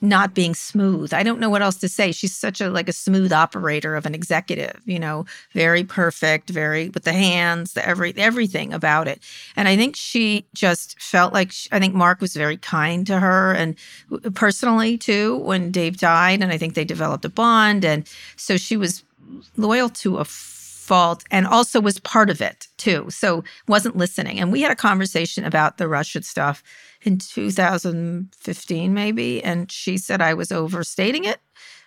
not 0.00 0.32
being 0.32 0.54
smooth. 0.54 1.12
I 1.12 1.24
don't 1.24 1.40
know 1.40 1.50
what 1.50 1.62
else 1.62 1.76
to 1.76 1.88
say. 1.88 2.12
She's 2.12 2.36
such 2.36 2.60
a 2.60 2.70
like 2.70 2.88
a 2.88 2.92
smooth 2.92 3.32
operator 3.32 3.96
of 3.96 4.06
an 4.06 4.14
executive, 4.14 4.80
you 4.84 4.98
know, 4.98 5.24
very 5.52 5.82
perfect, 5.84 6.50
very 6.50 6.90
with 6.90 7.04
the 7.04 7.12
hands, 7.12 7.72
the 7.72 7.86
every 7.86 8.14
everything 8.16 8.72
about 8.72 9.08
it. 9.08 9.20
And 9.56 9.66
I 9.66 9.76
think 9.76 9.96
she 9.96 10.46
just 10.54 11.00
felt 11.00 11.32
like 11.32 11.52
she, 11.52 11.68
I 11.72 11.80
think 11.80 11.94
Mark 11.94 12.20
was 12.20 12.34
very 12.34 12.56
kind 12.56 13.06
to 13.08 13.18
her 13.18 13.52
and 13.52 13.76
personally 14.34 14.98
too 14.98 15.38
when 15.38 15.70
Dave 15.70 15.98
died 15.98 16.42
and 16.42 16.52
I 16.52 16.58
think 16.58 16.74
they 16.74 16.84
developed 16.84 17.24
a 17.24 17.30
bond 17.30 17.84
and 17.84 18.08
so 18.36 18.56
she 18.56 18.76
was 18.76 19.02
loyal 19.56 19.88
to 19.90 20.18
a 20.18 20.24
fault 20.88 21.22
and 21.30 21.46
also 21.46 21.80
was 21.80 22.00
part 22.00 22.30
of 22.30 22.40
it 22.40 22.66
too. 22.78 23.06
So 23.10 23.44
wasn't 23.66 23.96
listening. 23.96 24.40
And 24.40 24.50
we 24.50 24.62
had 24.62 24.72
a 24.72 24.76
conversation 24.76 25.44
about 25.44 25.76
the 25.76 25.86
Russia 25.86 26.22
stuff 26.22 26.62
in 27.02 27.18
2015, 27.18 28.94
maybe. 28.94 29.44
And 29.44 29.70
she 29.70 29.98
said 29.98 30.22
I 30.22 30.32
was 30.32 30.50
overstating 30.50 31.24
it. 31.24 31.40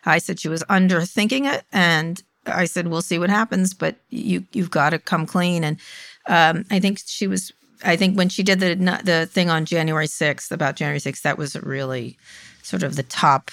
I 0.06 0.20
said 0.20 0.40
she 0.40 0.50
was 0.50 0.64
underthinking 0.66 1.52
it. 1.52 1.64
And 1.72 2.22
I 2.46 2.66
said, 2.66 2.88
we'll 2.88 3.02
see 3.02 3.20
what 3.20 3.30
happens, 3.30 3.74
but 3.74 3.98
you, 4.10 4.46
you've 4.54 4.72
got 4.72 4.92
to 4.92 5.00
come 5.00 5.26
clean. 5.26 5.64
And 5.64 5.80
um, 6.28 6.66
I 6.72 6.80
think 6.80 7.00
she 7.06 7.28
was, 7.28 7.52
I 7.84 7.96
think 7.96 8.18
when 8.18 8.30
she 8.30 8.44
did 8.44 8.60
the, 8.60 8.76
the 9.04 9.28
thing 9.28 9.50
on 9.50 9.66
January 9.66 10.08
6th, 10.08 10.52
about 10.52 10.76
January 10.76 11.00
6th, 11.00 11.22
that 11.22 11.38
was 11.38 11.56
really 11.56 12.18
sort 12.62 12.84
of 12.84 12.96
the 12.96 13.04
top 13.04 13.52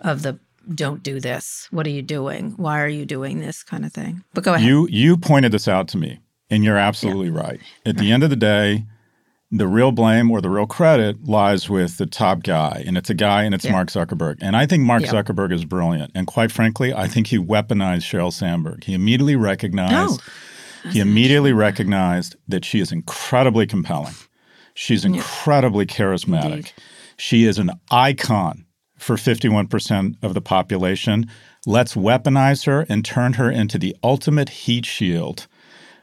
of 0.00 0.22
the 0.22 0.38
don't 0.74 1.02
do 1.02 1.20
this. 1.20 1.68
What 1.70 1.86
are 1.86 1.90
you 1.90 2.02
doing? 2.02 2.52
Why 2.56 2.80
are 2.80 2.88
you 2.88 3.04
doing 3.04 3.40
this 3.40 3.62
kind 3.62 3.84
of 3.84 3.92
thing? 3.92 4.24
But 4.34 4.44
go 4.44 4.54
ahead. 4.54 4.66
You 4.66 4.88
you 4.90 5.16
pointed 5.16 5.52
this 5.52 5.68
out 5.68 5.88
to 5.88 5.98
me, 5.98 6.20
and 6.50 6.64
you're 6.64 6.78
absolutely 6.78 7.28
yeah. 7.28 7.46
right. 7.46 7.60
At 7.84 7.94
right. 7.94 7.98
the 7.98 8.12
end 8.12 8.22
of 8.22 8.30
the 8.30 8.36
day, 8.36 8.84
the 9.50 9.68
real 9.68 9.92
blame 9.92 10.30
or 10.30 10.40
the 10.40 10.48
real 10.48 10.66
credit 10.66 11.24
lies 11.24 11.68
with 11.68 11.98
the 11.98 12.06
top 12.06 12.42
guy, 12.42 12.82
and 12.86 12.96
it's 12.96 13.10
a 13.10 13.14
guy, 13.14 13.42
and 13.42 13.54
it's 13.54 13.64
yeah. 13.64 13.72
Mark 13.72 13.88
Zuckerberg. 13.88 14.38
And 14.40 14.56
I 14.56 14.66
think 14.66 14.82
Mark 14.82 15.02
yeah. 15.02 15.12
Zuckerberg 15.12 15.52
is 15.52 15.64
brilliant. 15.64 16.10
And 16.14 16.26
quite 16.26 16.50
frankly, 16.50 16.94
I 16.94 17.06
think 17.06 17.26
he 17.26 17.38
weaponized 17.38 18.02
Sheryl 18.02 18.32
Sandberg. 18.32 18.84
He 18.84 18.94
immediately 18.94 19.36
recognized. 19.36 20.20
Oh, 20.20 20.90
he 20.90 20.98
immediately 21.00 21.52
recognized 21.52 22.34
that 22.48 22.64
she 22.64 22.80
is 22.80 22.90
incredibly 22.90 23.66
compelling. 23.66 24.14
She's 24.74 25.04
incredibly 25.04 25.86
charismatic. 25.86 26.44
Indeed. 26.44 26.72
She 27.18 27.44
is 27.44 27.58
an 27.58 27.70
icon 27.90 28.64
for 29.02 29.16
51% 29.16 30.16
of 30.22 30.34
the 30.34 30.40
population. 30.40 31.28
Let's 31.66 31.94
weaponize 31.94 32.66
her 32.66 32.86
and 32.88 33.04
turn 33.04 33.34
her 33.34 33.50
into 33.50 33.78
the 33.78 33.96
ultimate 34.02 34.48
heat 34.48 34.86
shield 34.86 35.46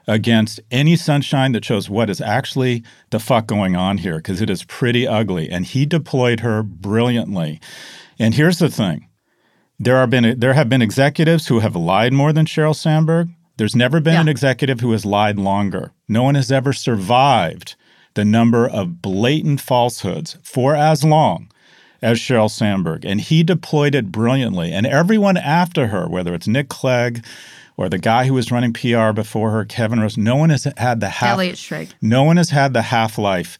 against 0.06 0.60
any 0.70 0.96
sunshine 0.96 1.52
that 1.52 1.64
shows 1.64 1.88
what 1.88 2.10
is 2.10 2.20
actually 2.20 2.82
the 3.10 3.20
fuck 3.20 3.46
going 3.46 3.76
on 3.76 3.98
here 3.98 4.16
because 4.16 4.40
it 4.40 4.50
is 4.50 4.64
pretty 4.64 5.06
ugly. 5.06 5.48
And 5.48 5.64
he 5.64 5.86
deployed 5.86 6.40
her 6.40 6.62
brilliantly. 6.62 7.60
And 8.18 8.34
here's 8.34 8.58
the 8.58 8.68
thing 8.68 9.08
there, 9.78 9.96
are 9.96 10.06
been, 10.06 10.38
there 10.38 10.54
have 10.54 10.68
been 10.68 10.82
executives 10.82 11.48
who 11.48 11.60
have 11.60 11.76
lied 11.76 12.12
more 12.12 12.32
than 12.32 12.46
Sheryl 12.46 12.76
Sandberg. 12.76 13.30
There's 13.56 13.76
never 13.76 14.00
been 14.00 14.14
yeah. 14.14 14.22
an 14.22 14.28
executive 14.28 14.80
who 14.80 14.92
has 14.92 15.04
lied 15.04 15.38
longer. 15.38 15.92
No 16.08 16.22
one 16.22 16.34
has 16.34 16.50
ever 16.50 16.72
survived 16.72 17.76
the 18.14 18.24
number 18.24 18.66
of 18.66 19.00
blatant 19.00 19.60
falsehoods 19.60 20.38
for 20.42 20.74
as 20.74 21.04
long 21.04 21.50
as 22.02 22.18
Sheryl 22.18 22.50
Sandberg. 22.50 23.04
And 23.04 23.20
he 23.20 23.42
deployed 23.42 23.94
it 23.94 24.12
brilliantly. 24.12 24.72
And 24.72 24.86
everyone 24.86 25.36
after 25.36 25.88
her, 25.88 26.08
whether 26.08 26.34
it's 26.34 26.48
Nick 26.48 26.68
Clegg, 26.68 27.24
or 27.76 27.88
the 27.88 27.98
guy 27.98 28.26
who 28.26 28.34
was 28.34 28.52
running 28.52 28.74
PR 28.74 29.12
before 29.12 29.50
her, 29.52 29.64
Kevin 29.64 30.00
Rose. 30.00 30.18
No 30.18 30.36
one 30.36 30.50
has 30.50 30.64
had 30.76 31.00
the 31.00 31.08
half. 31.08 31.38
Elliot 31.38 31.56
Schrage. 31.56 31.92
No 32.02 32.24
one 32.24 32.36
has 32.36 32.50
had 32.50 32.74
the 32.74 32.82
half 32.82 33.16
life 33.16 33.58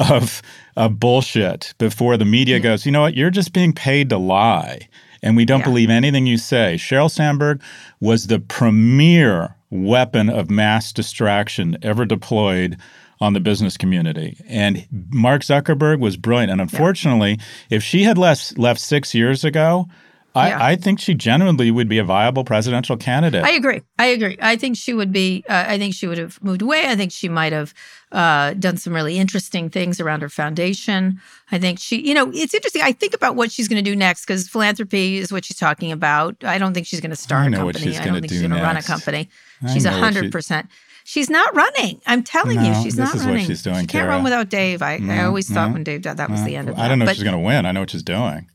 of 0.00 0.42
of 0.76 0.98
bullshit 0.98 1.74
before 1.78 2.16
the 2.16 2.24
media 2.24 2.56
yeah. 2.56 2.62
goes. 2.62 2.84
You 2.84 2.90
know 2.90 3.02
what? 3.02 3.14
You're 3.14 3.30
just 3.30 3.52
being 3.52 3.72
paid 3.72 4.08
to 4.10 4.18
lie, 4.18 4.88
and 5.22 5.36
we 5.36 5.44
don't 5.44 5.60
yeah. 5.60 5.66
believe 5.66 5.88
anything 5.88 6.26
you 6.26 6.36
say. 6.36 6.74
Sheryl 6.78 7.10
Sandberg 7.10 7.62
was 8.00 8.26
the 8.26 8.40
premier 8.40 9.54
weapon 9.70 10.28
of 10.28 10.50
mass 10.50 10.92
distraction 10.92 11.78
ever 11.82 12.04
deployed 12.04 12.76
on 13.20 13.34
the 13.34 13.40
business 13.40 13.76
community. 13.76 14.38
And 14.48 14.86
Mark 14.90 15.42
Zuckerberg 15.42 16.00
was 16.00 16.16
brilliant. 16.16 16.50
And 16.50 16.60
unfortunately, 16.60 17.32
yeah. 17.32 17.76
if 17.76 17.82
she 17.82 18.04
had 18.04 18.16
left 18.16 18.58
left 18.58 18.80
six 18.80 19.14
years 19.14 19.44
ago, 19.44 19.88
I, 20.34 20.48
yeah. 20.48 20.64
I, 20.64 20.76
think 20.76 21.00
she 21.00 21.14
genuinely 21.14 21.72
would 21.72 21.88
be 21.88 21.98
a 21.98 22.04
viable 22.04 22.44
presidential 22.44 22.96
candidate. 22.96 23.44
I 23.44 23.50
agree. 23.50 23.82
I 23.98 24.06
agree. 24.06 24.38
I 24.40 24.54
think 24.54 24.76
she 24.76 24.94
would 24.94 25.12
be. 25.12 25.44
Uh, 25.48 25.64
I 25.66 25.76
think 25.76 25.92
she 25.92 26.06
would 26.06 26.18
have 26.18 26.40
moved 26.42 26.62
away. 26.62 26.84
I 26.86 26.94
think 26.94 27.10
she 27.10 27.28
might 27.28 27.52
have 27.52 27.74
uh, 28.12 28.54
done 28.54 28.76
some 28.76 28.94
really 28.94 29.18
interesting 29.18 29.70
things 29.70 29.98
around 29.98 30.22
her 30.22 30.28
foundation. 30.28 31.20
I 31.50 31.58
think 31.58 31.80
she, 31.80 32.00
you 32.06 32.14
know, 32.14 32.30
it's 32.32 32.54
interesting. 32.54 32.82
I 32.82 32.92
think 32.92 33.12
about 33.12 33.34
what 33.34 33.50
she's 33.50 33.66
going 33.66 33.84
to 33.84 33.90
do 33.90 33.96
next 33.96 34.24
because 34.24 34.48
philanthropy 34.48 35.16
is 35.16 35.32
what 35.32 35.44
she's 35.44 35.56
talking 35.56 35.90
about. 35.90 36.44
I 36.44 36.58
don't 36.58 36.74
think 36.74 36.86
she's 36.86 37.00
going 37.00 37.10
to 37.10 37.16
start 37.16 37.52
a 37.52 37.56
company. 37.56 37.98
I 37.98 38.04
don't 38.04 38.20
think 38.20 38.30
she's 38.30 38.40
going 38.40 38.52
to 38.52 38.62
run 38.62 38.76
a 38.76 38.82
company. 38.82 39.28
She's 39.72 39.84
hundred 39.84 40.30
percent. 40.30 40.70
She's 41.10 41.28
not 41.28 41.56
running. 41.56 42.00
I'm 42.06 42.22
telling 42.22 42.58
no, 42.58 42.62
you, 42.62 42.82
she's 42.84 42.96
not 42.96 43.12
running. 43.14 43.18
This 43.18 43.24
is 43.24 43.26
what 43.26 43.40
she's 43.40 43.62
doing. 43.64 43.80
She 43.80 43.86
can't 43.88 43.90
Kara. 44.04 44.10
run 44.10 44.22
without 44.22 44.48
Dave. 44.48 44.80
I, 44.80 44.98
no, 44.98 45.12
I 45.12 45.16
mm-hmm, 45.16 45.26
always 45.26 45.50
no, 45.50 45.54
thought 45.54 45.64
mm-hmm. 45.64 45.72
when 45.72 45.82
Dave 45.82 46.02
died, 46.02 46.18
that 46.18 46.30
was 46.30 46.44
the 46.44 46.50
mm-hmm. 46.50 46.58
end 46.58 46.68
of 46.68 46.78
it. 46.78 46.80
I 46.80 46.86
don't 46.86 47.00
know 47.00 47.06
if 47.06 47.16
she's 47.16 47.24
going 47.24 47.34
to 47.34 47.40
win. 47.40 47.66
I 47.66 47.72
know 47.72 47.80
what 47.80 47.90
she's 47.90 48.04
doing. 48.04 48.48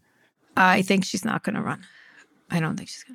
I 0.55 0.81
think 0.81 1.03
she's 1.03 1.25
not 1.25 1.43
going 1.43 1.55
to 1.55 1.61
run. 1.61 1.85
I 2.49 2.61
don't 2.61 2.77
think 2.77 2.87
she's 2.87 3.03
going 3.03 3.14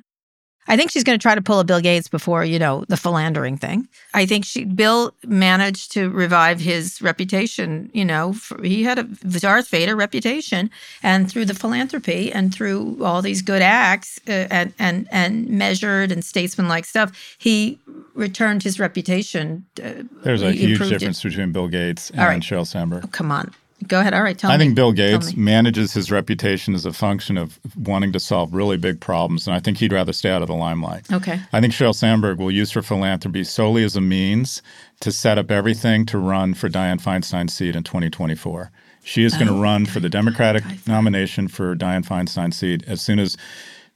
I 0.71 0.77
think 0.77 0.89
she's 0.89 1.03
going 1.03 1.19
to 1.19 1.21
try 1.21 1.35
to 1.35 1.41
pull 1.41 1.59
a 1.59 1.65
Bill 1.65 1.81
Gates 1.81 2.07
before, 2.07 2.45
you 2.45 2.57
know, 2.57 2.85
the 2.87 2.95
philandering 2.95 3.57
thing. 3.57 3.89
I 4.13 4.25
think 4.25 4.45
she 4.45 4.63
Bill 4.63 5.13
managed 5.25 5.91
to 5.91 6.09
revive 6.09 6.61
his 6.61 7.01
reputation, 7.01 7.91
you 7.93 8.05
know, 8.05 8.31
for, 8.31 8.63
he 8.63 8.83
had 8.83 8.97
a 8.97 9.03
Darth 9.03 9.67
Vader 9.67 9.97
reputation 9.97 10.71
and 11.03 11.29
through 11.29 11.43
the 11.43 11.53
philanthropy 11.53 12.31
and 12.31 12.55
through 12.55 13.03
all 13.03 13.21
these 13.21 13.41
good 13.41 13.61
acts 13.61 14.17
uh, 14.29 14.47
and 14.49 14.73
and 14.79 15.09
and 15.11 15.49
measured 15.49 16.09
and 16.09 16.23
statesmanlike 16.23 16.85
stuff, 16.85 17.11
he 17.37 17.77
returned 18.13 18.63
his 18.63 18.79
reputation. 18.79 19.65
Uh, 19.83 20.03
There's 20.23 20.41
a 20.41 20.53
huge 20.53 20.79
difference 20.79 21.19
it. 21.19 21.29
between 21.29 21.51
Bill 21.51 21.67
Gates 21.67 22.11
and 22.11 22.19
right. 22.19 22.41
Sheryl 22.41 22.65
Sandberg. 22.65 23.03
Oh, 23.03 23.09
come 23.11 23.29
on. 23.29 23.53
Go 23.87 23.99
ahead. 23.99 24.13
All 24.13 24.21
right. 24.21 24.37
Tell 24.37 24.49
me. 24.49 24.53
I 24.53 24.57
me. 24.57 24.65
think 24.65 24.75
Bill 24.75 24.91
Gates 24.91 25.35
manages 25.35 25.93
his 25.93 26.11
reputation 26.11 26.73
as 26.73 26.85
a 26.85 26.93
function 26.93 27.37
of 27.37 27.59
wanting 27.75 28.11
to 28.13 28.19
solve 28.19 28.53
really 28.53 28.77
big 28.77 28.99
problems. 28.99 29.47
And 29.47 29.55
I 29.55 29.59
think 29.59 29.77
he'd 29.77 29.93
rather 29.93 30.13
stay 30.13 30.29
out 30.29 30.41
of 30.41 30.47
the 30.47 30.55
limelight. 30.55 31.11
Okay. 31.11 31.39
I 31.51 31.61
think 31.61 31.73
Sheryl 31.73 31.95
Sandberg 31.95 32.37
will 32.37 32.51
use 32.51 32.71
her 32.71 32.81
philanthropy 32.81 33.43
solely 33.43 33.83
as 33.83 33.95
a 33.95 34.01
means 34.01 34.61
to 35.01 35.11
set 35.11 35.37
up 35.37 35.49
everything 35.49 36.05
to 36.07 36.17
run 36.17 36.53
for 36.53 36.69
Dianne 36.69 37.01
Feinstein's 37.01 37.53
seat 37.53 37.75
in 37.75 37.83
2024. 37.83 38.71
She 39.03 39.23
is 39.23 39.33
going 39.33 39.47
to 39.47 39.53
oh, 39.53 39.61
run 39.61 39.85
for 39.87 39.99
the 39.99 40.09
Democratic 40.09 40.63
nomination 40.87 41.47
for 41.47 41.75
Dianne 41.75 42.05
Feinstein's 42.05 42.57
seat 42.57 42.83
as 42.87 43.01
soon 43.01 43.17
as 43.17 43.35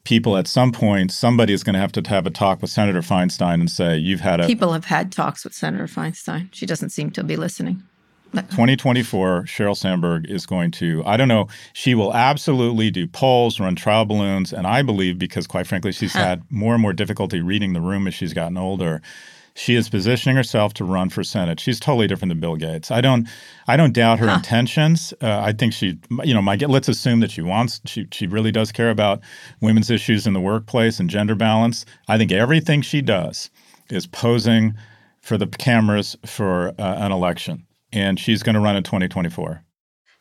people 0.03 0.37
at 0.37 0.47
some 0.47 0.71
point 0.71 1.11
somebody 1.11 1.53
is 1.53 1.63
going 1.63 1.73
to 1.73 1.79
have 1.79 1.91
to 1.91 2.01
have 2.07 2.25
a 2.25 2.29
talk 2.31 2.61
with 2.61 2.71
Senator 2.71 3.01
Feinstein 3.01 3.55
and 3.55 3.69
say 3.69 3.97
you've 3.97 4.21
had 4.21 4.39
a 4.39 4.47
people 4.47 4.73
have 4.73 4.85
had 4.85 5.11
talks 5.11 5.43
with 5.43 5.53
Senator 5.53 5.87
Feinstein. 5.87 6.47
She 6.51 6.65
doesn't 6.65 6.89
seem 6.91 7.11
to 7.11 7.23
be 7.23 7.35
listening. 7.35 7.83
2024, 8.51 9.43
Sheryl 9.43 9.75
Sandberg 9.75 10.29
is 10.29 10.45
going 10.45 10.71
to, 10.71 11.03
I 11.05 11.17
don't 11.17 11.27
know, 11.27 11.47
she 11.73 11.95
will 11.95 12.13
absolutely 12.13 12.91
do 12.91 13.07
polls, 13.07 13.59
run 13.59 13.75
trial 13.75 14.05
balloons. 14.05 14.53
And 14.53 14.67
I 14.67 14.81
believe, 14.81 15.17
because 15.17 15.47
quite 15.47 15.67
frankly, 15.67 15.91
she's 15.91 16.13
huh. 16.13 16.19
had 16.19 16.43
more 16.51 16.73
and 16.73 16.81
more 16.81 16.93
difficulty 16.93 17.41
reading 17.41 17.73
the 17.73 17.81
room 17.81 18.07
as 18.07 18.13
she's 18.13 18.33
gotten 18.33 18.57
older. 18.57 19.01
She 19.57 19.75
is 19.75 19.87
positioning 19.87 20.35
herself 20.35 20.73
to 20.75 20.83
run 20.83 21.09
for 21.09 21.23
Senate. 21.23 21.61
She's 21.61 21.79
totally 21.79 22.07
different 22.07 22.29
than 22.29 22.41
Bill 22.41 22.57
Gates. 22.57 22.91
I 22.91 22.99
don't, 22.99 23.25
I 23.67 23.77
don't 23.77 23.93
doubt 23.93 24.19
her 24.19 24.27
huh. 24.27 24.35
intentions. 24.35 25.13
Uh, 25.21 25.39
I 25.39 25.53
think 25.53 25.71
she, 25.71 25.97
you 26.23 26.33
know, 26.33 26.41
my 26.41 26.55
let's 26.55 26.89
assume 26.89 27.21
that 27.21 27.31
she 27.31 27.41
wants, 27.41 27.79
she, 27.85 28.05
she 28.11 28.27
really 28.27 28.51
does 28.51 28.73
care 28.73 28.89
about 28.89 29.21
women's 29.61 29.89
issues 29.89 30.27
in 30.27 30.33
the 30.33 30.41
workplace 30.41 30.99
and 30.99 31.09
gender 31.09 31.35
balance. 31.35 31.85
I 32.09 32.17
think 32.17 32.33
everything 32.33 32.81
she 32.81 33.01
does 33.01 33.49
is 33.89 34.07
posing 34.07 34.73
for 35.21 35.37
the 35.37 35.47
cameras 35.47 36.17
for 36.25 36.69
uh, 36.77 36.95
an 36.97 37.11
election 37.11 37.64
and 37.95 38.19
she's 38.19 38.43
going 38.43 38.55
to 38.55 38.59
run 38.59 38.75
in 38.75 38.83
2024. 38.83 39.63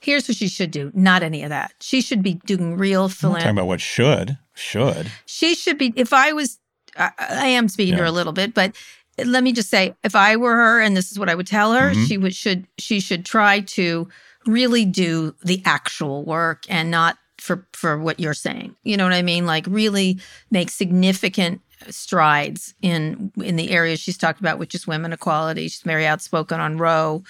Here's 0.00 0.28
what 0.28 0.36
she 0.36 0.48
should 0.48 0.70
do. 0.70 0.90
Not 0.94 1.22
any 1.22 1.42
of 1.42 1.48
that. 1.48 1.72
She 1.80 2.00
should 2.00 2.22
be 2.22 2.34
doing 2.46 2.76
real 2.76 3.08
philanthropy. 3.08 3.44
Talking 3.44 3.58
about 3.58 3.66
what 3.66 3.80
should 3.80 4.38
should. 4.54 5.10
She 5.26 5.54
should 5.54 5.78
be. 5.78 5.92
If 5.96 6.12
I 6.12 6.32
was, 6.32 6.58
I, 6.96 7.10
I 7.18 7.46
am 7.46 7.68
speaking 7.68 7.94
yeah. 7.94 7.98
to 7.98 8.02
her 8.02 8.08
a 8.08 8.12
little 8.12 8.32
bit, 8.32 8.54
but 8.54 8.76
let 9.24 9.42
me 9.42 9.52
just 9.52 9.70
say, 9.70 9.94
if 10.02 10.14
I 10.14 10.36
were 10.36 10.54
her, 10.54 10.80
and 10.80 10.96
this 10.96 11.10
is 11.10 11.18
what 11.18 11.30
I 11.30 11.34
would 11.34 11.46
tell 11.46 11.72
her, 11.72 11.90
mm-hmm. 11.90 12.04
she 12.04 12.18
would 12.18 12.34
should 12.34 12.66
she 12.78 13.00
should 13.00 13.24
try 13.24 13.60
to 13.60 14.08
really 14.46 14.84
do 14.84 15.34
the 15.42 15.62
actual 15.64 16.24
work 16.24 16.64
and 16.68 16.90
not 16.90 17.16
for 17.38 17.66
for 17.72 17.98
what 17.98 18.20
you're 18.20 18.34
saying. 18.34 18.76
You 18.82 18.96
know 18.96 19.04
what 19.04 19.12
I 19.12 19.22
mean? 19.22 19.46
Like 19.46 19.66
really 19.68 20.18
make 20.50 20.70
significant 20.70 21.60
strides 21.90 22.74
in 22.82 23.32
in 23.42 23.56
the 23.56 23.70
areas 23.70 24.00
she's 24.00 24.18
talked 24.18 24.40
about, 24.40 24.58
which 24.58 24.74
is 24.74 24.86
women 24.86 25.12
equality. 25.12 25.68
She's 25.68 25.82
very 25.82 26.06
outspoken 26.06 26.60
on 26.60 26.78
Roe, 26.78 27.22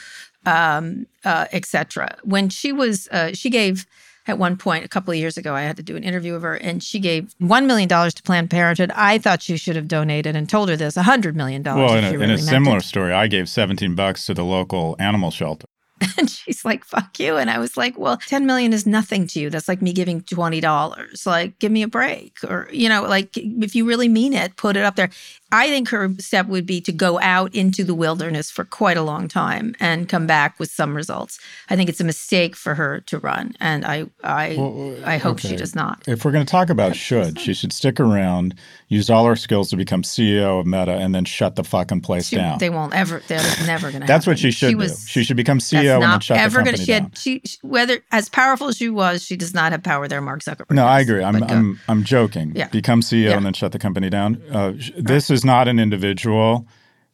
um, 0.47 1.07
uh, 1.25 1.47
etc. 1.53 2.17
When 2.23 2.49
she 2.49 2.73
was, 2.73 3.09
uh, 3.09 3.33
she 3.33 3.51
gave 3.51 3.87
at 4.27 4.39
one 4.39 4.57
point 4.57 4.85
a 4.85 4.89
couple 4.89 5.13
of 5.13 5.19
years 5.19 5.37
ago. 5.37 5.55
I 5.55 5.63
had 5.63 5.77
to 5.77 5.83
do 5.83 5.97
an 5.97 6.05
interview 6.05 6.35
of 6.35 6.43
her, 6.43 6.55
and 6.55 6.83
she 6.83 6.99
gave 6.99 7.35
one 7.39 7.67
million 7.67 7.89
dollars 7.89 8.15
to 8.15 8.23
Planned 8.23 8.51
Parenthood. 8.51 8.91
I 8.95 9.19
thought 9.19 9.43
she 9.43 9.57
should 9.57 9.77
have 9.77 9.89
donated 9.89 10.37
and 10.37 10.49
told 10.49 10.69
her 10.69 10.77
this 10.77 10.97
a 10.97 11.03
hundred 11.03 11.37
million 11.37 11.63
dollars. 11.63 11.91
Well, 11.91 11.99
in 11.99 12.05
a, 12.05 12.13
really 12.13 12.25
in 12.25 12.31
a 12.31 12.39
similar 12.39 12.79
it. 12.79 12.85
story, 12.85 13.13
I 13.13 13.27
gave 13.27 13.49
seventeen 13.49 13.95
bucks 13.95 14.27
to 14.27 14.35
the 14.35 14.45
local 14.45 14.97
animal 14.99 15.31
shelter. 15.31 15.67
And 16.19 16.31
she's 16.31 16.65
like, 16.65 16.85
fuck 16.85 17.19
you. 17.19 17.37
And 17.37 17.51
I 17.51 17.59
was 17.59 17.77
like, 17.77 17.99
well, 17.99 18.17
10 18.17 18.47
million 18.47 18.73
is 18.73 18.87
nothing 18.87 19.27
to 19.29 19.41
you. 19.41 19.51
That's 19.51 19.69
like 19.69 19.83
me 19.83 19.93
giving 19.93 20.23
$20. 20.23 21.27
Like, 21.27 21.59
give 21.59 21.73
me 21.73 21.83
a 21.83 21.89
break. 21.89 22.39
Or, 22.45 22.69
you 22.73 22.89
know, 22.89 23.03
like 23.03 23.37
if 23.37 23.75
you 23.75 23.85
really 23.85 24.09
mean 24.09 24.33
it, 24.33 24.57
put 24.57 24.77
it 24.77 24.85
up 24.85 24.97
there. 24.97 25.11
I 25.55 25.69
think 25.69 25.89
her 25.91 26.13
step 26.19 26.47
would 26.47 26.67
be 26.67 26.81
to 26.81 26.91
go 26.91 27.21
out 27.21 27.55
into 27.55 27.85
the 27.85 27.95
wilderness 27.95 28.51
for 28.51 28.65
quite 28.65 28.97
a 28.97 29.03
long 29.03 29.29
time 29.29 29.77
and 29.79 30.09
come 30.09 30.27
back 30.27 30.59
with 30.59 30.69
some 30.69 30.97
results. 30.97 31.39
I 31.71 31.77
think 31.77 31.89
it's 31.89 32.01
a 32.01 32.05
mistake 32.05 32.57
for 32.57 32.75
her 32.75 33.03
to 33.03 33.21
run, 33.21 33.55
and 33.61 33.85
I 33.85 34.07
I 34.25 34.57
well, 34.59 34.97
I 35.05 35.19
hope 35.19 35.35
okay. 35.35 35.51
she 35.51 35.57
does 35.57 35.77
not. 35.77 36.03
If 36.09 36.25
we're 36.25 36.33
going 36.33 36.45
to 36.45 36.51
talk 36.51 36.71
about 36.71 36.97
should, 36.97 37.39
she 37.39 37.55
should 37.55 37.73
stick 37.73 38.01
around, 38.01 38.57
use 38.95 39.11
all 39.11 39.25
our 39.27 39.37
skills 39.37 39.71
to 39.71 39.77
become 39.77 40.03
CEO 40.03 40.61
of 40.61 40.67
Meta, 40.67 40.93
and 40.93 41.15
then 41.15 41.25
shut 41.25 41.57
the 41.57 41.65
fucking 41.65 42.01
place 42.01 42.29
she, 42.29 42.37
down. 42.37 42.59
They 42.59 42.71
won't 42.71 42.95
ever. 42.95 43.23
They're 43.27 43.43
never 43.67 43.91
going 43.91 44.03
to. 44.03 44.07
That's 44.07 44.27
what 44.27 44.39
she 44.39 44.51
should 44.51 44.71
she 44.71 44.75
was, 44.75 45.03
do. 45.03 45.09
She 45.09 45.25
should 45.25 45.37
become 45.37 45.59
CEO 45.59 45.95
and 45.95 46.03
then 46.03 46.21
shut 46.21 46.39
ever 46.39 46.59
the 46.63 46.71
company 46.71 46.77
gonna, 46.77 46.85
she 46.85 46.93
down. 46.93 47.03
Had, 47.03 47.19
she, 47.19 47.43
whether 47.63 47.99
as 48.13 48.29
powerful 48.29 48.69
as 48.69 48.77
she 48.77 48.89
was, 48.89 49.25
she 49.25 49.37
does 49.37 49.55
not 49.55 49.73
have 49.73 49.83
power 49.83 50.09
there. 50.09 50.21
Mark 50.21 50.41
Zuckerberg. 50.41 50.71
No, 50.71 50.87
I 50.87 51.01
agree. 51.01 51.23
I'm 51.23 51.43
I'm 51.43 51.81
I'm 51.89 52.05
joking. 52.05 52.53
Yeah. 52.55 52.69
Become 52.69 53.01
CEO 53.01 53.25
yeah. 53.25 53.37
and 53.37 53.45
then 53.45 53.53
shut 53.53 53.73
the 53.73 53.79
company 53.79 54.09
down. 54.11 54.41
Uh, 54.51 54.73
this 54.97 55.31
right. 55.31 55.35
is 55.35 55.45
not 55.45 55.69
an 55.69 55.79
individual 55.79 56.15
individual 56.15 56.67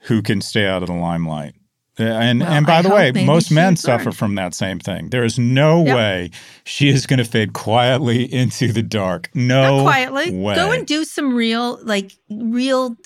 who 0.04 0.22
can 0.22 0.40
stay 0.40 0.66
out 0.66 0.82
of 0.82 0.88
the 0.88 0.94
limelight. 0.94 1.54
Uh, 1.98 2.04
and 2.04 2.40
well, 2.40 2.50
and 2.50 2.66
by 2.66 2.78
I 2.78 2.82
the 2.82 2.88
way, 2.88 3.12
most 3.12 3.50
men 3.50 3.76
suffer 3.76 4.12
from 4.12 4.34
that 4.36 4.54
same 4.54 4.78
thing. 4.78 5.10
There 5.10 5.24
is 5.24 5.38
no 5.38 5.84
yep. 5.84 5.96
way 5.96 6.30
she 6.64 6.88
is 6.88 7.06
going 7.06 7.18
to 7.18 7.24
fade 7.24 7.52
quietly 7.52 8.22
into 8.32 8.72
the 8.72 8.82
dark. 8.82 9.28
No, 9.34 9.78
Not 9.78 9.82
quietly. 9.82 10.30
Way. 10.30 10.54
Go 10.54 10.72
and 10.72 10.86
do 10.86 11.04
some 11.04 11.34
real, 11.34 11.78
like 11.82 12.12
real 12.30 12.96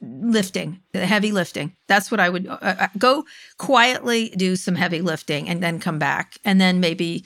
lifting, 0.00 0.80
heavy 0.94 1.32
lifting. 1.32 1.74
That's 1.86 2.10
what 2.10 2.20
I 2.20 2.28
would 2.28 2.46
uh, 2.46 2.58
uh, 2.60 2.88
go 2.96 3.24
quietly, 3.58 4.30
do 4.30 4.56
some 4.56 4.74
heavy 4.74 5.00
lifting, 5.00 5.48
and 5.48 5.62
then 5.62 5.80
come 5.80 5.98
back, 5.98 6.38
and 6.44 6.60
then 6.60 6.80
maybe 6.80 7.24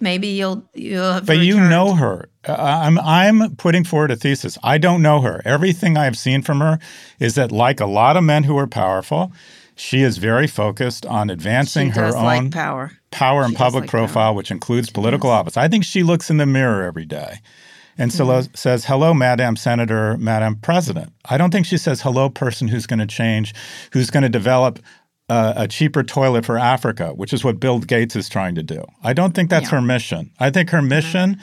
maybe 0.00 0.28
you'll 0.28 0.68
you'll 0.74 1.12
have. 1.12 1.26
But 1.26 1.38
you 1.38 1.60
know 1.60 1.94
her. 1.94 2.28
Uh, 2.46 2.56
I'm 2.58 2.98
I'm 2.98 3.56
putting 3.56 3.84
forward 3.84 4.10
a 4.10 4.16
thesis. 4.16 4.58
I 4.62 4.78
don't 4.78 5.02
know 5.02 5.20
her. 5.20 5.42
Everything 5.44 5.96
I've 5.96 6.18
seen 6.18 6.42
from 6.42 6.60
her 6.60 6.78
is 7.18 7.34
that, 7.34 7.52
like 7.52 7.80
a 7.80 7.86
lot 7.86 8.16
of 8.16 8.24
men 8.24 8.44
who 8.44 8.56
are 8.58 8.66
powerful, 8.66 9.32
she 9.76 10.02
is 10.02 10.18
very 10.18 10.46
focused 10.46 11.04
on 11.06 11.30
advancing 11.30 11.90
her 11.90 12.16
own 12.16 12.24
like 12.24 12.50
power, 12.50 12.92
power 13.10 13.42
and 13.42 13.56
public 13.56 13.82
like 13.82 13.90
profile, 13.90 14.30
power. 14.30 14.36
which 14.36 14.50
includes 14.50 14.90
political 14.90 15.30
office. 15.30 15.56
I 15.56 15.68
think 15.68 15.84
she 15.84 16.02
looks 16.02 16.30
in 16.30 16.36
the 16.36 16.46
mirror 16.46 16.84
every 16.84 17.06
day. 17.06 17.40
And 17.96 18.10
mm-hmm. 18.10 18.54
says, 18.54 18.84
Hello, 18.84 19.14
Madam 19.14 19.54
Senator, 19.54 20.16
Madam 20.16 20.56
President. 20.56 21.12
I 21.26 21.38
don't 21.38 21.52
think 21.52 21.64
she 21.64 21.78
says, 21.78 22.00
Hello, 22.00 22.28
person 22.28 22.66
who's 22.66 22.86
going 22.86 22.98
to 22.98 23.06
change, 23.06 23.54
who's 23.92 24.10
going 24.10 24.24
to 24.24 24.28
develop 24.28 24.80
uh, 25.28 25.54
a 25.56 25.68
cheaper 25.68 26.02
toilet 26.02 26.44
for 26.44 26.58
Africa, 26.58 27.14
which 27.14 27.32
is 27.32 27.44
what 27.44 27.60
Bill 27.60 27.78
Gates 27.78 28.16
is 28.16 28.28
trying 28.28 28.56
to 28.56 28.64
do. 28.64 28.84
I 29.04 29.12
don't 29.12 29.32
think 29.32 29.48
that's 29.48 29.66
yeah. 29.66 29.76
her 29.76 29.80
mission. 29.80 30.32
I 30.40 30.50
think 30.50 30.70
her 30.70 30.82
mission 30.82 31.36
mm-hmm. 31.36 31.42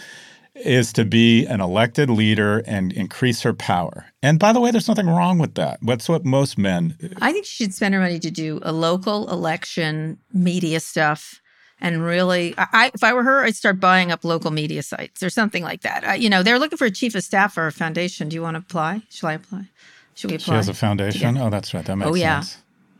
Is 0.65 0.93
to 0.93 1.05
be 1.05 1.45
an 1.45 1.61
elected 1.61 2.09
leader 2.09 2.59
and 2.65 2.93
increase 2.93 3.41
her 3.41 3.53
power. 3.53 4.05
And 4.21 4.39
by 4.39 4.53
the 4.53 4.59
way, 4.59 4.71
there's 4.71 4.87
nothing 4.87 5.07
wrong 5.07 5.37
with 5.37 5.55
that. 5.55 5.79
That's 5.81 6.07
what 6.07 6.25
most 6.25 6.57
men. 6.57 6.97
I 7.21 7.31
think 7.31 7.45
she 7.45 7.63
should 7.63 7.73
spend 7.73 7.93
her 7.93 7.99
money 7.99 8.19
to 8.19 8.31
do 8.31 8.59
a 8.61 8.71
local 8.71 9.29
election 9.29 10.17
media 10.33 10.79
stuff. 10.79 11.41
And 11.79 12.03
really, 12.03 12.53
I, 12.57 12.91
if 12.93 13.03
I 13.03 13.13
were 13.13 13.23
her, 13.23 13.43
I'd 13.43 13.55
start 13.55 13.79
buying 13.79 14.11
up 14.11 14.23
local 14.23 14.51
media 14.51 14.83
sites 14.83 15.23
or 15.23 15.31
something 15.31 15.63
like 15.63 15.81
that. 15.81 16.07
Uh, 16.07 16.11
you 16.13 16.29
know, 16.29 16.43
they're 16.43 16.59
looking 16.59 16.77
for 16.77 16.85
a 16.85 16.91
chief 16.91 17.15
of 17.15 17.23
staff 17.23 17.53
for 17.55 17.65
a 17.65 17.71
foundation. 17.71 18.29
Do 18.29 18.35
you 18.35 18.41
want 18.43 18.55
to 18.55 18.59
apply? 18.59 19.01
Shall 19.09 19.29
I 19.29 19.33
apply? 19.33 19.65
Should 20.13 20.29
we 20.29 20.35
apply? 20.35 20.53
She 20.53 20.57
has 20.57 20.69
a 20.69 20.75
foundation. 20.75 21.37
Oh, 21.37 21.49
that's 21.49 21.73
right. 21.73 21.83
That 21.83 21.95
makes 21.95 22.11
oh, 22.11 22.13
yeah. 22.13 22.41
sense. 22.41 22.57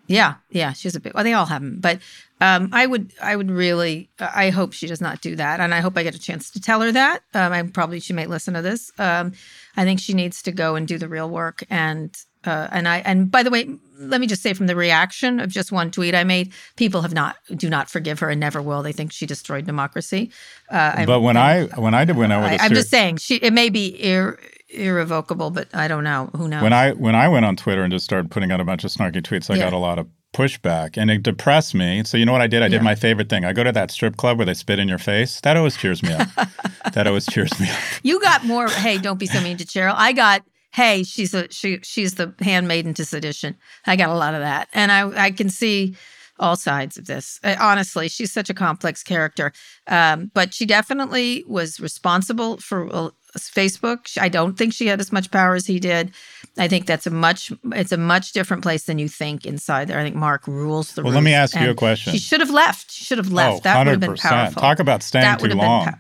Yeah, 0.08 0.36
yeah, 0.50 0.74
she's 0.74 0.96
a 0.96 1.00
bit. 1.00 1.14
Well, 1.16 1.24
they 1.24 1.32
all 1.32 1.46
have 1.46 1.62
them, 1.62 1.78
but 1.80 2.00
um, 2.42 2.70
I 2.74 2.86
would, 2.86 3.14
I 3.22 3.36
would 3.36 3.50
really, 3.50 4.10
I 4.20 4.50
hope 4.50 4.74
she 4.74 4.88
does 4.88 5.00
not 5.00 5.22
do 5.22 5.36
that, 5.36 5.60
and 5.60 5.74
I 5.74 5.80
hope 5.80 5.98
I 5.98 6.04
get 6.04 6.16
a 6.16 6.20
chance 6.20 6.52
to 6.52 6.60
tell 6.60 6.82
her 6.82 6.92
that. 6.92 7.22
Um, 7.34 7.54
I 7.54 7.64
probably 7.64 8.00
she 8.00 8.14
might 8.14 8.30
listen 8.30 8.56
to 8.56 8.62
this. 8.62 8.92
Um, 8.98 9.34
I 9.78 9.84
think 9.86 10.00
she 10.00 10.14
needs 10.14 10.42
to 10.44 10.52
go 10.52 10.76
and 10.76 10.88
do 10.88 10.98
the 10.98 11.08
real 11.08 11.30
work, 11.30 11.64
and 11.70 12.14
uh, 12.44 12.68
and 12.72 12.88
I, 12.88 12.98
and 13.00 13.30
by 13.30 13.44
the 13.44 13.52
way, 13.52 13.70
let 14.00 14.20
me 14.20 14.26
just 14.26 14.42
say 14.42 14.54
from 14.54 14.66
the 14.66 14.76
reaction 14.76 15.40
of 15.40 15.50
just 15.50 15.72
one 15.72 15.92
tweet 15.92 16.16
I 16.16 16.24
made, 16.24 16.52
people 16.76 17.04
have 17.04 17.14
not, 17.14 17.36
do 17.56 17.70
not 17.70 17.90
forgive 17.90 18.20
her 18.20 18.30
and 18.30 18.40
never 18.40 18.62
will. 18.62 18.82
They 18.82 18.94
think 18.94 19.12
she 19.12 19.28
destroyed 19.28 19.66
democracy. 19.66 20.32
Uh, 20.70 21.06
but 21.06 21.20
when 21.20 21.38
I, 21.38 21.66
when 21.66 21.94
I 21.94 22.06
did, 22.06 22.18
when 22.18 22.32
I, 22.32 22.56
I, 22.56 22.66
am 22.66 22.74
just 22.74 22.90
saying, 22.90 23.18
she, 23.18 23.36
it 23.36 23.54
may 23.54 23.70
be 23.70 23.90
ir- 24.04 24.40
irrevocable, 24.70 25.52
but 25.52 25.68
I 25.76 25.88
don't 25.88 26.04
know. 26.04 26.32
Who 26.36 26.48
knows? 26.48 26.64
When 26.64 26.74
I 26.74 26.94
when 26.94 27.16
I 27.16 27.28
went 27.28 27.46
on 27.46 27.56
Twitter 27.56 27.84
and 27.84 27.92
just 27.92 28.06
started 28.06 28.32
putting 28.32 28.52
out 28.52 28.60
a 28.60 28.66
bunch 28.66 28.84
of 28.84 28.92
snarky 28.92 29.22
tweets, 29.22 29.52
I 29.52 29.56
yeah. 29.56 29.66
got 29.66 29.74
a 29.74 29.78
lot 29.78 30.00
of 30.00 30.08
pushback 30.34 30.98
and 30.98 31.12
it 31.12 31.24
depressed 31.24 31.76
me. 31.76 32.04
So 32.04 32.18
you 32.18 32.26
know 32.26 32.32
what 32.32 32.42
I 32.42 32.48
did? 32.48 32.64
I 32.64 32.68
did 32.68 32.82
my 32.82 32.96
favorite 32.96 33.30
thing. 33.30 33.46
I 33.46 33.54
go 33.54 33.64
to 33.64 33.72
that 33.72 33.92
strip 33.92 34.18
club 34.18 34.38
where 34.38 34.46
they 34.46 34.54
spit 34.54 34.80
in 34.80 34.88
your 34.88 34.98
face. 34.98 35.42
That 35.42 35.58
always 35.58 35.78
cheers 35.78 36.02
me 36.02 36.14
up. 36.14 36.28
that 36.94 37.08
always 37.08 37.26
cheers 37.26 37.58
me 37.60 37.70
up. 37.70 37.78
You 38.04 38.20
got 38.22 38.46
more. 38.46 38.70
Hey, 38.70 38.98
don't 38.98 39.20
be 39.20 39.26
so 39.26 39.42
mean 39.42 39.58
to 39.58 39.66
Sheryl. 39.66 39.96
I 39.96 40.14
got. 40.14 40.44
Hey, 40.74 41.04
she's 41.04 41.34
a 41.34 41.52
she. 41.52 41.80
She's 41.84 42.16
the 42.16 42.34
handmaiden 42.40 42.94
to 42.94 43.06
sedition. 43.06 43.58
I 43.86 43.98
got 43.98 44.10
a 44.10 44.16
lot 44.16 44.34
of 44.34 44.40
that, 44.40 44.70
and 44.74 44.90
I 44.90 45.26
I 45.26 45.32
can 45.32 45.50
see 45.50 45.98
all 46.42 46.56
sides 46.56 46.98
of 46.98 47.06
this. 47.06 47.40
Uh, 47.44 47.56
honestly, 47.60 48.10
she's 48.10 48.32
such 48.34 48.50
a 48.50 48.54
complex 48.54 49.04
character. 49.04 49.54
Um, 49.88 50.32
but 50.34 50.54
she 50.54 50.66
definitely 50.66 51.46
was 51.48 51.80
responsible 51.80 52.58
for 52.58 52.94
uh, 52.94 53.10
Facebook. 53.38 54.18
I 54.20 54.28
don't 54.28 54.58
think 54.58 54.74
she 54.74 54.88
had 54.88 55.00
as 55.00 55.12
much 55.12 55.32
power 55.32 55.56
as 55.56 55.66
he 55.66 55.80
did. 55.80 56.12
I 56.58 56.68
think 56.68 56.86
that's 56.86 57.08
a 57.08 57.12
much 57.12 57.52
it's 57.74 57.94
a 57.94 57.98
much 57.98 58.34
different 58.34 58.64
place 58.64 58.84
than 58.84 59.00
you 59.00 59.08
think 59.08 59.46
inside 59.46 59.88
there. 59.88 60.00
I 60.00 60.04
think 60.04 60.16
Mark 60.16 60.48
rules 60.48 60.94
the. 60.94 61.04
Well, 61.04 61.14
let 61.14 61.24
me 61.24 61.34
ask 61.34 61.58
you 61.58 61.70
a 61.70 61.76
question. 61.76 62.12
She 62.12 62.20
should 62.20 62.42
have 62.42 62.50
left. 62.50 62.92
She 62.92 63.06
should 63.06 63.20
have 63.20 63.32
left. 63.32 63.58
Oh, 63.58 63.60
that 63.62 63.78
would 63.78 63.88
have 63.88 64.00
been 64.00 64.16
powerful. 64.16 64.62
Talk 64.62 64.80
about 64.80 65.04
staying 65.04 65.24
that 65.24 65.40
too 65.40 65.48
long. 65.50 65.94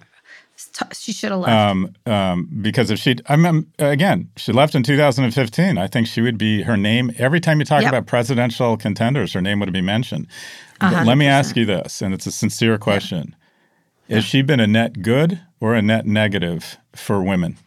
She 0.93 1.11
should 1.11 1.32
have 1.32 1.41
left. 1.41 1.51
Um, 1.51 1.93
um, 2.05 2.49
because 2.61 2.91
if 2.91 2.99
she, 2.99 3.15
I 3.28 3.36
mean, 3.36 3.72
again, 3.80 4.30
she 4.38 4.51
left 4.51 4.76
in 4.76 4.84
2015. 4.84 5.78
I 5.78 5.88
think 5.88 6.07
she 6.07 6.22
would 6.22 6.38
be 6.38 6.63
her 6.63 6.78
name 6.78 7.11
every 7.17 7.39
time 7.39 7.59
you 7.59 7.65
talk 7.65 7.82
yep. 7.82 7.91
about 7.91 8.07
presidential 8.07 8.78
contenders. 8.78 9.34
Her 9.34 9.41
name 9.41 9.59
would 9.59 9.74
be 9.74 9.82
mentioned. 9.82 10.28
Let 10.82 11.17
me 11.17 11.28
ask 11.28 11.55
you 11.55 11.65
this, 11.65 12.01
and 12.01 12.13
it's 12.13 12.26
a 12.26 12.32
sincere 12.32 12.80
question: 12.80 13.36
yeah. 14.07 14.15
Has 14.15 14.26
yeah. 14.26 14.30
she 14.30 14.41
been 14.41 14.59
a 14.59 14.67
net 14.67 15.01
good 15.01 15.39
or 15.59 15.76
a 15.76 15.82
net 15.82 16.07
negative 16.07 16.78
for 16.95 17.22
women? 17.22 17.57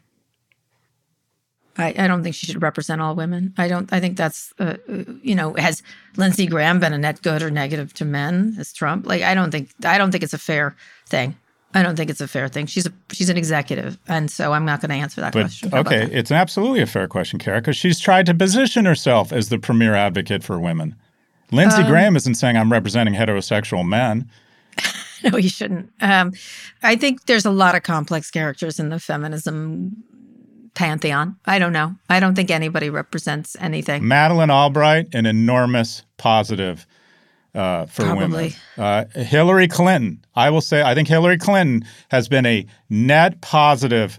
I, 1.77 1.95
I, 1.99 2.07
don't 2.07 2.23
think 2.23 2.35
she 2.35 2.47
should 2.47 2.63
represent 2.63 3.01
all 3.01 3.15
women. 3.15 3.53
I 3.59 3.67
don't. 3.69 3.93
I 3.93 3.99
think 3.99 4.17
that's, 4.17 4.53
uh, 4.59 4.77
uh, 4.89 5.05
you 5.23 5.35
know, 5.35 5.55
has 5.55 5.83
Lindsey 6.17 6.47
Graham 6.47 6.79
been 6.79 6.93
a 6.93 6.99
net 6.99 7.21
good 7.23 7.43
or 7.43 7.51
negative 7.51 7.93
to 7.95 8.05
men 8.05 8.57
as 8.59 8.73
Trump? 8.73 9.07
Like, 9.07 9.23
I 9.23 9.35
don't 9.35 9.51
think. 9.51 9.71
I 9.85 9.99
don't 9.99 10.13
think 10.13 10.23
it's 10.23 10.35
a 10.35 10.39
fair 10.39 10.77
thing. 11.09 11.37
I 11.75 11.83
don't 11.83 11.97
think 11.97 12.09
it's 12.09 12.21
a 12.21 12.29
fair 12.29 12.49
thing. 12.49 12.67
She's 12.67 12.87
a 12.87 12.93
she's 13.13 13.29
an 13.29 13.37
executive, 13.37 13.99
and 14.07 14.31
so 14.31 14.53
I'm 14.53 14.65
not 14.65 14.81
going 14.81 14.91
to 14.91 14.97
answer 14.97 15.21
that 15.21 15.33
but, 15.33 15.41
question. 15.41 15.75
okay, 15.75 16.09
it's 16.13 16.31
absolutely 16.31 16.81
a 16.81 16.87
fair 16.87 17.09
question, 17.09 17.39
Kara, 17.39 17.61
because 17.61 17.77
she's 17.77 17.99
tried 17.99 18.27
to 18.27 18.35
position 18.35 18.85
herself 18.85 19.33
as 19.33 19.49
the 19.49 19.59
premier 19.59 19.95
advocate 19.95 20.45
for 20.45 20.59
women. 20.61 20.95
Lindsey 21.51 21.83
um, 21.83 21.89
Graham 21.89 22.17
isn't 22.17 22.35
saying 22.35 22.57
I'm 22.57 22.73
representing 22.73 23.15
heterosexual 23.15 23.87
men. 23.87 24.31
no, 25.25 25.37
you 25.37 25.49
shouldn't. 25.49 25.91
Um, 26.01 26.33
I 26.83 26.97
think 26.97 27.27
there's 27.27 27.45
a 27.45 27.51
lot 27.51 27.75
of 27.75 27.83
complex 27.83 28.31
characters 28.31 28.79
in 28.79 28.89
the 28.89 29.01
feminism 29.01 29.97
pantheon. 30.75 31.37
I 31.47 31.59
don't 31.59 31.73
know. 31.73 31.95
I 32.09 32.21
don't 32.21 32.35
think 32.35 32.51
anybody 32.51 32.91
represents 32.91 33.57
anything. 33.61 34.07
Madeleine 34.07 34.51
Albright, 34.51 35.15
an 35.15 35.27
enormous 35.27 36.05
positive 36.17 36.87
uh, 37.55 37.87
for 37.87 38.03
Probably. 38.03 38.27
women. 38.27 38.53
Uh, 38.77 39.05
Hillary 39.21 39.69
Clinton, 39.69 40.25
I 40.35 40.51
will 40.51 40.61
say, 40.61 40.83
I 40.83 40.95
think 40.95 41.09
Hillary 41.09 41.39
Clinton 41.39 41.87
has 42.11 42.29
been 42.29 42.47
a 42.47 42.67
net 42.91 43.41
positive 43.41 44.19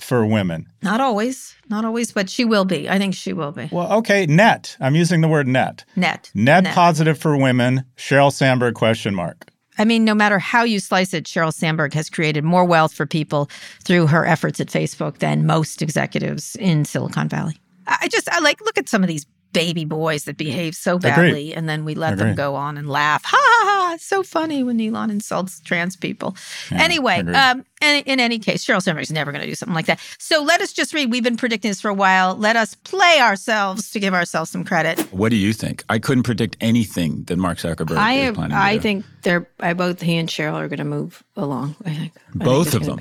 for 0.00 0.26
women. 0.26 0.68
Not 0.82 1.00
always, 1.00 1.54
not 1.68 1.84
always, 1.84 2.12
but 2.12 2.28
she 2.28 2.44
will 2.44 2.64
be. 2.64 2.88
I 2.88 2.98
think 2.98 3.14
she 3.14 3.32
will 3.32 3.52
be. 3.52 3.68
Well, 3.70 3.92
okay, 3.98 4.26
net. 4.26 4.76
I'm 4.80 4.96
using 4.96 5.20
the 5.20 5.28
word 5.28 5.46
net. 5.46 5.84
Net. 5.96 6.30
Net, 6.34 6.64
net. 6.64 6.74
positive 6.74 7.18
for 7.18 7.36
women. 7.36 7.84
Sheryl 7.96 8.32
Sandberg 8.32 8.74
question 8.74 9.14
mark. 9.14 9.48
I 9.78 9.84
mean, 9.84 10.04
no 10.04 10.14
matter 10.14 10.38
how 10.38 10.64
you 10.64 10.80
slice 10.80 11.14
it, 11.14 11.24
Sheryl 11.24 11.52
Sandberg 11.52 11.94
has 11.94 12.10
created 12.10 12.44
more 12.44 12.64
wealth 12.64 12.92
for 12.92 13.06
people 13.06 13.48
through 13.82 14.06
her 14.08 14.26
efforts 14.26 14.60
at 14.60 14.66
Facebook 14.66 15.18
than 15.18 15.46
most 15.46 15.80
executives 15.80 16.56
in 16.56 16.84
Silicon 16.84 17.28
Valley. 17.28 17.56
I 17.86 18.08
just 18.08 18.28
I 18.28 18.38
like 18.40 18.60
look 18.60 18.78
at 18.78 18.88
some 18.88 19.02
of 19.02 19.08
these 19.08 19.26
baby 19.52 19.84
boys 19.84 20.24
that 20.24 20.36
behave 20.36 20.74
so 20.74 20.98
badly 20.98 21.28
Agreed. 21.28 21.52
and 21.54 21.68
then 21.68 21.84
we 21.84 21.94
let 21.94 22.14
Agreed. 22.14 22.28
them 22.28 22.34
go 22.36 22.54
on 22.54 22.76
and 22.78 22.88
laugh. 22.88 23.22
Ha 23.24 23.36
ha 23.38 23.88
ha! 23.88 23.92
It's 23.94 24.06
so 24.06 24.22
funny 24.22 24.62
when 24.62 24.80
Elon 24.80 25.10
insults 25.10 25.60
trans 25.60 25.96
people. 25.96 26.34
Yeah, 26.70 26.82
anyway, 26.82 27.20
um, 27.20 27.64
in, 27.82 28.02
in 28.04 28.20
any 28.20 28.38
case, 28.38 28.64
Sheryl 28.64 28.80
Sandberg 28.82 29.02
is 29.02 29.10
never 29.12 29.32
going 29.32 29.42
to 29.42 29.48
do 29.48 29.54
something 29.54 29.74
like 29.74 29.86
that. 29.86 30.00
So 30.18 30.42
let 30.42 30.60
us 30.60 30.72
just 30.72 30.94
read. 30.94 31.10
We've 31.10 31.22
been 31.22 31.36
predicting 31.36 31.70
this 31.70 31.80
for 31.80 31.88
a 31.88 31.94
while. 31.94 32.34
Let 32.36 32.56
us 32.56 32.74
play 32.74 33.18
ourselves 33.20 33.90
to 33.90 34.00
give 34.00 34.14
ourselves 34.14 34.50
some 34.50 34.64
credit. 34.64 34.98
What 35.12 35.28
do 35.30 35.36
you 35.36 35.52
think? 35.52 35.84
I 35.88 35.98
couldn't 35.98 36.22
predict 36.22 36.56
anything 36.60 37.24
that 37.24 37.36
Mark 37.36 37.58
Zuckerberg 37.58 37.96
I, 37.98 38.14
is 38.14 38.34
planning 38.34 38.56
I 38.56 38.72
to 38.72 38.78
do. 38.78 38.82
think 38.82 39.04
they're 39.22 39.46
I 39.60 39.74
both 39.74 40.00
he 40.00 40.16
and 40.16 40.28
Sheryl 40.28 40.54
are 40.54 40.68
going 40.68 40.78
to 40.78 40.84
move 40.84 41.22
along. 41.36 41.76
I 41.84 41.94
think 41.94 42.12
both 42.34 42.68
I 42.68 42.70
think 42.70 42.82
of 42.82 42.86
them. 42.88 43.00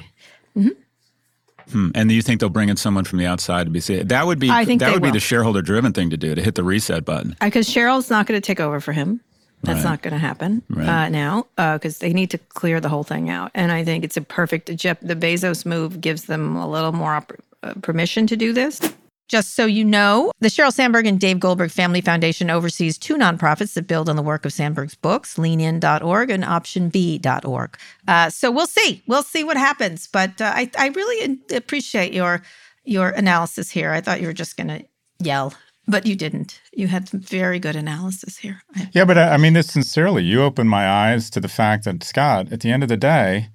Mm-hmm. 0.57 0.80
Hmm. 1.71 1.89
And 1.95 2.09
do 2.09 2.15
you 2.15 2.21
think 2.21 2.39
they'll 2.39 2.49
bring 2.49 2.69
in 2.69 2.77
someone 2.77 3.03
from 3.05 3.19
the 3.19 3.25
outside 3.25 3.65
to 3.65 3.69
be 3.71 3.79
that 3.79 4.25
would 4.25 4.39
be 4.39 4.49
I 4.49 4.65
think 4.65 4.79
that 4.81 4.91
would 4.93 5.01
will. 5.01 5.09
be 5.09 5.13
the 5.13 5.19
shareholder 5.19 5.61
driven 5.61 5.93
thing 5.93 6.09
to 6.09 6.17
do 6.17 6.35
to 6.35 6.41
hit 6.41 6.55
the 6.55 6.63
reset 6.63 7.05
button 7.05 7.35
because 7.41 7.67
Sheryl's 7.69 8.09
not 8.09 8.27
going 8.27 8.39
to 8.39 8.45
take 8.45 8.59
over 8.59 8.79
for 8.79 8.91
him. 8.93 9.21
That's 9.63 9.83
Right. 9.83 9.91
not 9.91 10.01
going 10.01 10.13
to 10.13 10.17
happen 10.19 10.63
Right. 10.69 10.87
uh, 11.05 11.09
now 11.09 11.45
because 11.55 11.99
they 11.99 12.13
need 12.13 12.31
to 12.31 12.39
clear 12.39 12.79
the 12.81 12.89
whole 12.89 13.03
thing 13.03 13.29
out. 13.29 13.51
And 13.53 13.71
I 13.71 13.83
think 13.83 14.03
it's 14.03 14.17
a 14.17 14.21
perfect. 14.21 14.65
The 14.67 14.75
Bezos 15.15 15.65
move 15.67 16.01
gives 16.01 16.23
them 16.25 16.55
a 16.55 16.67
little 16.67 16.91
more 16.91 17.13
op- 17.13 17.33
uh, 17.61 17.73
permission 17.81 18.25
to 18.27 18.35
do 18.35 18.53
this. 18.53 18.79
Just 19.31 19.55
so 19.55 19.65
you 19.65 19.85
know, 19.85 20.33
the 20.41 20.49
Sheryl 20.49 20.73
Sandberg 20.73 21.05
and 21.05 21.17
Dave 21.17 21.39
Goldberg 21.39 21.71
Family 21.71 22.01
Foundation 22.01 22.49
oversees 22.49 22.97
two 22.97 23.15
nonprofits 23.15 23.75
that 23.75 23.87
build 23.87 24.09
on 24.09 24.17
the 24.17 24.21
work 24.21 24.43
of 24.43 24.51
Sandberg's 24.51 24.93
books, 24.93 25.37
leanin.org 25.37 26.29
and 26.29 26.43
optionb.org. 26.43 27.77
Uh, 28.09 28.29
so 28.29 28.51
we'll 28.51 28.67
see. 28.67 29.01
We'll 29.07 29.23
see 29.23 29.45
what 29.45 29.55
happens. 29.55 30.05
But 30.05 30.41
uh, 30.41 30.51
I, 30.53 30.69
I 30.77 30.89
really 30.89 31.39
appreciate 31.55 32.11
your 32.11 32.41
your 32.83 33.11
analysis 33.11 33.69
here. 33.69 33.91
I 33.91 34.01
thought 34.01 34.19
you 34.19 34.27
were 34.27 34.33
just 34.33 34.57
going 34.57 34.67
to 34.67 34.83
yell, 35.19 35.53
but 35.87 36.05
you 36.05 36.17
didn't. 36.17 36.59
You 36.73 36.87
had 36.87 37.07
some 37.07 37.21
very 37.21 37.59
good 37.59 37.77
analysis 37.77 38.37
here. 38.37 38.63
Yeah, 38.91 39.05
but 39.05 39.17
I 39.17 39.35
I 39.35 39.37
mean 39.37 39.53
this 39.53 39.67
sincerely. 39.67 40.23
You 40.23 40.43
opened 40.43 40.69
my 40.69 40.85
eyes 40.85 41.29
to 41.29 41.39
the 41.39 41.47
fact 41.47 41.85
that 41.85 42.03
Scott, 42.03 42.51
at 42.51 42.59
the 42.59 42.69
end 42.69 42.83
of 42.83 42.89
the 42.89 42.97
day, 42.97 43.47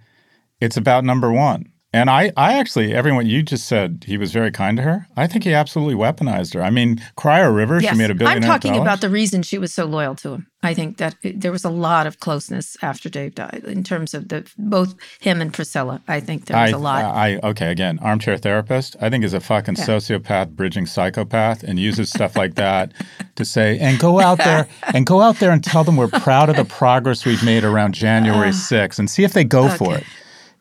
it's 0.59 0.79
about 0.79 1.05
number 1.05 1.31
one. 1.31 1.71
And 1.97 2.11
I, 2.11 2.31
I 2.37 2.59
actually, 2.59 2.95
everyone, 2.95 3.25
you 3.25 3.43
just 3.43 3.67
said 3.67 4.05
he 4.07 4.19
was 4.19 4.31
very 4.31 4.51
kind 4.51 4.77
to 4.77 4.83
her. 4.83 5.07
I 5.17 5.27
think 5.27 5.45
he 5.45 5.55
absolutely 5.55 5.95
weaponized 5.95 6.53
her. 6.53 6.63
I 6.63 6.69
mean, 6.69 7.03
Cryo 7.17 7.55
River, 7.55 7.81
she 7.81 7.95
made 7.95 8.11
a 8.11 8.15
billion 8.15 8.37
I'm 8.37 8.43
talking 8.43 8.73
dollars. 8.73 8.83
about 8.83 9.01
the 9.01 9.09
reason 9.09 9.43
she 9.43 9.57
was 9.57 9.73
so 9.73 9.87
loyal 9.87 10.15
to 10.17 10.35
him. 10.35 10.47
I 10.63 10.75
think 10.75 10.99
that 10.99 11.15
it, 11.23 11.41
there 11.41 11.53
was 11.53 11.65
a 11.65 11.71
lot 11.71 12.07
of 12.07 12.21
closeness 12.21 12.77
after 12.83 13.09
Dave 13.09 13.35
died 13.35 13.63
in 13.67 13.83
terms 13.83 14.13
of 14.13 14.29
the 14.29 14.47
both 14.59 14.95
him 15.21 15.41
and 15.41 15.55
Priscilla. 15.55 16.03
I 16.07 16.21
think 16.21 16.47
there 16.47 16.61
was 16.61 16.75
I, 16.75 16.77
a 16.77 16.79
lot. 16.79 17.05
I 17.05 17.39
okay 17.43 17.71
again, 17.71 17.99
armchair 18.01 18.37
therapist. 18.37 18.95
I 19.01 19.09
think 19.09 19.25
is 19.25 19.33
a 19.33 19.41
fucking 19.41 19.77
sociopath, 19.77 20.51
bridging 20.51 20.85
psychopath, 20.85 21.63
and 21.63 21.79
uses 21.79 22.11
stuff 22.11 22.37
like 22.37 22.55
that 22.57 22.93
to 23.37 23.45
say 23.47 23.79
and 23.79 23.99
go 23.99 24.21
out 24.21 24.39
there 24.39 24.69
and 24.95 25.07
go 25.07 25.23
out 25.23 25.37
there 25.37 25.51
and 25.51 25.65
tell 25.65 25.85
them 25.85 25.97
we're 25.97 26.09
proud 26.09 26.51
of 26.51 26.57
the 26.57 26.65
progress 26.65 27.25
we've 27.25 27.45
made 27.45 27.65
around 27.65 27.95
January 27.95 28.49
uh. 28.49 28.53
6th 28.53 28.99
and 28.99 29.09
see 29.09 29.25
if 29.25 29.33
they 29.33 29.45
go 29.45 29.69
for 29.69 29.97
it. 29.97 30.05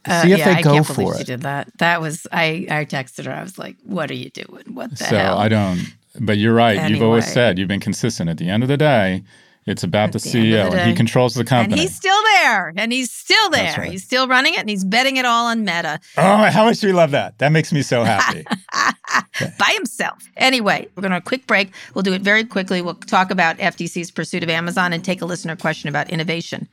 Uh, 0.08 0.22
See 0.22 0.32
if 0.32 0.40
yeah, 0.40 0.46
they 0.46 0.60
I 0.60 0.62
can't 0.62 0.86
for 0.86 0.94
believe 0.94 1.18
she 1.18 1.24
did 1.24 1.42
that. 1.42 1.70
That 1.80 2.02
was 2.02 2.28
I. 2.32 2.68
I 2.70 2.86
texted 2.86 3.26
her. 3.26 3.32
I 3.32 3.42
was 3.42 3.58
like, 3.58 3.76
"What 3.84 4.12
are 4.12 4.16
you 4.16 4.30
doing? 4.30 4.64
What 4.74 4.92
the 4.92 4.98
So 4.98 5.06
hell?" 5.18 5.38
So 5.38 5.42
I 5.42 5.48
don't. 5.48 5.80
But 6.20 6.38
you're 6.38 6.54
right. 6.54 6.90
You've 6.90 7.02
always 7.02 7.32
said 7.32 7.58
you've 7.60 7.68
been 7.68 7.80
consistent. 7.80 8.30
At 8.30 8.38
the 8.38 8.50
end 8.50 8.64
of 8.64 8.70
the 8.70 8.78
day, 8.78 9.24
it's 9.66 9.84
about 9.84 10.12
the, 10.12 10.20
the 10.20 10.30
CEO. 10.30 10.70
the 10.70 10.78
and 10.78 10.90
he 10.90 10.96
controls 10.96 11.34
the 11.34 11.44
company. 11.44 11.74
and 11.74 11.82
he's 11.82 11.96
still 11.96 12.22
there, 12.36 12.72
and 12.78 12.94
he's 12.94 13.12
still 13.12 13.50
there. 13.50 13.76
Right. 13.78 13.92
He's 13.92 14.04
still 14.04 14.28
running 14.28 14.54
it, 14.54 14.60
and 14.60 14.70
he's 14.70 14.86
betting 14.86 15.18
it 15.18 15.26
all 15.26 15.48
on 15.48 15.66
Meta 15.66 16.00
oh, 16.18 16.38
how 16.52 16.66
much 16.66 16.80
do 16.80 16.88
we 16.88 16.94
love 16.94 17.12
that? 17.12 17.40
That 17.40 17.52
makes 17.52 17.74
me 17.74 17.82
so 17.82 18.04
happy. 18.04 18.46
by 19.58 19.72
himself. 19.74 20.24
Anyway, 20.38 20.88
we're 20.96 21.02
going 21.02 21.12
to 21.12 21.18
a 21.18 21.22
quick 21.22 21.48
break. 21.48 21.74
We'll 21.94 22.04
do 22.04 22.14
it 22.14 22.22
very 22.22 22.44
quickly. 22.44 22.82
We'll 22.82 22.94
talk 22.94 23.32
about 23.32 23.58
FTC's 23.58 24.12
pursuit 24.12 24.44
of 24.44 24.50
Amazon 24.50 24.94
and 24.94 25.04
take 25.04 25.22
a 25.22 25.26
listener 25.26 25.56
question 25.56 25.90
about 25.90 26.10
innovation. 26.12 26.68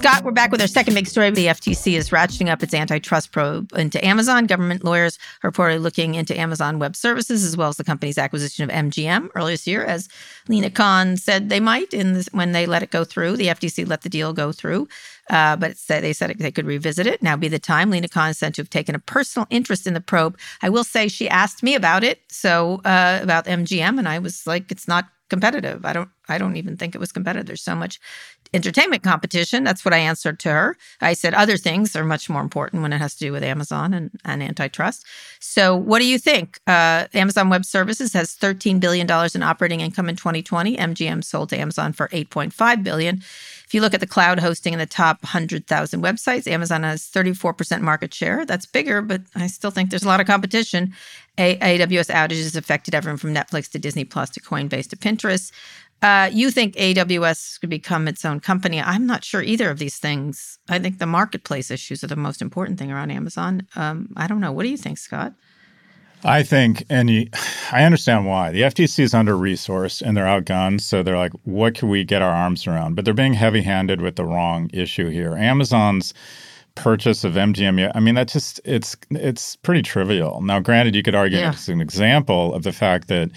Scott, 0.00 0.24
we're 0.24 0.30
back 0.30 0.50
with 0.50 0.62
our 0.62 0.66
second 0.66 0.94
big 0.94 1.06
story. 1.06 1.28
The 1.28 1.48
FTC 1.48 1.92
is 1.92 2.08
ratcheting 2.08 2.48
up 2.48 2.62
its 2.62 2.72
antitrust 2.72 3.32
probe 3.32 3.70
into 3.74 4.02
Amazon. 4.02 4.46
Government 4.46 4.82
lawyers 4.82 5.18
are 5.44 5.52
reportedly 5.52 5.82
looking 5.82 6.14
into 6.14 6.34
Amazon 6.40 6.78
Web 6.78 6.96
Services 6.96 7.44
as 7.44 7.54
well 7.54 7.68
as 7.68 7.76
the 7.76 7.84
company's 7.84 8.16
acquisition 8.16 8.64
of 8.64 8.70
MGM 8.70 9.28
earlier 9.34 9.52
this 9.52 9.66
year, 9.66 9.84
as 9.84 10.08
Lina 10.48 10.70
Khan 10.70 11.18
said 11.18 11.50
they 11.50 11.60
might 11.60 11.92
in 11.92 12.14
this, 12.14 12.28
when 12.32 12.52
they 12.52 12.64
let 12.64 12.82
it 12.82 12.90
go 12.90 13.04
through. 13.04 13.36
The 13.36 13.48
FTC 13.48 13.86
let 13.86 14.00
the 14.00 14.08
deal 14.08 14.32
go 14.32 14.52
through, 14.52 14.88
uh, 15.28 15.56
but 15.56 15.72
it 15.72 15.76
said, 15.76 16.02
they 16.02 16.14
said 16.14 16.34
they 16.38 16.50
could 16.50 16.64
revisit 16.64 17.06
it. 17.06 17.22
Now 17.22 17.36
be 17.36 17.48
the 17.48 17.58
time. 17.58 17.90
Lina 17.90 18.08
Khan 18.08 18.32
said 18.32 18.54
to 18.54 18.62
have 18.62 18.70
taken 18.70 18.94
a 18.94 19.00
personal 19.00 19.46
interest 19.50 19.86
in 19.86 19.92
the 19.92 20.00
probe. 20.00 20.38
I 20.62 20.70
will 20.70 20.84
say 20.84 21.08
she 21.08 21.28
asked 21.28 21.62
me 21.62 21.74
about 21.74 22.04
it, 22.04 22.22
so 22.30 22.80
uh, 22.86 23.18
about 23.22 23.44
MGM, 23.44 23.98
and 23.98 24.08
I 24.08 24.18
was 24.18 24.46
like, 24.46 24.72
it's 24.72 24.88
not 24.88 25.10
competitive. 25.30 25.86
I 25.86 25.94
don't 25.94 26.10
I 26.28 26.36
don't 26.36 26.56
even 26.56 26.76
think 26.76 26.94
it 26.94 26.98
was 26.98 27.12
competitive. 27.12 27.46
There's 27.46 27.62
so 27.62 27.74
much 27.74 27.98
entertainment 28.52 29.02
competition. 29.02 29.64
That's 29.64 29.84
what 29.84 29.94
I 29.94 29.98
answered 29.98 30.38
to 30.40 30.50
her. 30.50 30.76
I 31.00 31.12
said 31.12 31.34
other 31.34 31.56
things 31.56 31.94
are 31.94 32.04
much 32.04 32.28
more 32.28 32.42
important 32.42 32.82
when 32.82 32.92
it 32.92 32.98
has 32.98 33.14
to 33.14 33.24
do 33.26 33.32
with 33.32 33.42
Amazon 33.42 33.94
and, 33.94 34.10
and 34.24 34.42
antitrust. 34.42 35.06
So 35.38 35.76
what 35.76 36.00
do 36.00 36.06
you 36.06 36.18
think? 36.18 36.60
Uh, 36.66 37.06
Amazon 37.14 37.48
Web 37.48 37.64
Services 37.64 38.12
has 38.12 38.34
$13 38.34 38.80
billion 38.80 39.08
in 39.34 39.42
operating 39.42 39.80
income 39.80 40.08
in 40.08 40.16
2020. 40.16 40.76
MGM 40.76 41.24
sold 41.24 41.50
to 41.50 41.58
Amazon 41.58 41.92
for 41.92 42.08
8.5 42.08 42.82
billion. 42.82 43.16
If 43.16 43.74
you 43.74 43.80
look 43.80 43.94
at 43.94 44.00
the 44.00 44.06
cloud 44.06 44.40
hosting 44.40 44.72
in 44.72 44.80
the 44.80 44.86
top 44.86 45.22
100,000 45.22 46.02
websites, 46.02 46.48
Amazon 46.48 46.82
has 46.82 47.04
34% 47.08 47.82
market 47.82 48.12
share. 48.12 48.44
That's 48.44 48.66
bigger, 48.66 49.00
but 49.00 49.22
I 49.36 49.46
still 49.46 49.70
think 49.70 49.90
there's 49.90 50.02
a 50.02 50.08
lot 50.08 50.20
of 50.20 50.26
competition. 50.26 50.92
A- 51.38 51.56
AWS 51.78 52.12
outages 52.12 52.56
affected 52.56 52.94
everyone 52.94 53.16
from 53.16 53.32
Netflix 53.32 53.70
to 53.70 53.78
Disney 53.78 54.04
Plus 54.04 54.28
to 54.30 54.40
Coinbase 54.40 54.88
to 54.88 54.96
Pinterest. 54.96 55.52
Uh, 56.02 56.30
you 56.32 56.50
think 56.50 56.74
AWS 56.76 57.60
could 57.60 57.68
become 57.70 58.08
its 58.08 58.24
own 58.24 58.40
company? 58.40 58.80
I'm 58.80 59.06
not 59.06 59.22
sure 59.22 59.42
either 59.42 59.68
of 59.70 59.78
these 59.78 59.98
things. 59.98 60.58
I 60.68 60.78
think 60.78 60.98
the 60.98 61.06
marketplace 61.06 61.70
issues 61.70 62.02
are 62.02 62.06
the 62.06 62.16
most 62.16 62.40
important 62.40 62.78
thing 62.78 62.90
around 62.90 63.10
Amazon. 63.10 63.66
Um, 63.76 64.08
I 64.16 64.26
don't 64.26 64.40
know. 64.40 64.50
What 64.52 64.62
do 64.62 64.70
you 64.70 64.78
think, 64.78 64.96
Scott? 64.98 65.34
I 66.24 66.42
think, 66.42 66.84
and 66.88 67.10
you, 67.10 67.26
I 67.72 67.84
understand 67.84 68.26
why. 68.26 68.50
The 68.50 68.62
FTC 68.62 69.00
is 69.00 69.14
under 69.14 69.34
resourced 69.34 70.00
and 70.02 70.16
they're 70.16 70.24
outgunned. 70.26 70.80
So 70.80 71.02
they're 71.02 71.18
like, 71.18 71.32
what 71.44 71.74
can 71.74 71.88
we 71.90 72.04
get 72.04 72.22
our 72.22 72.32
arms 72.32 72.66
around? 72.66 72.94
But 72.94 73.04
they're 73.04 73.14
being 73.14 73.34
heavy 73.34 73.62
handed 73.62 74.00
with 74.00 74.16
the 74.16 74.24
wrong 74.24 74.70
issue 74.72 75.08
here. 75.10 75.36
Amazon's 75.36 76.14
purchase 76.76 77.24
of 77.24 77.34
MGM, 77.34 77.90
I 77.94 78.00
mean, 78.00 78.14
that 78.14 78.28
just, 78.28 78.60
it's, 78.64 78.96
it's 79.10 79.56
pretty 79.56 79.82
trivial. 79.82 80.40
Now, 80.40 80.60
granted, 80.60 80.94
you 80.94 81.02
could 81.02 81.14
argue 81.14 81.38
Yeah. 81.38 81.50
it's 81.52 81.68
an 81.68 81.80
example 81.80 82.54
of 82.54 82.62
the 82.62 82.72
fact 82.72 83.08
that 83.08 83.30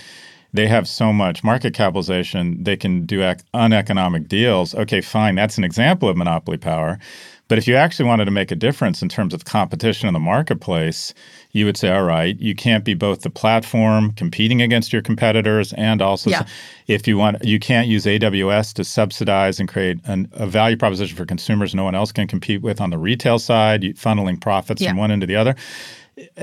they 0.53 0.67
have 0.67 0.87
so 0.87 1.11
much 1.11 1.43
market 1.43 1.73
capitalization, 1.73 2.63
they 2.63 2.77
can 2.77 3.05
do 3.05 3.21
ec- 3.21 3.41
uneconomic 3.53 4.27
deals. 4.27 4.75
Okay, 4.75 5.01
fine. 5.01 5.35
That's 5.35 5.57
an 5.57 5.63
example 5.63 6.09
of 6.09 6.17
monopoly 6.17 6.57
power. 6.57 6.99
But 7.49 7.57
if 7.57 7.67
you 7.67 7.75
actually 7.75 8.05
wanted 8.05 8.25
to 8.25 8.31
make 8.31 8.51
a 8.51 8.55
difference 8.55 9.01
in 9.01 9.09
terms 9.09 9.33
of 9.33 9.45
competition 9.45 10.07
in 10.07 10.13
the 10.13 10.19
marketplace, 10.19 11.13
you 11.51 11.65
would 11.65 11.75
say, 11.75 11.89
all 11.93 12.03
right, 12.03 12.39
you 12.39 12.55
can't 12.55 12.85
be 12.85 12.93
both 12.93 13.21
the 13.21 13.29
platform 13.29 14.13
competing 14.13 14.61
against 14.61 14.93
your 14.93 15.01
competitors 15.01 15.73
and 15.73 16.01
also 16.01 16.29
Yeah. 16.29 16.45
if 16.87 17.07
you 17.07 17.17
want, 17.17 17.43
you 17.43 17.59
can't 17.59 17.87
use 17.87 18.05
AWS 18.05 18.73
to 18.75 18.83
subsidize 18.83 19.59
and 19.59 19.67
create 19.67 19.99
an, 20.05 20.29
a 20.33 20.47
value 20.47 20.77
proposition 20.77 21.17
for 21.17 21.25
consumers 21.25 21.75
no 21.75 21.83
one 21.83 21.95
else 21.95 22.11
can 22.11 22.27
compete 22.27 22.61
with 22.61 22.79
on 22.79 22.89
the 22.91 22.97
retail 22.97 23.37
side, 23.39 23.81
funneling 23.97 24.39
profits 24.39 24.81
Yeah. 24.81 24.89
from 24.89 24.97
one 24.97 25.11
end 25.11 25.21
to 25.21 25.27
the 25.27 25.35
other. 25.35 25.55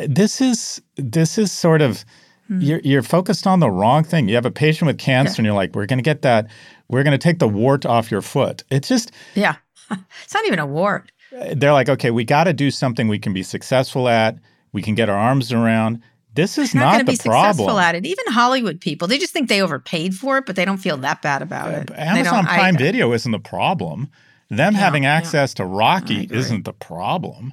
This 0.07 0.41
is 0.41 0.83
this 0.97 1.39
is 1.39 1.51
sort 1.53 1.81
of 1.81 2.05
Mm-hmm. 2.51 2.63
you're 2.63 2.81
you're 2.83 3.03
focused 3.03 3.47
on 3.47 3.61
the 3.61 3.71
wrong 3.71 4.03
thing. 4.03 4.29
You 4.29 4.35
have 4.35 4.47
a 4.47 4.51
patient 4.51 4.87
with 4.87 4.99
cancer, 4.99 5.37
and 5.39 5.47
you're 5.47 5.55
like, 5.55 5.75
we're 5.75 5.87
going 5.87 5.99
to 5.99 6.03
get 6.03 6.23
that. 6.23 6.49
We're 6.89 7.05
going 7.05 7.13
to 7.13 7.19
take 7.19 7.39
the 7.39 7.49
wart 7.49 7.87
off 7.87 8.11
your 8.11 8.23
foot. 8.23 8.65
It's 8.71 8.89
just 8.89 9.13
Yeah. 9.35 9.57
it's 10.25 10.35
not 10.35 10.45
even 10.47 10.59
a 10.59 10.67
wart. 10.67 11.13
Uh, 11.37 11.55
they're 11.57 11.73
like, 11.73 11.89
okay, 11.89 12.11
we 12.11 12.25
got 12.25 12.45
to 12.45 12.53
do 12.53 12.71
something 12.71 13.07
we 13.07 13.21
can 13.21 13.33
be 13.33 13.45
successful 13.45 14.09
at. 14.09 14.37
We 14.73 14.83
can 14.83 14.97
get 14.97 15.09
our 15.09 15.17
arms 15.17 15.53
around. 15.53 16.03
This 16.35 16.59
is 16.59 16.75
not, 16.75 16.81
not, 16.81 16.93
going 16.93 17.07
to 17.07 17.13
the 17.13 17.19
be 17.19 17.29
problem. 17.29 17.55
successful 17.55 17.79
at 17.79 17.95
it. 17.95 18.07
Even 18.07 18.25
Hollywood 18.29 18.81
people, 18.81 19.09
they 19.09 19.19
just 19.19 19.33
think 19.33 19.49
they 19.49 19.63
overpaid 19.63 20.15
for 20.15 20.39
it, 20.39 20.47
but 20.47 20.57
they 20.57 20.65
don't 20.65 20.79
feel 20.79 20.97
that 20.99 21.23
bad 21.23 21.43
about 21.43 21.69
uh, 21.69 21.79
it. 21.79 21.87
They 21.89 21.95
Amazon 21.95 22.47
I- 22.47 22.57
Prime 22.57 22.77
Video 22.77 23.13
isn't 23.13 23.31
the 23.31 23.41
problem. 23.41 24.09
Them 24.49 24.75
having 24.75 25.05
yeah. 25.05 25.15
access 25.15 25.55
to 25.55 25.65
Rocky 25.65 26.29
isn't 26.31 26.65
the 26.65 26.73
problem. 26.73 27.53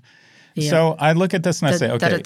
Yeah. 0.57 0.69
So 0.69 0.95
I 0.99 1.13
look 1.13 1.33
at 1.33 1.43
this 1.43 1.61
and 1.61 1.69
I 1.69 1.77
say, 1.77 1.89
okay. 1.91 2.21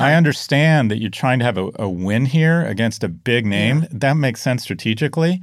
I 0.00 0.14
understand 0.14 0.90
that 0.90 0.98
you're 1.00 1.10
trying 1.10 1.38
to 1.40 1.44
have 1.44 1.58
a, 1.58 1.70
a 1.76 1.88
win 1.88 2.26
here 2.26 2.62
against 2.66 3.04
a 3.04 3.08
big 3.08 3.46
name. 3.46 3.86
That 3.90 4.14
makes 4.14 4.40
sense 4.42 4.62
strategically, 4.62 5.42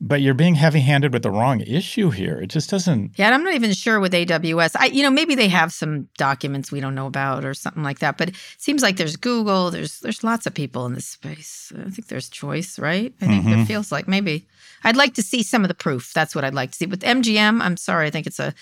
but 0.00 0.20
you're 0.20 0.34
being 0.34 0.56
heavy-handed 0.56 1.12
with 1.12 1.22
the 1.22 1.30
wrong 1.30 1.60
issue 1.60 2.10
here. 2.10 2.38
It 2.40 2.48
just 2.48 2.68
doesn't. 2.70 3.12
Yeah, 3.16 3.26
and 3.26 3.34
I'm 3.36 3.44
not 3.44 3.54
even 3.54 3.72
sure 3.72 4.00
with 4.00 4.12
AWS. 4.12 4.74
I, 4.76 4.86
you 4.86 5.02
know, 5.04 5.10
maybe 5.10 5.34
they 5.36 5.48
have 5.48 5.72
some 5.72 6.08
documents 6.18 6.72
we 6.72 6.80
don't 6.80 6.94
know 6.96 7.06
about 7.06 7.44
or 7.44 7.54
something 7.54 7.84
like 7.84 8.00
that. 8.00 8.18
But 8.18 8.30
it 8.30 8.34
seems 8.58 8.82
like 8.82 8.96
there's 8.96 9.16
Google. 9.16 9.70
There's 9.70 10.00
there's 10.00 10.24
lots 10.24 10.46
of 10.46 10.54
people 10.54 10.86
in 10.86 10.94
this 10.94 11.06
space. 11.06 11.72
I 11.78 11.90
think 11.90 12.08
there's 12.08 12.28
choice, 12.28 12.78
right? 12.78 13.14
I 13.20 13.26
think 13.26 13.44
Mm-hmm. 13.44 13.60
it 13.60 13.66
feels 13.66 13.92
like 13.92 14.08
maybe 14.08 14.46
I'd 14.82 14.96
like 14.96 15.14
to 15.14 15.22
see 15.22 15.42
some 15.44 15.62
of 15.62 15.68
the 15.68 15.74
proof. 15.74 16.12
That's 16.12 16.34
what 16.34 16.44
I'd 16.44 16.54
like 16.54 16.72
to 16.72 16.76
see 16.76 16.86
with 16.86 17.02
MGM. 17.02 17.60
I'm 17.62 17.76
sorry, 17.76 18.08
I 18.08 18.10
think 18.10 18.26
it's 18.26 18.40
a 18.40 18.52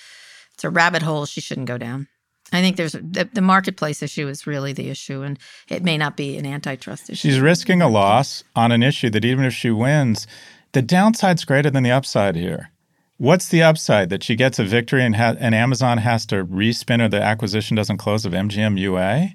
it's 0.61 0.65
a 0.67 0.69
rabbit 0.71 1.01
hole 1.01 1.25
she 1.25 1.41
shouldn't 1.41 1.67
go 1.69 1.79
down. 1.79 2.07
I 2.53 2.61
think 2.61 2.77
there's 2.77 2.93
the, 2.93 3.27
the 3.33 3.41
marketplace 3.41 4.03
issue 4.03 4.29
is 4.29 4.47
really 4.47 4.75
the 4.75 4.91
issue, 4.91 5.23
and 5.23 5.39
it 5.71 5.83
may 5.83 5.97
not 5.97 6.19
be 6.19 6.37
an 6.37 6.45
antitrust 6.45 7.09
issue. 7.09 7.29
She's 7.29 7.41
risking 7.41 7.81
a 7.81 7.89
loss 7.89 8.45
on 8.55 8.71
an 8.71 8.83
issue 8.83 9.09
that 9.11 9.25
even 9.25 9.47
if 9.47 9.55
she 9.55 9.71
wins, 9.71 10.27
the 10.73 10.83
downside's 10.83 11.47
greater 11.47 11.71
than 11.71 11.83
the 11.83 11.91
upside 11.93 12.37
here. 12.37 12.71
What's 13.17 13.49
the 13.49 13.63
upside 13.63 14.11
that 14.11 14.23
she 14.23 14.37
gets 14.37 14.59
a 14.59 14.65
victory 14.65 15.03
and, 15.03 15.17
ha- 15.17 15.37
and 15.39 15.55
Amazon 15.55 15.97
has 15.99 16.27
to 16.27 16.45
respin 16.45 17.01
or 17.03 17.09
the 17.09 17.23
acquisition 17.23 17.75
doesn't 17.77 17.97
close 17.99 18.27
of 18.27 18.33
MGM 18.35 18.79
UA? 18.79 19.29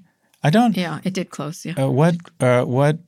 I 0.44 0.50
don't. 0.52 0.78
yeah, 0.78 1.00
it 1.04 1.16
did 1.16 1.32
close. 1.32 1.66
Yeah, 1.66 1.74
Uh, 1.86 1.90
what? 1.90 2.18
Uh, 2.40 2.66
what? 2.66 3.00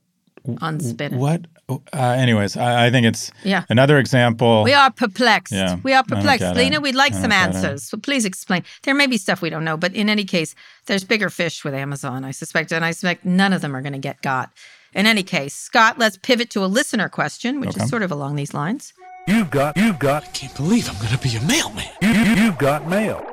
unspin. 0.44 1.12
What? 1.18 1.46
Uh, 1.68 1.80
anyways, 1.92 2.56
I, 2.56 2.86
I, 2.86 2.90
think 2.90 3.06
it's 3.06 3.30
yeah. 3.44 3.64
another 3.68 3.98
example. 3.98 4.64
We 4.64 4.72
are 4.72 4.90
perplexed. 4.90 5.52
Yeah, 5.52 5.76
we 5.82 5.92
are 5.92 6.02
perplexed. 6.02 6.56
Lina, 6.56 6.80
we'd 6.80 6.94
like 6.94 7.12
some 7.12 7.30
answers. 7.30 7.82
So 7.82 7.98
please 7.98 8.24
explain. 8.24 8.64
There 8.84 8.94
may 8.94 9.06
be 9.06 9.18
stuff 9.18 9.42
we 9.42 9.50
don't 9.50 9.64
know, 9.64 9.76
but 9.76 9.94
in 9.94 10.08
any 10.08 10.24
case, 10.24 10.54
there's 10.86 11.04
bigger 11.04 11.28
fish 11.28 11.64
with 11.64 11.74
Amazon, 11.74 12.24
I 12.24 12.30
suspect. 12.30 12.72
And 12.72 12.86
I 12.86 12.92
suspect 12.92 13.26
none 13.26 13.52
of 13.52 13.60
them 13.60 13.76
are 13.76 13.82
going 13.82 13.92
to 13.92 13.98
get 13.98 14.22
got. 14.22 14.50
In 14.94 15.04
any 15.04 15.22
case, 15.22 15.54
Scott, 15.54 15.98
let's 15.98 16.16
pivot 16.16 16.48
to 16.50 16.64
a 16.64 16.66
listener 16.66 17.10
question, 17.10 17.60
which 17.60 17.70
okay. 17.70 17.82
is 17.82 17.90
sort 17.90 18.02
of 18.02 18.10
along 18.10 18.36
these 18.36 18.54
lines. 18.54 18.94
You've 19.26 19.50
got, 19.50 19.76
you've 19.76 19.98
got. 19.98 20.24
I 20.24 20.26
can't 20.28 20.56
believe 20.56 20.88
I'm 20.88 20.96
going 20.96 21.14
to 21.14 21.18
be 21.18 21.36
a 21.36 21.42
mailman. 21.42 21.84
You, 22.00 22.08
you, 22.08 22.44
you've 22.44 22.56
got 22.56 22.88
mail. 22.88 23.24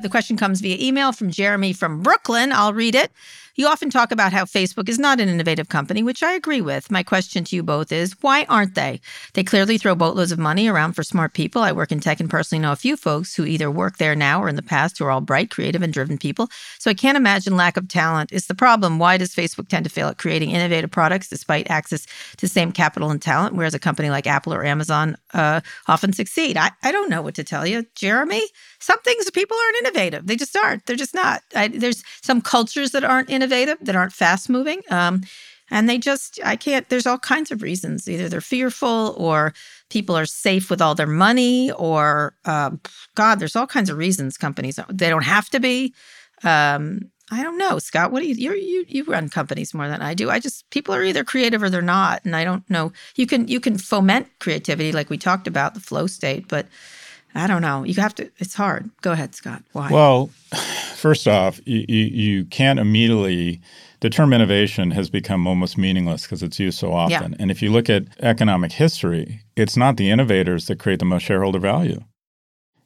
The 0.00 0.10
question 0.10 0.36
comes 0.36 0.60
via 0.60 0.76
email 0.78 1.12
from 1.12 1.30
Jeremy 1.30 1.72
from 1.72 2.02
Brooklyn. 2.02 2.52
I'll 2.52 2.74
read 2.74 2.94
it. 2.94 3.12
You 3.54 3.66
often 3.66 3.90
talk 3.90 4.12
about 4.12 4.32
how 4.32 4.46
Facebook 4.46 4.88
is 4.88 4.98
not 4.98 5.20
an 5.20 5.28
innovative 5.28 5.68
company, 5.68 6.02
which 6.02 6.22
I 6.22 6.32
agree 6.32 6.62
with. 6.62 6.90
My 6.90 7.02
question 7.02 7.44
to 7.44 7.56
you 7.56 7.62
both 7.62 7.92
is 7.92 8.16
why 8.22 8.46
aren't 8.48 8.74
they? 8.74 9.02
They 9.34 9.44
clearly 9.44 9.76
throw 9.76 9.94
boatloads 9.94 10.32
of 10.32 10.38
money 10.38 10.68
around 10.68 10.94
for 10.94 11.02
smart 11.02 11.34
people. 11.34 11.60
I 11.60 11.72
work 11.72 11.92
in 11.92 12.00
tech 12.00 12.18
and 12.18 12.30
personally 12.30 12.62
know 12.62 12.72
a 12.72 12.76
few 12.76 12.96
folks 12.96 13.34
who 13.34 13.44
either 13.44 13.70
work 13.70 13.98
there 13.98 14.14
now 14.14 14.42
or 14.42 14.48
in 14.48 14.56
the 14.56 14.62
past 14.62 14.96
who 14.96 15.04
are 15.04 15.10
all 15.10 15.20
bright, 15.20 15.50
creative, 15.50 15.82
and 15.82 15.92
driven 15.92 16.16
people. 16.16 16.48
So 16.78 16.90
I 16.90 16.94
can't 16.94 17.18
imagine 17.18 17.54
lack 17.54 17.76
of 17.76 17.88
talent 17.88 18.32
is 18.32 18.46
the 18.46 18.54
problem. 18.54 18.98
Why 18.98 19.18
does 19.18 19.34
Facebook 19.34 19.68
tend 19.68 19.84
to 19.84 19.90
fail 19.90 20.08
at 20.08 20.16
creating 20.16 20.52
innovative 20.52 20.90
products 20.90 21.28
despite 21.28 21.70
access 21.70 22.06
to 22.06 22.40
the 22.40 22.48
same 22.48 22.72
capital 22.72 23.10
and 23.10 23.20
talent, 23.20 23.54
whereas 23.54 23.74
a 23.74 23.78
company 23.78 24.08
like 24.08 24.26
Apple 24.26 24.54
or 24.54 24.64
Amazon 24.64 25.14
uh, 25.34 25.60
often 25.88 26.14
succeed? 26.14 26.56
I, 26.56 26.70
I 26.82 26.90
don't 26.90 27.10
know 27.10 27.20
what 27.20 27.34
to 27.34 27.44
tell 27.44 27.66
you. 27.66 27.84
Jeremy, 27.96 28.42
some 28.80 29.00
things 29.02 29.30
people 29.30 29.58
aren't 29.62 29.86
innovative. 29.86 30.26
They 30.26 30.36
just 30.36 30.56
aren't. 30.56 30.86
They're 30.86 30.96
just 30.96 31.14
not. 31.14 31.42
I, 31.54 31.68
there's 31.68 32.02
some 32.22 32.40
cultures 32.40 32.92
that 32.92 33.04
aren't 33.04 33.28
innovative 33.28 33.41
innovative, 33.42 33.78
that 33.82 33.96
aren't 33.96 34.12
fast 34.12 34.48
moving. 34.48 34.80
Um, 34.90 35.22
and 35.70 35.88
they 35.88 35.98
just, 35.98 36.38
I 36.44 36.56
can't, 36.56 36.88
there's 36.88 37.06
all 37.06 37.18
kinds 37.18 37.50
of 37.50 37.62
reasons. 37.62 38.08
Either 38.08 38.28
they're 38.28 38.40
fearful 38.40 39.14
or 39.16 39.54
people 39.90 40.16
are 40.16 40.26
safe 40.26 40.70
with 40.70 40.82
all 40.82 40.94
their 40.94 41.06
money 41.06 41.70
or, 41.72 42.34
um, 42.44 42.80
God, 43.14 43.38
there's 43.38 43.56
all 43.56 43.66
kinds 43.66 43.90
of 43.90 43.96
reasons 43.96 44.36
companies, 44.36 44.78
they 44.88 45.08
don't 45.08 45.24
have 45.24 45.48
to 45.50 45.60
be. 45.60 45.94
Um, 46.44 47.10
I 47.30 47.42
don't 47.42 47.56
know, 47.56 47.78
Scott. 47.78 48.12
What 48.12 48.20
do 48.20 48.28
you, 48.28 48.34
you 48.34 48.52
you 48.54 48.84
you 48.88 49.04
run 49.04 49.30
companies 49.30 49.72
more 49.72 49.88
than 49.88 50.02
I 50.02 50.12
do. 50.12 50.28
I 50.28 50.38
just 50.38 50.68
people 50.68 50.94
are 50.94 51.02
either 51.02 51.24
creative 51.24 51.62
or 51.62 51.70
they're 51.70 51.80
not, 51.80 52.22
and 52.26 52.36
I 52.36 52.44
don't 52.44 52.68
know. 52.68 52.92
You 53.16 53.26
can 53.26 53.48
you 53.48 53.58
can 53.58 53.78
foment 53.78 54.28
creativity 54.38 54.92
like 54.92 55.08
we 55.08 55.16
talked 55.16 55.46
about 55.46 55.72
the 55.72 55.80
flow 55.80 56.06
state, 56.06 56.46
but 56.46 56.66
I 57.34 57.46
don't 57.46 57.62
know. 57.62 57.84
You 57.84 57.94
have 57.94 58.14
to. 58.16 58.30
It's 58.38 58.54
hard. 58.54 58.90
Go 59.00 59.12
ahead, 59.12 59.34
Scott. 59.34 59.62
Why? 59.72 59.90
Well, 59.90 60.30
first 60.94 61.26
off, 61.26 61.60
you, 61.64 61.84
you, 61.88 62.04
you 62.04 62.44
can't 62.46 62.78
immediately. 62.78 63.60
The 64.00 64.10
term 64.10 64.32
innovation 64.32 64.90
has 64.90 65.08
become 65.08 65.46
almost 65.46 65.78
meaningless 65.78 66.22
because 66.22 66.42
it's 66.42 66.58
used 66.58 66.78
so 66.78 66.92
often. 66.92 67.32
Yeah. 67.32 67.36
And 67.38 67.52
if 67.52 67.62
you 67.62 67.70
look 67.70 67.88
at 67.88 68.04
economic 68.18 68.72
history, 68.72 69.42
it's 69.54 69.76
not 69.76 69.96
the 69.96 70.10
innovators 70.10 70.66
that 70.66 70.80
create 70.80 70.98
the 70.98 71.04
most 71.04 71.22
shareholder 71.22 71.60
value. 71.60 72.02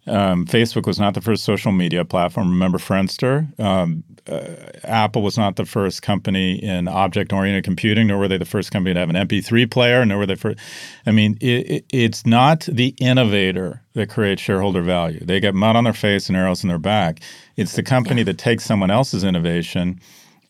Um, 0.06 0.46
Facebook 0.46 0.86
was 0.86 1.00
not 1.00 1.14
the 1.14 1.20
first 1.20 1.44
social 1.44 1.72
media 1.72 2.04
platform. 2.04 2.48
Remember 2.50 2.78
Friendster? 2.78 3.58
Um, 3.58 4.04
uh, 4.28 4.54
Apple 4.84 5.22
was 5.22 5.36
not 5.36 5.56
the 5.56 5.64
first 5.64 6.02
company 6.02 6.62
in 6.62 6.88
object-oriented 6.88 7.64
computing, 7.64 8.06
nor 8.06 8.18
were 8.18 8.28
they 8.28 8.38
the 8.38 8.44
first 8.44 8.70
company 8.70 8.94
to 8.94 9.00
have 9.00 9.10
an 9.10 9.16
MP3 9.16 9.70
player, 9.70 10.04
nor 10.04 10.18
were 10.18 10.26
they 10.26 10.34
first. 10.34 10.58
I 11.06 11.10
mean, 11.10 11.38
it, 11.40 11.70
it, 11.70 11.84
it's 11.90 12.26
not 12.26 12.60
the 12.60 12.94
innovator 13.00 13.82
that 13.94 14.08
creates 14.08 14.42
shareholder 14.42 14.82
value. 14.82 15.20
They 15.20 15.40
get 15.40 15.54
mud 15.54 15.76
on 15.76 15.84
their 15.84 15.92
face 15.92 16.28
and 16.28 16.36
arrows 16.36 16.62
in 16.62 16.68
their 16.68 16.78
back. 16.78 17.20
It's 17.56 17.74
the 17.74 17.82
company 17.82 18.22
that 18.24 18.38
takes 18.38 18.64
someone 18.64 18.90
else's 18.90 19.24
innovation 19.24 20.00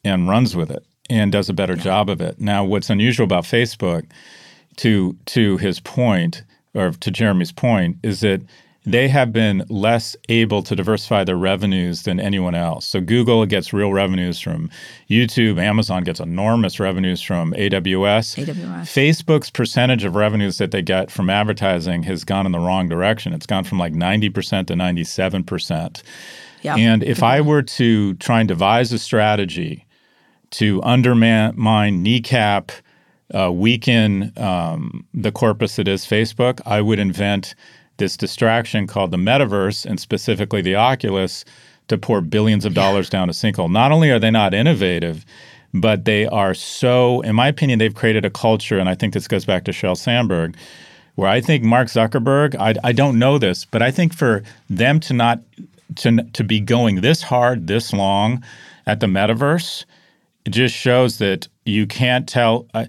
and 0.05 0.29
runs 0.29 0.55
with 0.55 0.71
it 0.71 0.85
and 1.09 1.33
does 1.33 1.49
a 1.49 1.55
better 1.55 1.77
job 1.77 2.11
of 2.11 2.21
it. 2.21 2.41
Now, 2.41 2.65
what's 2.65 2.91
unusual 2.91 3.25
about 3.25 3.45
Facebook, 3.45 4.07
to 4.77 5.17
to 5.27 5.57
his 5.57 5.81
point, 5.81 6.43
or 6.75 6.91
to 6.91 7.11
Jeremy's 7.11 7.53
point, 7.53 7.97
is 8.03 8.21
that 8.21 8.43
they 8.87 9.09
have 9.09 9.33
been 9.33 9.65
less 9.69 10.15
able 10.29 10.63
to 10.63 10.77
diversify 10.77 11.25
their 11.25 11.37
revenues 11.37 12.03
than 12.03 12.21
anyone 12.21 12.55
else. 12.55 12.87
So 12.87 13.01
Google 13.01 13.45
gets 13.45 13.73
real 13.73 13.93
revenues 13.93 14.41
from 14.41 14.71
YouTube, 15.11 15.59
Amazon 15.59 16.05
gets 16.05 16.21
enormous 16.21 16.79
revenues 16.79 17.21
from 17.21 17.53
AWS. 17.55 18.45
AWS. 18.47 18.83
Facebook's 18.83 19.51
percentage 19.51 20.05
of 20.05 20.15
revenues 20.15 20.59
that 20.59 20.71
they 20.71 20.83
get 20.83 21.11
from 21.11 21.29
advertising 21.29 22.05
has 22.05 22.23
gone 22.23 22.47
in 22.47 22.53
the 22.53 22.61
wrong 22.61 22.89
direction. 22.89 23.33
It's 23.33 23.47
gone 23.47 23.65
from 23.65 23.81
like 23.81 23.93
90% 23.93 24.69
to 24.69 24.75
97%. 24.75 26.03
Yep. 26.63 26.79
And 26.79 27.03
if 27.03 27.25
I 27.25 27.41
were 27.41 27.63
to 27.63 28.15
try 28.15 28.41
and 28.41 28.49
devise 28.49 28.93
a 28.93 29.01
strategy 29.01 29.85
to 30.53 30.81
undermine, 30.85 32.03
kneecap, 32.03 32.71
uh, 33.35 33.51
weaken 33.53 34.33
um, 34.37 35.05
the 35.13 35.33
corpus 35.33 35.75
that 35.75 35.89
is 35.89 36.07
Facebook, 36.07 36.61
I 36.65 36.81
would 36.81 37.01
invent– 37.01 37.57
this 37.97 38.17
distraction 38.17 38.87
called 38.87 39.11
the 39.11 39.17
metaverse 39.17 39.85
and 39.87 39.99
specifically 39.99 40.63
the 40.63 40.77
Oculus 40.77 41.45
to 41.89 41.99
pour 41.99 42.21
billions 42.21 42.65
of 42.65 42.75
dollars 42.75 43.07
yeah. 43.07 43.19
down 43.19 43.29
a 43.29 43.33
sinkhole. 43.33 43.71
Not 43.71 43.93
only 43.93 44.11
are 44.11 44.19
they 44.19 44.31
not 44.31 44.55
innovative, 44.55 45.25
but 45.73 46.05
they 46.05 46.27
are 46.27 46.55
so, 46.55 47.21
in 47.23 47.35
my 47.35 47.49
opinion, 47.49 47.79
they've 47.79 47.95
created 47.95 48.25
a 48.25 48.31
culture, 48.31 48.79
and 48.79 48.89
I 48.89 48.95
think 48.95 49.15
this 49.15 49.29
goes 49.29 49.45
back 49.45 49.65
to 49.65 49.73
Sheryl 49.73 49.97
Sandberg, 49.97 50.57
where 51.15 51.29
I 51.29 51.41
think 51.41 51.65
Mark 51.65 51.89
Zuckerberg, 51.89 52.57
I, 52.57 52.75
I 52.85 52.93
don't 52.93 53.19
know 53.19 53.39
this, 53.39 53.65
but 53.65 53.83
I 53.83 53.91
think 53.91 54.15
for 54.15 54.43
them 54.69 55.01
to 55.01 55.15
not 55.15 55.41
to, 55.97 56.23
to 56.33 56.45
be 56.45 56.61
going 56.61 57.01
this 57.01 57.23
hard, 57.23 57.67
this 57.67 57.93
long 57.93 58.45
at 58.87 59.01
the 59.01 59.07
metaverse, 59.07 59.85
it 60.45 60.51
just 60.51 60.75
shows 60.75 61.19
that 61.19 61.49
you 61.65 61.87
can't 61.87 62.29
tell. 62.29 62.67
I, 62.75 62.89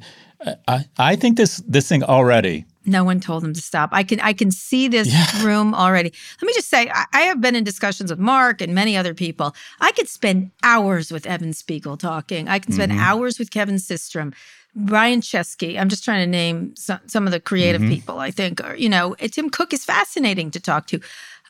I, 0.67 0.85
I 0.97 1.15
think 1.15 1.37
this 1.37 1.63
this 1.67 1.89
thing 1.89 2.03
already 2.03 2.65
no 2.87 3.03
one 3.03 3.19
told 3.19 3.43
them 3.43 3.53
to 3.53 3.61
stop. 3.61 3.89
I 3.91 4.03
can 4.03 4.19
I 4.21 4.33
can 4.33 4.51
see 4.51 4.87
this 4.87 5.11
yeah. 5.11 5.43
room 5.45 5.73
already. 5.73 6.11
Let 6.41 6.47
me 6.47 6.53
just 6.53 6.69
say, 6.69 6.89
I, 6.89 7.05
I, 7.13 7.21
have 7.21 7.41
been 7.41 7.55
in 7.55 7.63
discussions 7.63 8.09
with 8.09 8.19
Mark 8.19 8.61
and 8.61 8.73
many 8.73 8.95
other 8.95 9.13
people. 9.13 9.55
I 9.81 9.91
could 9.91 10.07
spend 10.07 10.51
hours 10.63 11.11
with 11.11 11.25
Evan 11.25 11.53
Spiegel 11.53 11.97
talking. 11.97 12.47
I 12.47 12.59
can 12.59 12.73
spend 12.73 12.91
mm-hmm. 12.91 13.01
hours 13.01 13.37
with 13.37 13.51
Kevin 13.51 13.75
Systrom, 13.75 14.33
Brian 14.75 15.21
Chesky. 15.21 15.79
I'm 15.79 15.89
just 15.89 16.03
trying 16.03 16.21
to 16.21 16.31
name 16.31 16.75
some, 16.75 16.99
some 17.07 17.25
of 17.25 17.31
the 17.31 17.39
creative 17.39 17.81
mm-hmm. 17.81 17.91
people. 17.91 18.19
I 18.19 18.31
think, 18.31 18.61
or, 18.61 18.75
you 18.75 18.89
know, 18.89 19.15
Tim 19.15 19.49
Cook 19.49 19.73
is 19.73 19.83
fascinating 19.83 20.51
to 20.51 20.59
talk 20.59 20.87
to. 20.87 20.99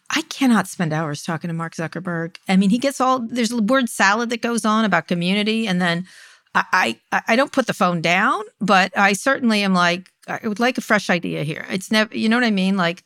I 0.09 0.21
cannot 0.23 0.67
spend 0.67 0.93
hours 0.93 1.23
talking 1.23 1.49
to 1.49 1.53
Mark 1.53 1.75
Zuckerberg. 1.75 2.37
I 2.47 2.55
mean, 2.55 2.69
he 2.69 2.77
gets 2.77 3.01
all 3.01 3.19
there's 3.19 3.51
a 3.51 3.61
word 3.61 3.89
salad 3.89 4.29
that 4.29 4.41
goes 4.41 4.63
on 4.65 4.85
about 4.85 5.07
community, 5.07 5.67
and 5.67 5.81
then 5.81 6.07
I, 6.55 6.97
I 7.11 7.21
I 7.27 7.35
don't 7.35 7.51
put 7.51 7.67
the 7.67 7.73
phone 7.73 8.01
down, 8.01 8.43
but 8.61 8.97
I 8.97 9.13
certainly 9.13 9.63
am 9.63 9.73
like 9.73 10.09
I 10.27 10.47
would 10.47 10.59
like 10.59 10.77
a 10.77 10.81
fresh 10.81 11.09
idea 11.09 11.43
here. 11.43 11.65
It's 11.69 11.91
never, 11.91 12.15
you 12.15 12.29
know 12.29 12.37
what 12.37 12.43
I 12.43 12.51
mean? 12.51 12.77
Like, 12.77 13.03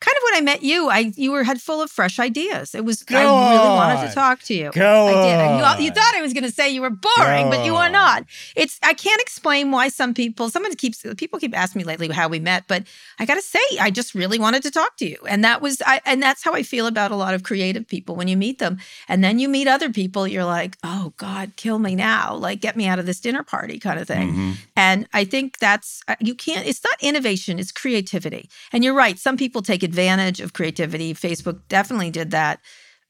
kind 0.00 0.16
of 0.16 0.22
when 0.24 0.34
I 0.36 0.40
met 0.40 0.62
you, 0.62 0.88
I 0.88 1.12
you 1.16 1.32
were 1.32 1.42
had 1.42 1.60
full 1.60 1.82
of 1.82 1.90
fresh 1.90 2.18
ideas. 2.18 2.74
It 2.74 2.84
was 2.84 3.02
Go 3.02 3.16
I 3.16 3.22
really 3.52 3.68
on. 3.68 3.76
wanted 3.76 4.08
to 4.08 4.14
talk 4.14 4.42
to 4.42 4.54
you. 4.54 4.70
Go 4.72 5.06
I 5.06 5.12
did. 5.12 5.40
on. 5.40 5.80
You, 5.80 5.86
you, 5.86 5.90
thought 5.90 6.14
I 6.14 6.22
was 6.22 6.32
going 6.32 6.44
to 6.44 6.52
say 6.52 6.70
you 6.70 6.82
were 6.82 6.90
boring, 6.90 7.46
Go 7.46 7.50
but 7.50 7.64
you 7.64 7.74
are 7.76 7.88
not. 7.88 8.24
It's 8.54 8.78
I 8.82 8.94
can't 8.94 9.20
explain 9.20 9.70
why 9.70 9.88
some 9.88 10.14
people. 10.14 10.50
Someone 10.50 10.74
keeps 10.76 11.04
people 11.16 11.38
keep 11.38 11.56
asking 11.56 11.80
me 11.80 11.84
lately 11.84 12.08
how 12.08 12.28
we 12.28 12.38
met, 12.38 12.64
but 12.68 12.84
I 13.18 13.24
got 13.24 13.34
to 13.34 13.42
say 13.42 13.60
I 13.80 13.90
just 13.90 14.14
really 14.14 14.38
wanted 14.38 14.62
to 14.62 14.70
talk 14.70 14.96
to 14.98 15.06
you, 15.08 15.18
and 15.28 15.42
that 15.44 15.60
was 15.60 15.82
I 15.84 16.00
and 16.04 16.22
that's 16.22 16.44
how 16.44 16.52
I 16.52 16.62
feel 16.62 16.86
about 16.86 17.10
a 17.10 17.16
lot 17.16 17.34
of 17.34 17.42
creative 17.42 17.86
people 17.88 18.14
when 18.14 18.28
you 18.28 18.36
meet 18.36 18.58
them, 18.58 18.78
and 19.08 19.24
then 19.24 19.38
you 19.38 19.48
meet 19.48 19.66
other 19.66 19.90
people. 19.90 20.28
You're 20.28 20.44
like, 20.44 20.76
oh 20.84 21.12
God, 21.16 21.52
kill 21.56 21.78
me 21.78 21.94
now, 21.94 22.34
like 22.34 22.60
get 22.60 22.76
me 22.76 22.86
out 22.86 22.98
of 22.98 23.06
this 23.06 23.20
dinner 23.20 23.42
party 23.42 23.78
kind 23.78 23.98
of 23.98 24.06
thing. 24.06 24.30
Mm-hmm. 24.30 24.52
And 24.76 25.08
I 25.12 25.24
think 25.24 25.58
that's 25.58 26.02
uh, 26.06 26.14
you 26.20 26.34
can't. 26.34 26.66
It's 26.66 26.84
not 26.84 26.94
innovation; 27.00 27.58
it's 27.58 27.72
creativity. 27.72 28.48
And 28.72 28.84
you're 28.84 28.94
right. 28.94 29.18
Some 29.18 29.36
people 29.36 29.60
take 29.62 29.82
advantage 29.88 30.40
of 30.40 30.52
creativity. 30.52 31.14
Facebook 31.14 31.60
definitely 31.68 32.10
did 32.10 32.30
that 32.30 32.60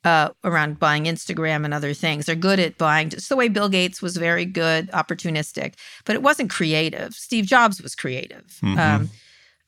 uh, 0.04 0.30
around 0.44 0.78
buying 0.78 1.04
Instagram 1.04 1.64
and 1.64 1.74
other 1.74 1.92
things. 1.92 2.26
They're 2.26 2.36
good 2.36 2.60
at 2.60 2.78
buying, 2.78 3.10
just 3.10 3.28
the 3.28 3.36
way 3.36 3.48
Bill 3.48 3.68
Gates 3.68 4.00
was 4.00 4.16
very 4.16 4.44
good, 4.44 4.90
opportunistic, 4.92 5.74
but 6.04 6.14
it 6.14 6.22
wasn't 6.22 6.50
creative. 6.50 7.14
Steve 7.14 7.46
Jobs 7.46 7.82
was 7.82 7.94
creative. 7.94 8.46
Mm-hmm. 8.62 8.78
Um, 8.78 9.10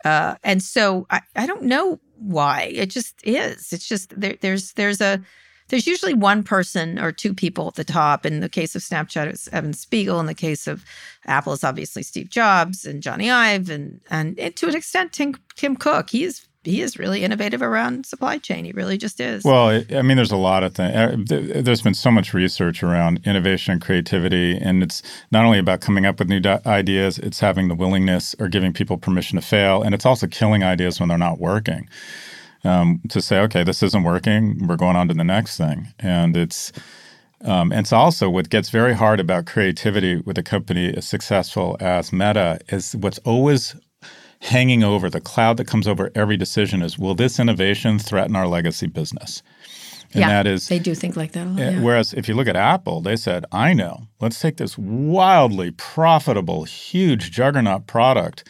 uh, 0.04 0.36
and 0.42 0.62
so 0.62 1.06
I, 1.10 1.20
I 1.36 1.46
don't 1.46 1.64
know 1.64 2.00
why. 2.16 2.70
It 2.72 2.90
just 2.90 3.14
is. 3.24 3.72
It's 3.72 3.86
just 3.86 4.18
there, 4.18 4.36
there's 4.40 4.72
there's 4.72 5.00
a 5.00 5.20
there's 5.68 5.86
usually 5.86 6.14
one 6.14 6.42
person 6.42 6.98
or 6.98 7.12
two 7.12 7.34
people 7.34 7.68
at 7.68 7.74
the 7.74 7.84
top. 7.84 8.26
In 8.26 8.40
the 8.40 8.48
case 8.48 8.74
of 8.74 8.82
Snapchat, 8.82 9.26
it's 9.26 9.48
Evan 9.48 9.72
Spiegel. 9.72 10.18
In 10.18 10.26
the 10.26 10.34
case 10.34 10.66
of 10.66 10.84
Apple, 11.26 11.52
it's 11.52 11.64
obviously 11.64 12.02
Steve 12.02 12.30
Jobs 12.30 12.84
and 12.84 13.02
Jony 13.02 13.32
Ive, 13.32 13.68
and 13.68 14.00
and, 14.10 14.38
and 14.38 14.56
to 14.56 14.68
an 14.68 14.76
extent 14.76 15.12
Tim, 15.12 15.34
Tim 15.54 15.76
Cook. 15.76 16.10
He 16.10 16.24
is 16.24 16.46
he 16.62 16.80
is 16.82 16.98
really 16.98 17.24
innovative 17.24 17.62
around 17.62 18.06
supply 18.06 18.38
chain. 18.38 18.64
He 18.64 18.72
really 18.72 18.98
just 18.98 19.20
is. 19.20 19.44
Well, 19.44 19.82
I 19.90 20.02
mean, 20.02 20.16
there's 20.16 20.30
a 20.30 20.36
lot 20.36 20.62
of 20.62 20.74
things. 20.74 20.94
Uh, 20.94 21.16
there's 21.62 21.82
been 21.82 21.94
so 21.94 22.10
much 22.10 22.34
research 22.34 22.82
around 22.82 23.20
innovation 23.24 23.72
and 23.72 23.80
creativity, 23.80 24.56
and 24.56 24.82
it's 24.82 25.02
not 25.30 25.44
only 25.44 25.58
about 25.58 25.80
coming 25.80 26.06
up 26.06 26.18
with 26.18 26.28
new 26.28 26.40
ideas, 26.66 27.18
it's 27.18 27.40
having 27.40 27.68
the 27.68 27.74
willingness 27.74 28.34
or 28.38 28.48
giving 28.48 28.72
people 28.72 28.98
permission 28.98 29.40
to 29.40 29.46
fail, 29.46 29.82
and 29.82 29.94
it's 29.94 30.06
also 30.06 30.26
killing 30.26 30.62
ideas 30.62 31.00
when 31.00 31.08
they're 31.08 31.18
not 31.18 31.38
working. 31.38 31.88
Um, 32.62 33.00
to 33.08 33.22
say, 33.22 33.38
okay, 33.40 33.64
this 33.64 33.82
isn't 33.82 34.02
working, 34.02 34.66
we're 34.66 34.76
going 34.76 34.96
on 34.96 35.08
to 35.08 35.14
the 35.14 35.24
next 35.24 35.56
thing, 35.56 35.88
and 35.98 36.36
it's 36.36 36.72
Um, 37.42 37.72
and 37.72 37.80
it's 37.80 37.92
also 37.92 38.28
what 38.28 38.50
gets 38.50 38.68
very 38.68 38.92
hard 38.94 39.18
about 39.18 39.46
creativity 39.46 40.16
with 40.16 40.36
a 40.36 40.42
company 40.42 40.94
as 40.94 41.08
successful 41.08 41.76
as 41.80 42.12
Meta 42.12 42.58
is 42.68 42.94
what's 42.96 43.18
always 43.24 43.74
hanging 44.40 44.82
over 44.82 45.10
the 45.10 45.20
cloud 45.20 45.56
that 45.58 45.66
comes 45.66 45.86
over 45.86 46.10
every 46.14 46.36
decision 46.36 46.82
is 46.82 46.98
will 46.98 47.14
this 47.14 47.38
innovation 47.38 47.98
threaten 47.98 48.34
our 48.36 48.46
legacy 48.46 48.86
business? 48.86 49.42
And 50.12 50.20
yeah, 50.22 50.28
that 50.28 50.46
is 50.46 50.68
they 50.68 50.78
do 50.78 50.94
think 50.94 51.16
like 51.16 51.32
that 51.32 51.46
a 51.46 51.50
lot. 51.50 51.60
uh, 51.60 51.70
yeah. 51.70 51.80
Whereas 51.80 52.12
if 52.14 52.28
you 52.28 52.34
look 52.34 52.48
at 52.48 52.56
Apple, 52.56 53.00
they 53.00 53.16
said, 53.16 53.44
I 53.52 53.74
know, 53.74 54.08
let's 54.20 54.40
take 54.40 54.56
this 54.56 54.76
wildly 54.76 55.70
profitable, 55.72 56.64
huge 56.64 57.30
juggernaut 57.30 57.86
product 57.86 58.48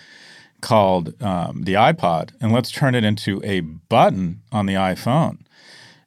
called 0.60 1.20
um, 1.22 1.62
the 1.64 1.74
iPod 1.74 2.30
and 2.40 2.52
let's 2.52 2.70
turn 2.70 2.94
it 2.94 3.04
into 3.04 3.40
a 3.44 3.60
button 3.60 4.42
on 4.52 4.66
the 4.66 4.74
iPhone. 4.74 5.38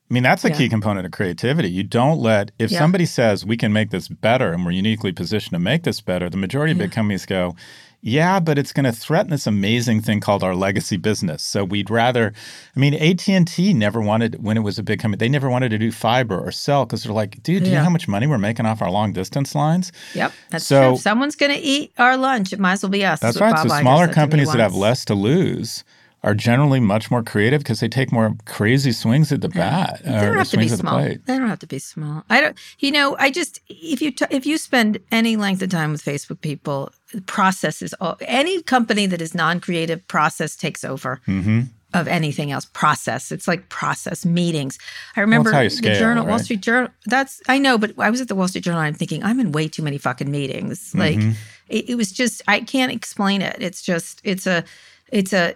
I 0.10 0.14
mean, 0.14 0.24
that's 0.24 0.46
a 0.46 0.50
Yeah. 0.50 0.58
key 0.58 0.70
component 0.70 1.06
of 1.08 1.12
creativity. 1.12 1.70
You 1.72 1.84
don't 1.84 2.20
let, 2.20 2.52
if 2.60 2.72
Yeah. 2.72 2.78
somebody 2.80 3.06
says 3.06 3.46
we 3.46 3.58
can 3.58 3.74
make 3.74 3.90
this 3.90 4.08
better 4.08 4.54
and 4.54 4.64
we're 4.64 4.72
uniquely 4.72 5.12
positioned 5.12 5.54
to 5.54 5.60
make 5.60 5.84
this 5.84 6.02
better, 6.02 6.30
the 6.30 6.38
majority 6.38 6.72
of 6.72 6.78
big 6.78 6.92
companies 6.92 7.26
go, 7.26 7.56
yeah, 8.06 8.42
but 8.42 8.58
it's 8.58 8.74
going 8.74 8.84
to 8.84 8.92
threaten 8.92 9.32
this 9.32 9.48
amazing 9.48 10.02
thing 10.02 10.20
called 10.20 10.44
our 10.44 10.54
legacy 10.54 10.98
business. 10.98 11.42
So 11.42 11.64
we'd 11.64 11.90
rather, 11.90 12.34
I 12.76 12.80
mean, 12.80 12.94
AT&T 12.94 13.74
never 13.74 14.02
wanted, 14.02 14.44
when 14.44 14.58
it 14.58 14.60
was 14.60 14.78
a 14.78 14.84
big 14.84 15.00
company, 15.00 15.18
they 15.20 15.30
never 15.30 15.50
wanted 15.50 15.70
to 15.70 15.78
do 15.78 15.90
fiber 15.90 16.38
or 16.38 16.52
cell 16.52 16.86
because 16.86 17.04
they're 17.04 17.14
like, 17.14 17.42
dude, 17.44 17.64
do 17.64 17.70
you 17.70 17.76
know 17.78 17.84
how 17.84 17.90
much 17.90 18.10
money 18.10 18.28
we're 18.28 18.38
making 18.38 18.66
off 18.66 18.82
our 18.82 18.92
long 18.92 19.14
distance 19.14 19.56
lines? 19.56 19.94
Yep, 20.16 20.34
that's 20.50 20.66
So- 20.66 20.82
true. 20.82 20.94
If 20.96 21.00
someone's 21.00 21.38
going 21.38 21.54
to 21.54 21.58
eat 21.60 21.94
our 21.98 22.18
lunch, 22.18 22.52
it 22.52 22.60
might 22.60 22.74
as 22.74 22.84
well 22.84 22.90
be 22.90 23.06
us. 23.06 23.22
That's 23.22 23.40
what 23.40 23.46
right. 23.46 23.56
Bob 23.56 23.70
so 23.70 23.80
smaller 23.80 24.06
said 24.06 24.06
to 24.06 24.10
me 24.12 24.22
companies 24.22 24.52
that 24.52 24.60
have 24.60 24.76
less 24.76 25.06
to 25.06 25.16
lose 25.16 25.86
are 26.24 26.34
generally 26.34 26.80
much 26.80 27.12
more 27.12 27.22
creative 27.22 27.60
because 27.60 27.82
they 27.82 27.90
take 27.90 28.12
more 28.12 28.36
crazy 28.46 28.92
swings 28.94 29.32
at 29.32 29.42
the 29.42 29.50
bat. 29.50 30.02
They 30.04 30.12
don't 30.12 30.38
have 30.38 30.50
to 30.52 30.58
be 30.58 30.68
swings 30.68 30.72
at 30.74 30.78
the 30.78 30.82
small. 30.82 31.00
plate. 31.00 31.26
They 31.26 31.38
don't 31.38 31.50
have 31.50 31.60
to 31.60 31.68
be 31.68 31.80
small. 31.80 32.24
I 32.30 32.40
don't. 32.42 32.58
You 32.80 32.92
know, 32.92 33.16
I 33.20 33.30
just 33.30 33.60
if 33.68 34.02
you 34.02 34.12
t- 34.12 34.26
if 34.30 34.46
you 34.46 34.58
spend 34.58 35.00
any 35.12 35.36
length 35.36 35.62
of 35.62 35.70
time 35.70 35.92
with 35.92 36.04
Facebook 36.04 36.40
people, 36.42 36.92
the 37.14 37.22
process 37.22 37.82
is 37.82 37.94
all. 38.00 38.18
Any 38.22 38.62
company 38.64 39.06
that 39.08 39.22
is 39.22 39.36
non-creative, 39.36 40.08
process 40.08 40.56
takes 40.56 40.84
over. 40.84 41.20
Mm-hmm. 41.28 41.62
Of 41.96 42.08
anything 42.08 42.52
else, 42.52 42.66
process. 42.66 43.32
It's 43.32 43.48
like 43.48 43.70
process 43.70 44.26
meetings. 44.26 44.80
I 45.16 45.22
remember 45.22 45.52
how 45.52 45.60
you 45.60 45.70
the 45.70 45.76
scale, 45.76 46.00
Journal, 46.00 46.26
Wall? 46.26 46.40
Street 46.40 46.62
Journal. 46.62 46.90
That's 47.06 47.40
I 47.48 47.60
know, 47.60 47.78
but 47.78 47.94
I 48.00 48.10
was 48.10 48.20
at 48.20 48.30
the 48.30 48.34
Wall 48.34 48.48
Street 48.48 48.64
Journal. 48.64 48.80
and 48.80 48.88
I'm 48.88 48.96
thinking 48.96 49.24
I'm 49.24 49.40
in 49.40 49.52
way 49.52 49.68
too 49.68 49.84
many 49.84 50.00
fucking 50.00 50.32
meetings. 50.32 50.96
Like 50.96 51.18
Mm-hmm. 51.18 51.32
it, 51.70 51.90
it 51.92 51.96
was 51.96 52.12
just 52.12 52.42
I 52.48 52.62
can't 52.62 52.92
explain 52.92 53.44
it. 53.44 53.58
It's 53.60 53.84
just 53.84 54.22
it's 54.24 54.48
a 54.48 54.64
it's 55.12 55.34
a 55.34 55.54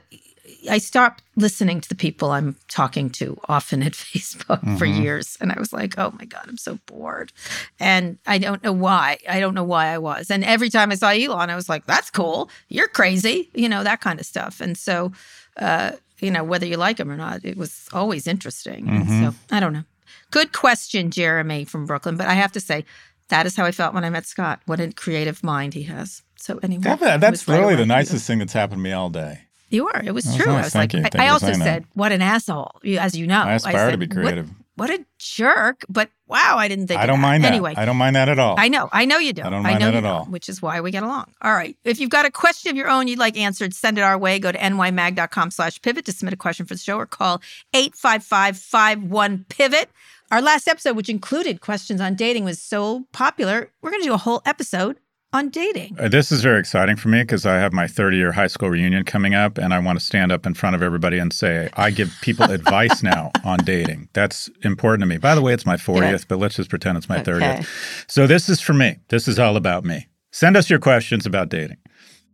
I 0.69 0.77
stopped 0.79 1.23
listening 1.35 1.81
to 1.81 1.89
the 1.89 1.95
people 1.95 2.31
I'm 2.31 2.55
talking 2.67 3.09
to 3.11 3.37
often 3.47 3.83
at 3.83 3.93
Facebook 3.93 4.61
for 4.77 4.85
Mm-hmm. 4.85 5.01
years. 5.01 5.37
And 5.39 5.51
I 5.51 5.59
was 5.59 5.71
like, 5.73 5.97
oh 5.97 6.11
my 6.17 6.25
God, 6.25 6.45
I'm 6.47 6.57
so 6.57 6.79
bored. 6.85 7.31
And 7.79 8.17
I 8.25 8.37
don't 8.37 8.63
know 8.63 8.73
why. 8.73 9.17
I 9.29 9.39
don't 9.39 9.53
know 9.53 9.63
why 9.63 9.87
I 9.87 9.97
was. 9.97 10.31
And 10.31 10.43
every 10.43 10.69
time 10.69 10.91
I 10.91 10.95
saw 10.95 11.09
Elon, 11.09 11.49
I 11.49 11.55
was 11.55 11.69
like, 11.69 11.85
that's 11.85 12.09
cool. 12.09 12.49
You're 12.69 12.87
crazy, 12.87 13.49
you 13.53 13.69
know, 13.69 13.83
that 13.83 14.01
kind 14.01 14.19
of 14.19 14.25
stuff. 14.25 14.59
And 14.61 14.77
so, 14.77 15.11
uh, 15.57 15.91
you 16.19 16.31
know, 16.31 16.43
whether 16.43 16.65
you 16.65 16.77
like 16.77 16.99
him 16.99 17.11
or 17.11 17.17
not, 17.17 17.45
it 17.45 17.57
was 17.57 17.87
always 17.93 18.25
interesting. 18.27 18.85
Mm-hmm. 18.85 19.23
so 19.25 19.33
I 19.51 19.59
don't 19.59 19.73
know. 19.73 19.83
Good 20.31 20.51
question, 20.53 21.11
Jeremy 21.11 21.63
from 21.65 21.85
Brooklyn. 21.85 22.17
But 22.17 22.27
I 22.27 22.33
have 22.33 22.51
to 22.53 22.59
say, 22.59 22.83
that 23.29 23.45
is 23.45 23.55
how 23.55 23.65
I 23.65 23.71
felt 23.71 23.93
when 23.93 24.03
I 24.05 24.09
met 24.09 24.25
Scott. 24.25 24.61
What 24.65 24.79
a 24.79 24.91
creative 24.93 25.43
mind 25.43 25.73
he 25.73 25.83
has. 25.83 26.21
So 26.37 26.59
anyway, 26.63 26.83
That- 26.83 27.19
that's 27.21 27.47
right 27.47 27.59
really 27.59 27.75
the 27.75 27.85
nicest 27.85 28.25
thing 28.27 28.39
that's 28.39 28.53
happened 28.53 28.79
to 28.79 28.83
me 28.83 28.91
all 28.93 29.09
day. 29.09 29.41
You 29.69 29.85
were. 29.85 30.01
It 30.03 30.13
was 30.13 30.35
true. 30.35 30.51
I 30.51 30.61
was 30.61 30.73
Thank 30.73 30.93
like. 30.93 31.15
I, 31.15 31.25
I 31.25 31.29
also 31.29 31.47
saying 31.47 31.59
that. 31.59 31.65
said, 31.65 31.85
"What 31.93 32.11
an 32.11 32.21
asshole!" 32.21 32.79
As 32.99 33.17
you 33.17 33.27
know, 33.27 33.41
I 33.41 33.53
aspire 33.55 33.73
to 33.73 33.79
said, 33.91 33.99
be 33.99 34.07
"What- 34.07 34.15
creative. 34.15 34.49
What, 34.75 34.91
a 34.91 35.03
jerk! 35.17 35.83
But 35.89 36.11
wow, 36.27 36.57
I 36.59 36.67
didn't 36.67 36.85
think. 36.85 37.01
I 37.01 37.07
don't 37.07 37.19
mind 37.19 37.43
that. 37.43 37.51
Anyway, 37.51 37.73
I 37.75 37.83
don't 37.85 37.97
mind 37.97 38.15
that 38.15 38.29
at 38.29 38.37
all. 38.37 38.53
I 38.59 38.67
know, 38.67 38.89
I 38.93 39.05
know 39.05 39.17
you 39.17 39.33
don't. 39.33 39.47
I 39.47 39.49
don't 39.49 39.63
mind 39.63 39.79
know 39.79 39.87
that 39.87 39.95
at 39.97 40.05
all. 40.05 40.25
don't, 40.25 40.31
Which 40.31 40.49
is 40.49 40.61
why 40.61 40.79
we 40.81 40.91
get 40.91 41.01
along. 41.01 41.31
All 41.41 41.51
right. 41.51 41.75
If 41.83 41.99
you've 41.99 42.11
got 42.11 42.27
a 42.27 42.31
question 42.31 42.69
of 42.69 42.77
your 42.77 42.87
own 42.87 43.07
you'd 43.07 43.17
like 43.17 43.35
answered, 43.39 43.73
send 43.73 43.97
it 43.97 44.01
our 44.01 44.19
way. 44.19 44.37
Go 44.37 44.51
to 44.51 44.57
nymag.com 44.59 45.49
slash 45.49 45.81
pivot 45.81 46.05
to 46.05 46.11
submit 46.11 46.35
a 46.35 46.37
question 46.37 46.67
for 46.67 46.75
the 46.75 46.79
show 46.79 46.97
or 46.97 47.07
call 47.07 47.41
855-51-PIVOT. 47.73 49.85
Our 50.29 50.41
last 50.41 50.67
episode, 50.67 50.95
which 50.95 51.09
included 51.09 51.61
questions 51.61 52.01
on 52.01 52.15
dating, 52.15 52.43
was 52.43 52.61
so 52.61 53.05
popular. 53.13 53.71
We're 53.81 53.91
going 53.91 54.01
to 54.03 54.07
do 54.09 54.13
a 54.13 54.17
whole 54.17 54.41
episode 54.45 54.99
on 55.33 55.49
dating. 55.49 55.95
Uh, 55.99 56.07
This 56.07 56.31
is 56.31 56.41
very 56.41 56.59
exciting 56.59 56.95
for 56.95 57.09
me 57.09 57.21
because 57.21 57.45
I 57.45 57.55
have 57.57 57.73
my 57.73 57.87
30 57.87 58.17
year 58.17 58.31
high 58.31 58.47
school 58.47 58.69
reunion 58.69 59.03
coming 59.03 59.33
up, 59.33 59.57
and 59.57 59.73
I 59.73 59.79
want 59.79 59.99
to 59.99 60.05
stand 60.05 60.31
up 60.31 60.45
in 60.45 60.53
front 60.53 60.75
of 60.75 60.81
everybody 60.81 61.17
and 61.17 61.33
say, 61.33 61.69
I 61.75 61.91
give 61.91 62.13
people 62.21 62.49
advice 62.51 63.03
now 63.03 63.31
on 63.43 63.59
dating. 63.59 64.09
That's 64.13 64.49
important 64.63 65.01
to 65.01 65.07
me. 65.07 65.17
By 65.17 65.35
the 65.35 65.41
way, 65.41 65.53
it's 65.53 65.65
my 65.65 65.75
40th, 65.77 66.27
but 66.27 66.39
let's 66.39 66.55
just 66.55 66.69
pretend 66.69 66.97
it's 66.97 67.09
my 67.09 67.19
Okay. 67.19 67.31
30th. 67.31 68.05
So 68.09 68.27
this 68.27 68.47
is 68.49 68.61
for 68.61 68.73
me. 68.73 68.97
This 69.09 69.27
is 69.27 69.39
all 69.39 69.57
about 69.57 69.83
me. 69.83 70.07
Send 70.31 70.55
us 70.55 70.69
your 70.69 70.79
questions 70.79 71.25
about 71.25 71.49
dating. 71.49 71.77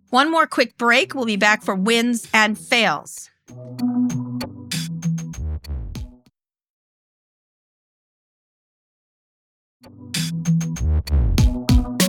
One 0.10 0.30
more 0.30 0.46
quick 0.46 0.78
break. 0.78 1.16
We'll 1.16 1.26
be 1.26 1.38
back 1.38 1.64
for 1.64 1.74
wins 1.74 2.28
and 2.34 2.58
fails. 2.60 3.30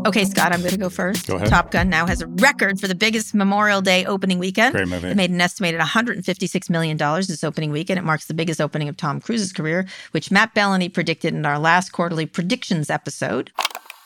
Okay, 0.07 0.25
Scott, 0.25 0.53
I'm 0.53 0.61
going 0.61 0.73
to 0.73 0.79
go 0.79 0.91
first. 0.91 1.27
Go 1.27 1.37
ahead. 1.37 1.49
Top 1.49 1.71
Gun 1.71 1.89
now 1.89 2.07
has 2.07 2.21
a 2.21 2.27
record 2.27 2.79
for 2.79 2.87
the 2.87 2.95
biggest 2.95 3.35
Memorial 3.35 3.81
Day 3.81 4.05
opening 4.05 4.39
weekend. 4.39 4.75
Great 4.75 4.89
movie. 4.89 5.09
It 5.09 5.17
made 5.17 5.31
an 5.31 5.41
estimated 5.41 5.81
$156 5.81 6.71
million 6.71 6.97
this 6.97 7.43
opening 7.43 7.71
weekend. 7.71 7.99
It 7.99 8.03
marks 8.03 8.27
the 8.27 8.35
biggest 8.35 8.61
opening 8.61 8.89
of 8.89 8.97
Tom 8.97 9.21
Cruise's 9.21 9.53
career, 9.53 9.87
which 10.11 10.31
Matt 10.31 10.55
Belloni 10.55 10.93
predicted 10.93 11.35
in 11.35 11.47
our 11.47 11.59
last 11.59 11.93
quarterly 11.93 12.27
predictions 12.27 12.91
episode. 12.91 13.51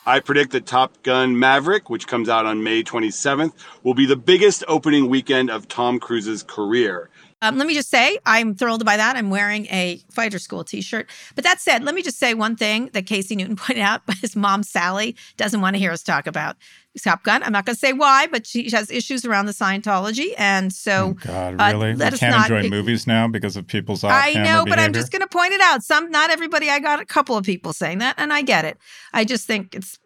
I 0.06 0.20
predict 0.20 0.52
that 0.52 0.64
Top 0.64 1.02
Gun 1.02 1.38
Maverick, 1.38 1.90
which 1.90 2.06
comes 2.06 2.30
out 2.30 2.46
on 2.46 2.62
May 2.62 2.82
27th, 2.82 3.52
will 3.82 3.92
be 3.92 4.06
the 4.06 4.16
biggest 4.16 4.64
opening 4.66 5.10
weekend 5.10 5.50
of 5.50 5.68
Tom 5.68 5.98
Cruise's 5.98 6.42
career. 6.42 7.10
Um, 7.40 7.56
let 7.56 7.66
me 7.68 7.74
just 7.74 7.88
say, 7.88 8.18
I'm 8.26 8.56
thrilled 8.56 8.84
by 8.84 8.96
that. 8.96 9.14
I'm 9.16 9.30
wearing 9.30 9.66
a 9.66 10.00
fighter 10.10 10.40
school 10.40 10.64
T-shirt. 10.64 11.08
But 11.36 11.44
that 11.44 11.60
said, 11.60 11.84
let 11.84 11.94
me 11.94 12.02
just 12.02 12.18
say 12.18 12.34
one 12.34 12.56
thing 12.56 12.90
that 12.94 13.06
Casey 13.06 13.36
Newton 13.36 13.54
pointed 13.64 13.82
out. 13.82 14.02
But 14.06 14.16
his 14.16 14.34
mom 14.34 14.64
Sally 14.64 15.14
doesn't 15.36 15.60
want 15.60 15.74
to 15.76 15.78
hear 15.78 15.92
us 15.92 16.02
talk 16.02 16.26
about 16.26 16.56
Top 17.04 17.22
Gun. 17.22 17.44
I'm 17.44 17.52
not 17.52 17.64
going 17.64 17.76
to 17.76 17.78
say 17.78 17.92
why, 17.92 18.26
but 18.26 18.44
she 18.44 18.68
has 18.70 18.90
issues 18.90 19.24
around 19.24 19.46
the 19.46 19.52
Scientology, 19.52 20.32
and 20.36 20.72
so 20.72 21.10
Oh, 21.10 21.12
God, 21.12 21.54
uh, 21.60 21.70
really? 21.78 21.94
let 21.94 22.12
we 22.12 22.14
us 22.14 22.18
can't 22.20 22.34
not- 22.34 22.50
enjoy 22.50 22.66
it- 22.66 22.70
movies 22.70 23.06
now 23.06 23.28
because 23.28 23.56
of 23.56 23.68
people's 23.68 24.02
I 24.02 24.32
know, 24.32 24.64
but 24.66 24.80
I'm 24.80 24.92
just 24.92 25.12
going 25.12 25.22
to 25.22 25.28
point 25.28 25.52
it 25.52 25.60
out. 25.60 25.84
Some, 25.84 26.10
not 26.10 26.30
everybody. 26.30 26.68
I 26.70 26.80
got 26.80 26.98
a 27.00 27.04
couple 27.04 27.36
of 27.36 27.44
people 27.44 27.72
saying 27.72 27.98
that, 27.98 28.16
and 28.18 28.32
I 28.32 28.42
get 28.42 28.64
it. 28.64 28.78
I 29.12 29.24
just 29.24 29.46
think 29.46 29.76
it's. 29.76 30.00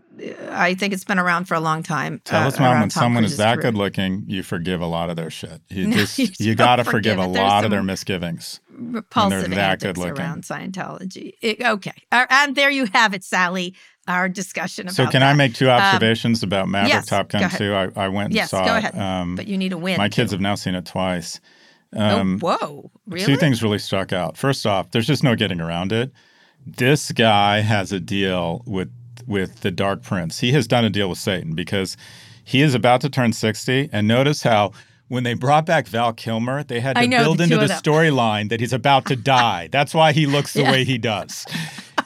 I 0.51 0.75
think 0.75 0.93
it's 0.93 1.05
been 1.05 1.19
around 1.19 1.47
for 1.47 1.55
a 1.55 1.61
long 1.61 1.83
time. 1.83 2.21
Tell 2.25 2.43
uh, 2.45 2.49
us, 2.49 2.59
mom, 2.59 2.81
when 2.81 2.89
Tom 2.89 2.91
someone 2.91 3.23
Cruise's 3.23 3.33
is 3.33 3.39
that 3.39 3.55
career. 3.57 3.73
good 3.73 3.79
looking, 3.79 4.25
you 4.27 4.43
forgive 4.43 4.81
a 4.81 4.87
lot 4.87 5.09
of 5.11 5.17
their 5.17 5.31
shit. 5.31 5.61
You 5.71 5.87
No, 5.89 5.97
just 5.97 6.19
you 6.19 6.29
you, 6.39 6.55
got 6.55 6.77
to 6.77 6.85
forgive 6.85 7.17
forgive 7.17 7.19
a 7.19 7.27
lot 7.27 7.65
of 7.65 7.71
their 7.71 7.83
misgivings. 7.83 8.61
repulsive 8.71 9.51
that 9.51 9.59
antics 9.59 9.99
good-looking. 9.99 10.23
around 10.23 10.45
Scientology. 10.45 11.33
It- 11.41 11.63
okay, 11.63 11.95
Uh, 12.13 12.27
and 12.31 12.55
there 12.55 12.71
you 12.71 12.87
have 12.93 13.15
it, 13.15 13.25
Sally. 13.25 13.75
Our 14.09 14.29
discussion 14.29 14.87
about. 14.89 14.95
So 14.97 15.07
can 15.07 15.23
I 15.23 15.33
make 15.33 15.55
two 15.55 15.71
observations 15.71 16.43
about 16.43 16.69
Maverick 16.69 16.93
yes, 16.93 17.07
Top 17.07 17.29
Gun. 17.29 17.49
2? 17.49 17.73
I, 17.73 17.89
I 17.95 18.09
went 18.09 18.27
and 18.27 18.35
Yes, 18.35 18.51
saw 18.51 18.65
go 18.67 18.75
it. 18.75 18.79
ahead. 18.79 18.99
Um, 18.99 19.37
But 19.37 19.47
you 19.47 19.57
need 19.57 19.73
a 19.73 19.79
win. 19.79 19.97
my 19.97 20.09
kids 20.09 20.31
too. 20.31 20.35
have 20.35 20.41
now 20.41 20.57
seen 20.57 20.75
it 20.75 20.85
twice. 20.87 21.39
Um, 21.95 22.41
oh, 22.43 22.57
whoa! 22.59 22.91
Really? 23.07 23.25
Two 23.27 23.37
things 23.37 23.63
really 23.63 23.79
stuck 23.79 24.13
out. 24.13 24.37
First 24.37 24.67
off, 24.67 24.91
there's 24.91 25.07
just 25.07 25.23
no 25.23 25.37
getting 25.37 25.61
around 25.61 25.93
it. 25.93 26.11
This 26.67 27.13
guy 27.13 27.61
has 27.61 27.93
a 27.93 28.01
deal 28.01 28.63
with 28.67 28.91
with 29.27 29.61
the 29.61 29.71
Dark 29.71 30.03
Prince. 30.03 30.41
He 30.41 30.53
has 30.53 30.67
done 30.67 30.85
a 30.85 30.91
deal 30.91 31.09
with 31.09 31.19
Satan 31.19 31.55
because 31.55 31.97
he 32.45 32.61
is 32.63 32.75
about 32.75 33.01
to 33.03 33.09
turn 33.11 33.33
60. 33.33 33.89
And 33.93 34.09
notice 34.09 34.43
how 34.43 34.73
when 35.09 35.25
they 35.25 35.35
brought 35.35 35.67
back 35.67 35.87
Val 35.89 36.13
Kilmer, 36.13 36.63
they 36.65 36.81
had 36.81 36.97
to 36.97 37.07
know, 37.07 37.23
build 37.25 37.39
the 37.39 37.45
into 37.45 37.59
the 37.59 37.67
storyline 37.67 38.49
that 38.49 38.61
he's 38.61 38.73
about 38.73 39.07
to 39.07 39.17
die. 39.17 39.69
That's 39.71 39.95
why 39.95 40.13
he 40.13 40.27
looks 40.27 40.53
the 40.55 40.63
Yeah. 40.63 40.71
way 40.73 40.85
he 40.85 40.99
does. 40.99 41.45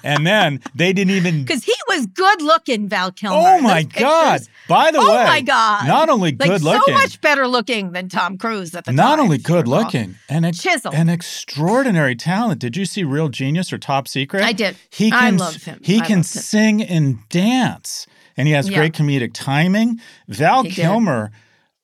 And 0.06 0.26
then 0.26 0.60
they 0.74 0.92
didn't 0.92 1.10
even 1.14 1.42
Because 1.44 1.64
he 1.64 1.74
was 1.88 2.06
good 2.06 2.40
looking, 2.42 2.88
Val 2.88 3.10
Kilmer. 3.12 3.36
Oh 3.36 3.60
my 3.60 3.82
God! 3.82 4.40
By 4.68 4.90
the 4.90 4.98
oh 4.98 5.14
way, 5.16 5.24
my 5.24 5.40
God! 5.40 5.86
not 5.86 6.08
only 6.08 6.30
like 6.30 6.38
good 6.38 6.62
looking, 6.62 6.94
so 6.94 7.00
much 7.00 7.20
better 7.20 7.46
looking 7.46 7.92
than 7.92 8.08
Tom 8.08 8.38
Cruise 8.38 8.74
at 8.74 8.84
the 8.84 8.90
time. 8.90 8.96
not 8.96 9.18
only 9.18 9.38
good 9.38 9.68
looking, 9.68 10.14
and 10.28 10.46
ex- 10.46 10.62
Chiseled. 10.62 10.94
an 10.94 11.08
extraordinary 11.08 12.16
talent. 12.16 12.60
Did 12.60 12.76
you 12.76 12.84
see 12.84 13.04
Real 13.04 13.28
Genius 13.28 13.72
or 13.72 13.78
Top 13.78 14.08
Secret? 14.08 14.42
I 14.42 14.52
did. 14.52 14.76
He 14.90 15.08
I 15.08 15.30
can 15.30 15.36
loved 15.38 15.64
him. 15.64 15.80
he 15.82 15.96
I 16.00 16.06
can 16.06 16.18
loved 16.18 16.34
him. 16.34 16.42
sing 16.42 16.82
and 16.82 17.28
dance, 17.28 18.06
and 18.36 18.48
he 18.48 18.54
has 18.54 18.68
Yeah. 18.68 18.78
great 18.78 18.92
comedic 18.94 19.32
timing. 19.34 20.00
Val 20.28 20.62
He 20.64 20.70
did. 20.70 20.76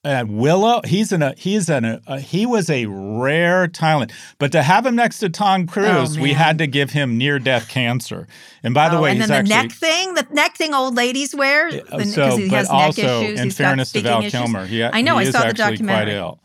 At 0.04 0.26
Willow, 0.26 0.80
he's 0.84 1.12
in 1.12 1.22
a 1.22 1.32
he's 1.38 1.68
in 1.70 1.84
a, 1.84 2.02
a 2.08 2.18
he 2.18 2.44
was 2.44 2.68
a 2.68 2.86
rare 2.86 3.68
talent, 3.68 4.10
but 4.40 4.50
to 4.50 4.60
have 4.60 4.84
him 4.84 4.96
next 4.96 5.20
to 5.20 5.28
Tom 5.28 5.64
Cruise, 5.68 6.18
we 6.18 6.30
Oh, 6.30 6.32
man. 6.32 6.34
had 6.42 6.58
to 6.58 6.66
give 6.66 6.90
him 6.90 7.16
near 7.16 7.38
death 7.38 7.68
cancer. 7.68 8.26
And 8.64 8.74
by 8.74 8.88
the 8.88 8.96
Oh, 8.96 9.02
way, 9.02 9.10
and 9.12 9.20
he's 9.20 9.28
then 9.28 9.44
the 9.44 9.54
actually 9.54 9.68
neck 9.68 9.76
thing, 9.78 10.14
the 10.14 10.26
neck 10.32 10.56
thing 10.56 10.74
old 10.74 10.96
ladies 10.96 11.36
wear. 11.36 11.68
uh, 11.68 11.98
the- 11.98 12.06
so, 12.06 12.36
he 12.36 12.48
but 12.48 12.56
has 12.56 12.68
also, 12.68 13.00
neck 13.00 13.22
issues. 13.28 13.40
in 13.42 13.50
fairness 13.52 13.92
to 13.92 14.00
Val 14.00 14.18
issues. 14.18 14.32
Kilmer, 14.32 14.66
he, 14.66 14.82
I 14.82 15.02
know. 15.02 15.18
I 15.18 15.24
saw 15.30 15.38
the 15.42 15.46
actually 15.46 15.54
quite 15.54 15.70
documentary. 15.70 16.14
ill. 16.14 16.40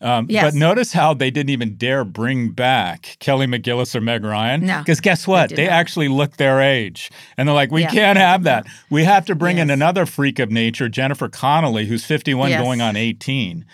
Um, 0.00 0.26
Yes. 0.28 0.44
But 0.44 0.54
notice 0.54 0.92
how 0.92 1.14
they 1.14 1.30
didn't 1.30 1.50
even 1.50 1.76
dare 1.76 2.04
bring 2.04 2.50
back 2.50 3.16
Kelly 3.18 3.46
McGillis 3.46 3.94
or 3.94 4.00
Meg 4.02 4.24
Ryan. 4.24 4.66
No, 4.66 4.78
Because 4.80 5.00
guess 5.00 5.26
what? 5.26 5.48
did 5.48 5.56
They, 5.58 5.68
actually 5.68 6.08
look 6.08 6.36
their 6.36 6.60
age. 6.60 7.10
And 7.38 7.48
they're 7.48 7.54
like, 7.54 7.70
we 7.70 7.82
Yeah, 7.82 7.90
can't 7.90 8.18
have 8.18 8.42
that. 8.44 8.66
We 8.90 9.04
have 9.04 9.24
to 9.26 9.34
bring 9.34 9.56
in 9.58 9.70
another 9.70 10.04
freak 10.04 10.38
of 10.38 10.50
nature, 10.50 10.88
Jennifer 10.90 11.28
Connelly, 11.28 11.86
who's 11.86 12.04
51 12.04 12.50
Yes. 12.50 12.62
going 12.62 12.80
on 12.82 12.94
18. 12.96 13.64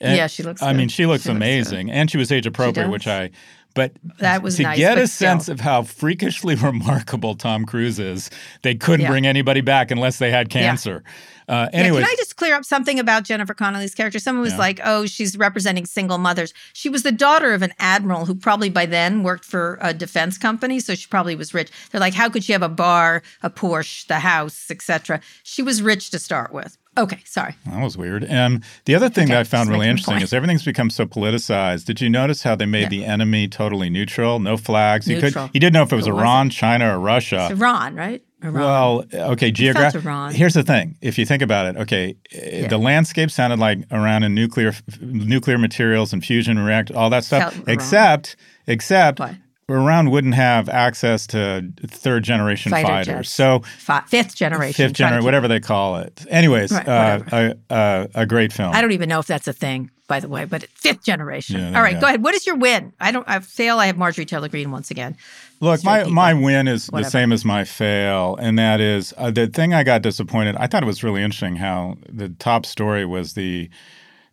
And- 0.00 0.16
Yeah, 0.16 0.28
she 0.28 0.42
looks 0.44 0.62
I 0.62 0.72
mean, 0.72 0.88
she 0.88 1.06
looks 1.06 1.24
She 1.24 1.30
looks 1.30 1.36
amazing. 1.36 1.90
and 1.90 2.08
she 2.10 2.16
was 2.16 2.30
age 2.30 2.46
appropriate, 2.46 2.88
which 2.88 3.06
I. 3.08 3.30
But 3.74 3.92
That 4.18 4.42
was 4.42 4.56
to 4.56 4.64
nice, 4.64 4.76
get 4.78 4.98
a 4.98 5.06
sense 5.08 5.48
of 5.48 5.60
how 5.60 5.82
freakishly 5.82 6.54
remarkable 6.56 7.34
Tom 7.34 7.64
Cruise 7.64 7.98
is, 7.98 8.28
they 8.62 8.74
couldn't 8.74 9.00
Yeah. 9.04 9.08
bring 9.10 9.26
anybody 9.26 9.62
back 9.62 9.90
unless 9.90 10.18
they 10.18 10.30
had 10.30 10.50
cancer. 10.50 11.02
Uh, 11.48 11.68
Yeah, 11.72 11.88
can 11.90 12.04
I 12.04 12.14
just 12.16 12.36
clear 12.36 12.54
up 12.54 12.64
something 12.64 12.98
about 12.98 13.24
Jennifer 13.24 13.54
Connelly's 13.54 13.94
character? 13.94 14.18
Someone 14.18 14.42
was 14.42 14.52
Yeah. 14.52 14.58
like, 14.58 14.80
"Oh, 14.84 15.06
she's 15.06 15.36
representing 15.36 15.86
single 15.86 16.18
mothers." 16.18 16.52
She 16.72 16.88
was 16.88 17.02
the 17.02 17.12
daughter 17.12 17.52
of 17.52 17.62
an 17.62 17.72
admiral 17.78 18.26
who 18.26 18.34
probably 18.34 18.68
by 18.70 18.86
then 18.86 19.22
worked 19.22 19.44
for 19.44 19.78
a 19.80 19.92
defense 19.92 20.38
company, 20.38 20.80
so 20.80 20.94
she 20.94 21.06
probably 21.08 21.34
was 21.34 21.52
rich. 21.54 21.70
They're 21.90 22.00
like, 22.00 22.14
"How 22.14 22.28
could 22.28 22.44
she 22.44 22.52
have 22.52 22.62
a 22.62 22.68
bar, 22.68 23.22
a 23.42 23.50
Porsche, 23.50 24.06
the 24.06 24.20
house, 24.20 24.66
etc.?" 24.70 25.20
She 25.42 25.62
was 25.62 25.82
rich 25.82 26.10
to 26.10 26.18
start 26.18 26.52
with. 26.52 26.78
Okay, 26.98 27.20
sorry. 27.24 27.54
That 27.66 27.82
was 27.82 27.96
weird. 27.96 28.30
Um, 28.30 28.60
the 28.84 28.94
other 28.94 29.08
thing 29.08 29.24
Okay, 29.24 29.32
that 29.32 29.40
I 29.40 29.44
found 29.44 29.70
really 29.70 29.88
interesting 29.88 30.20
is 30.20 30.34
everything's 30.34 30.62
become 30.62 30.90
so 30.90 31.06
politicized. 31.06 31.86
Did 31.86 32.02
you 32.02 32.10
notice 32.10 32.42
how 32.42 32.54
they 32.54 32.66
made 32.66 32.82
Yeah. 32.82 32.88
the 32.90 33.04
enemy 33.06 33.48
totally 33.48 33.88
neutral, 33.88 34.40
no 34.40 34.58
flags? 34.58 35.08
You 35.08 35.18
could 35.18 35.34
you 35.54 35.60
didn't 35.60 35.72
know 35.72 35.82
if 35.84 35.92
it 35.92 35.96
was 35.96 36.04
Who 36.06 36.12
was 36.12 36.20
Iran, 36.20 36.50
China, 36.50 36.94
or 36.94 37.00
Russia. 37.00 37.48
It's 37.50 37.58
Iran, 37.58 37.94
right? 37.94 38.22
Iran. 38.42 38.54
Well, 38.54 39.04
okay, 39.12 39.48
felt 39.48 39.54
geographic. 39.54 40.02
Here's 40.34 40.54
the 40.54 40.62
thing: 40.62 40.96
if 41.00 41.18
you 41.18 41.24
think 41.26 41.42
about 41.42 41.66
it, 41.66 41.76
okay, 41.76 42.16
eh, 42.32 42.66
the 42.68 42.78
landscape 42.78 43.30
sounded 43.30 43.58
like 43.58 43.78
around 43.90 44.24
in 44.24 44.34
nuclear 44.34 44.68
f- 44.68 44.82
nuclear 45.00 45.58
materials 45.58 46.12
and 46.12 46.24
fusion 46.24 46.58
react, 46.58 46.90
all 46.90 47.10
that 47.10 47.24
stuff. 47.24 47.52
Felt 47.54 47.68
Iran. 47.68 47.74
Except, 47.74 48.36
except 48.66 49.18
What? 49.20 49.34
Iran 49.68 50.10
wouldn't 50.10 50.34
have 50.34 50.68
access 50.68 51.26
to 51.28 51.70
third 51.86 52.24
generation 52.24 52.70
Fighter 52.70 52.86
fighters. 52.88 53.06
jets. 53.06 53.30
So 53.30 53.60
Fi- 53.78 54.00
fifth 54.06 54.34
generation. 54.36 54.72
fifth 54.88 54.94
generation, 54.96 55.24
whatever 55.24 55.48
they 55.48 55.60
call 55.60 55.96
it. 55.96 56.24
Anyways, 56.28 56.72
Right, 56.72 56.86
uh, 56.88 57.20
a, 57.32 57.54
a, 57.70 58.08
a 58.22 58.26
great 58.26 58.52
film. 58.52 58.74
I 58.74 58.80
don't 58.82 58.92
even 58.92 59.08
know 59.08 59.20
if 59.20 59.26
that's 59.26 59.46
a 59.48 59.52
thing, 59.52 59.90
by 60.08 60.20
the 60.20 60.28
way, 60.28 60.44
but 60.44 60.64
fifth 60.74 61.04
generation. 61.04 61.58
Yeah, 61.60 61.76
All 61.76 61.82
right, 61.82 61.94
go. 61.94 62.00
go 62.02 62.06
ahead. 62.08 62.22
What 62.24 62.34
is 62.34 62.44
your 62.46 62.56
win? 62.56 62.92
I 63.00 63.12
don't. 63.12 63.26
I 63.28 63.38
fail. 63.40 63.78
I 63.78 63.86
have 63.86 63.96
Marjorie 63.96 64.26
Taylor 64.26 64.48
Greene 64.48 64.70
once 64.72 64.90
again. 64.90 65.16
Look, 65.60 65.78
Straight 65.78 65.90
my, 65.90 65.98
people. 66.00 66.12
my 66.12 66.34
win 66.34 66.66
is 66.68 66.88
Whatever. 66.88 67.06
the 67.06 67.10
same 67.10 67.32
as 67.32 67.44
my 67.44 67.64
fail, 67.64 68.36
and 68.40 68.58
that 68.58 68.80
is 68.80 69.14
uh, 69.16 69.30
the 69.30 69.46
thing 69.46 69.72
I 69.72 69.84
got 69.84 70.02
disappointed. 70.02 70.56
I 70.56 70.66
thought 70.66 70.82
it 70.82 70.86
was 70.86 71.04
really 71.04 71.22
interesting 71.22 71.56
how 71.56 71.96
the 72.08 72.30
top 72.30 72.66
story 72.66 73.06
was 73.06 73.34
the 73.34 73.70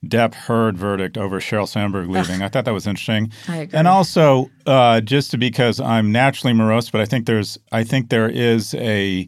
Depp 0.06 0.34
Heard 0.34 0.78
verdict 0.78 1.18
over 1.18 1.40
Sheryl 1.40 1.68
Sandberg 1.68 2.10
leaving. 2.10 2.42
I 2.42 2.48
thought 2.48 2.66
that 2.66 2.74
was 2.74 2.88
interesting. 2.88 3.32
I 3.48 3.58
agree. 3.58 3.78
And 3.78 3.88
also, 3.88 4.50
uh, 4.66 5.02
just 5.02 5.38
because 5.38 5.80
I'm 5.80 6.12
naturally 6.12 6.54
morose, 6.54 6.90
but 6.90 7.02
I 7.02 7.06
think 7.06 7.26
there's, 7.26 7.58
I 7.72 7.84
think 7.84 8.10
there 8.10 8.30
is 8.30 8.74
a, 8.76 9.28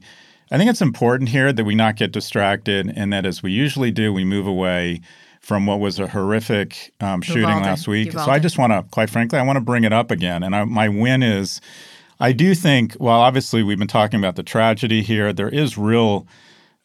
I 0.50 0.58
think 0.58 0.70
it's 0.70 0.82
important 0.82 1.30
here 1.30 1.52
that 1.52 1.64
we 1.66 1.76
not 1.76 1.96
get 1.98 2.12
distracted, 2.12 2.92
and 2.96 3.12
that 3.12 3.26
as 3.26 3.44
we 3.44 3.52
usually 3.52 3.92
do, 3.92 4.14
we 4.14 4.24
move 4.24 4.48
away 4.48 5.02
from 5.42 5.66
what 5.66 5.80
was 5.80 6.00
a 6.00 6.08
horrific 6.08 6.94
um, 7.02 7.22
shooting 7.22 7.44
last 7.64 7.88
week. 7.88 8.12
So 8.12 8.32
I 8.32 8.40
just 8.40 8.58
want 8.58 8.72
to, 8.74 8.84
quite 8.92 9.10
frankly, 9.10 9.40
I 9.40 9.42
want 9.44 9.58
to 9.58 9.62
bring 9.62 9.84
it 9.84 9.92
up 9.92 10.12
again. 10.12 10.44
And 10.44 10.56
I, 10.56 10.64
my 10.66 10.88
win 10.88 11.24
is, 11.24 11.60
I 12.20 12.32
do 12.32 12.54
think, 12.54 12.96
well, 13.00 13.20
obviously 13.20 13.64
we've 13.64 13.80
been 13.80 13.88
talking 13.88 14.20
about 14.20 14.36
the 14.36 14.44
tragedy 14.44 15.02
here. 15.02 15.34
There 15.34 15.50
is 15.50 15.78
real. 15.78 16.28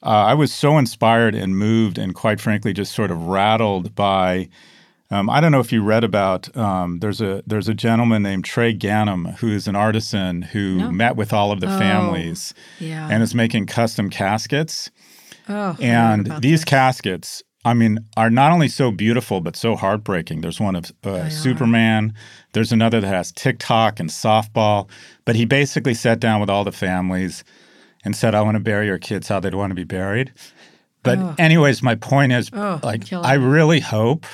Uh, 0.02 0.08
I 0.30 0.34
was 0.34 0.52
so 0.52 0.78
inspired 0.78 1.34
and 1.34 1.56
moved, 1.58 1.98
and 1.98 2.14
quite 2.14 2.40
frankly, 2.40 2.72
just 2.72 2.92
sort 2.92 3.10
of 3.10 3.22
rattled 3.26 3.94
by. 3.94 4.48
Um, 5.08 5.30
I 5.30 5.40
don't 5.40 5.52
know 5.52 5.60
if 5.60 5.70
you 5.72 5.82
read 5.84 6.02
about. 6.04 6.54
Um, 6.56 6.98
there's 6.98 7.20
a 7.20 7.42
there's 7.46 7.68
a 7.68 7.74
gentleman 7.74 8.22
named 8.22 8.44
Trey 8.44 8.72
Ganem 8.72 9.24
who 9.38 9.48
is 9.48 9.68
an 9.68 9.76
artisan 9.76 10.42
who 10.42 10.78
No. 10.78 10.90
met 10.90 11.16
with 11.16 11.32
all 11.32 11.52
of 11.52 11.60
the 11.60 11.72
Oh, 11.72 11.78
families 11.78 12.52
Yeah. 12.80 13.08
and 13.10 13.22
is 13.22 13.34
making 13.34 13.66
custom 13.66 14.10
caskets. 14.10 14.90
oh, 15.48 15.76
And 15.80 16.26
these 16.40 16.60
this. 16.60 16.64
caskets, 16.64 17.42
I 17.64 17.72
mean, 17.74 18.00
are 18.16 18.30
not 18.30 18.50
only 18.50 18.66
so 18.68 18.90
beautiful 18.90 19.40
but 19.40 19.54
so 19.54 19.76
heartbreaking. 19.76 20.40
There's 20.40 20.58
one 20.60 20.74
of 20.74 20.90
uh, 21.04 21.28
Superman. 21.28 22.12
There's 22.52 22.72
another 22.72 23.00
that 23.00 23.06
has 23.08 23.30
TikTok 23.30 24.00
and 24.00 24.10
softball. 24.10 24.88
But 25.24 25.36
he 25.36 25.44
basically 25.44 25.94
sat 25.94 26.18
down 26.18 26.40
with 26.40 26.50
all 26.50 26.64
the 26.64 26.72
families 26.72 27.44
and 28.06 28.16
said, 28.16 28.34
"I 28.34 28.40
want 28.40 28.54
to 28.54 28.60
bury 28.60 28.86
your 28.86 28.98
kids 28.98 29.28
how 29.28 29.38
they'd 29.40 29.54
want 29.54 29.70
to 29.72 29.74
be 29.74 29.84
buried." 29.84 30.32
But 31.02 31.38
anyways, 31.38 31.82
my 31.82 31.94
point 31.94 32.32
is, 32.32 32.50
Oh, 32.52 32.80
like, 32.82 33.12
I 33.12 33.34
really 33.34 33.80
hope 33.80 34.24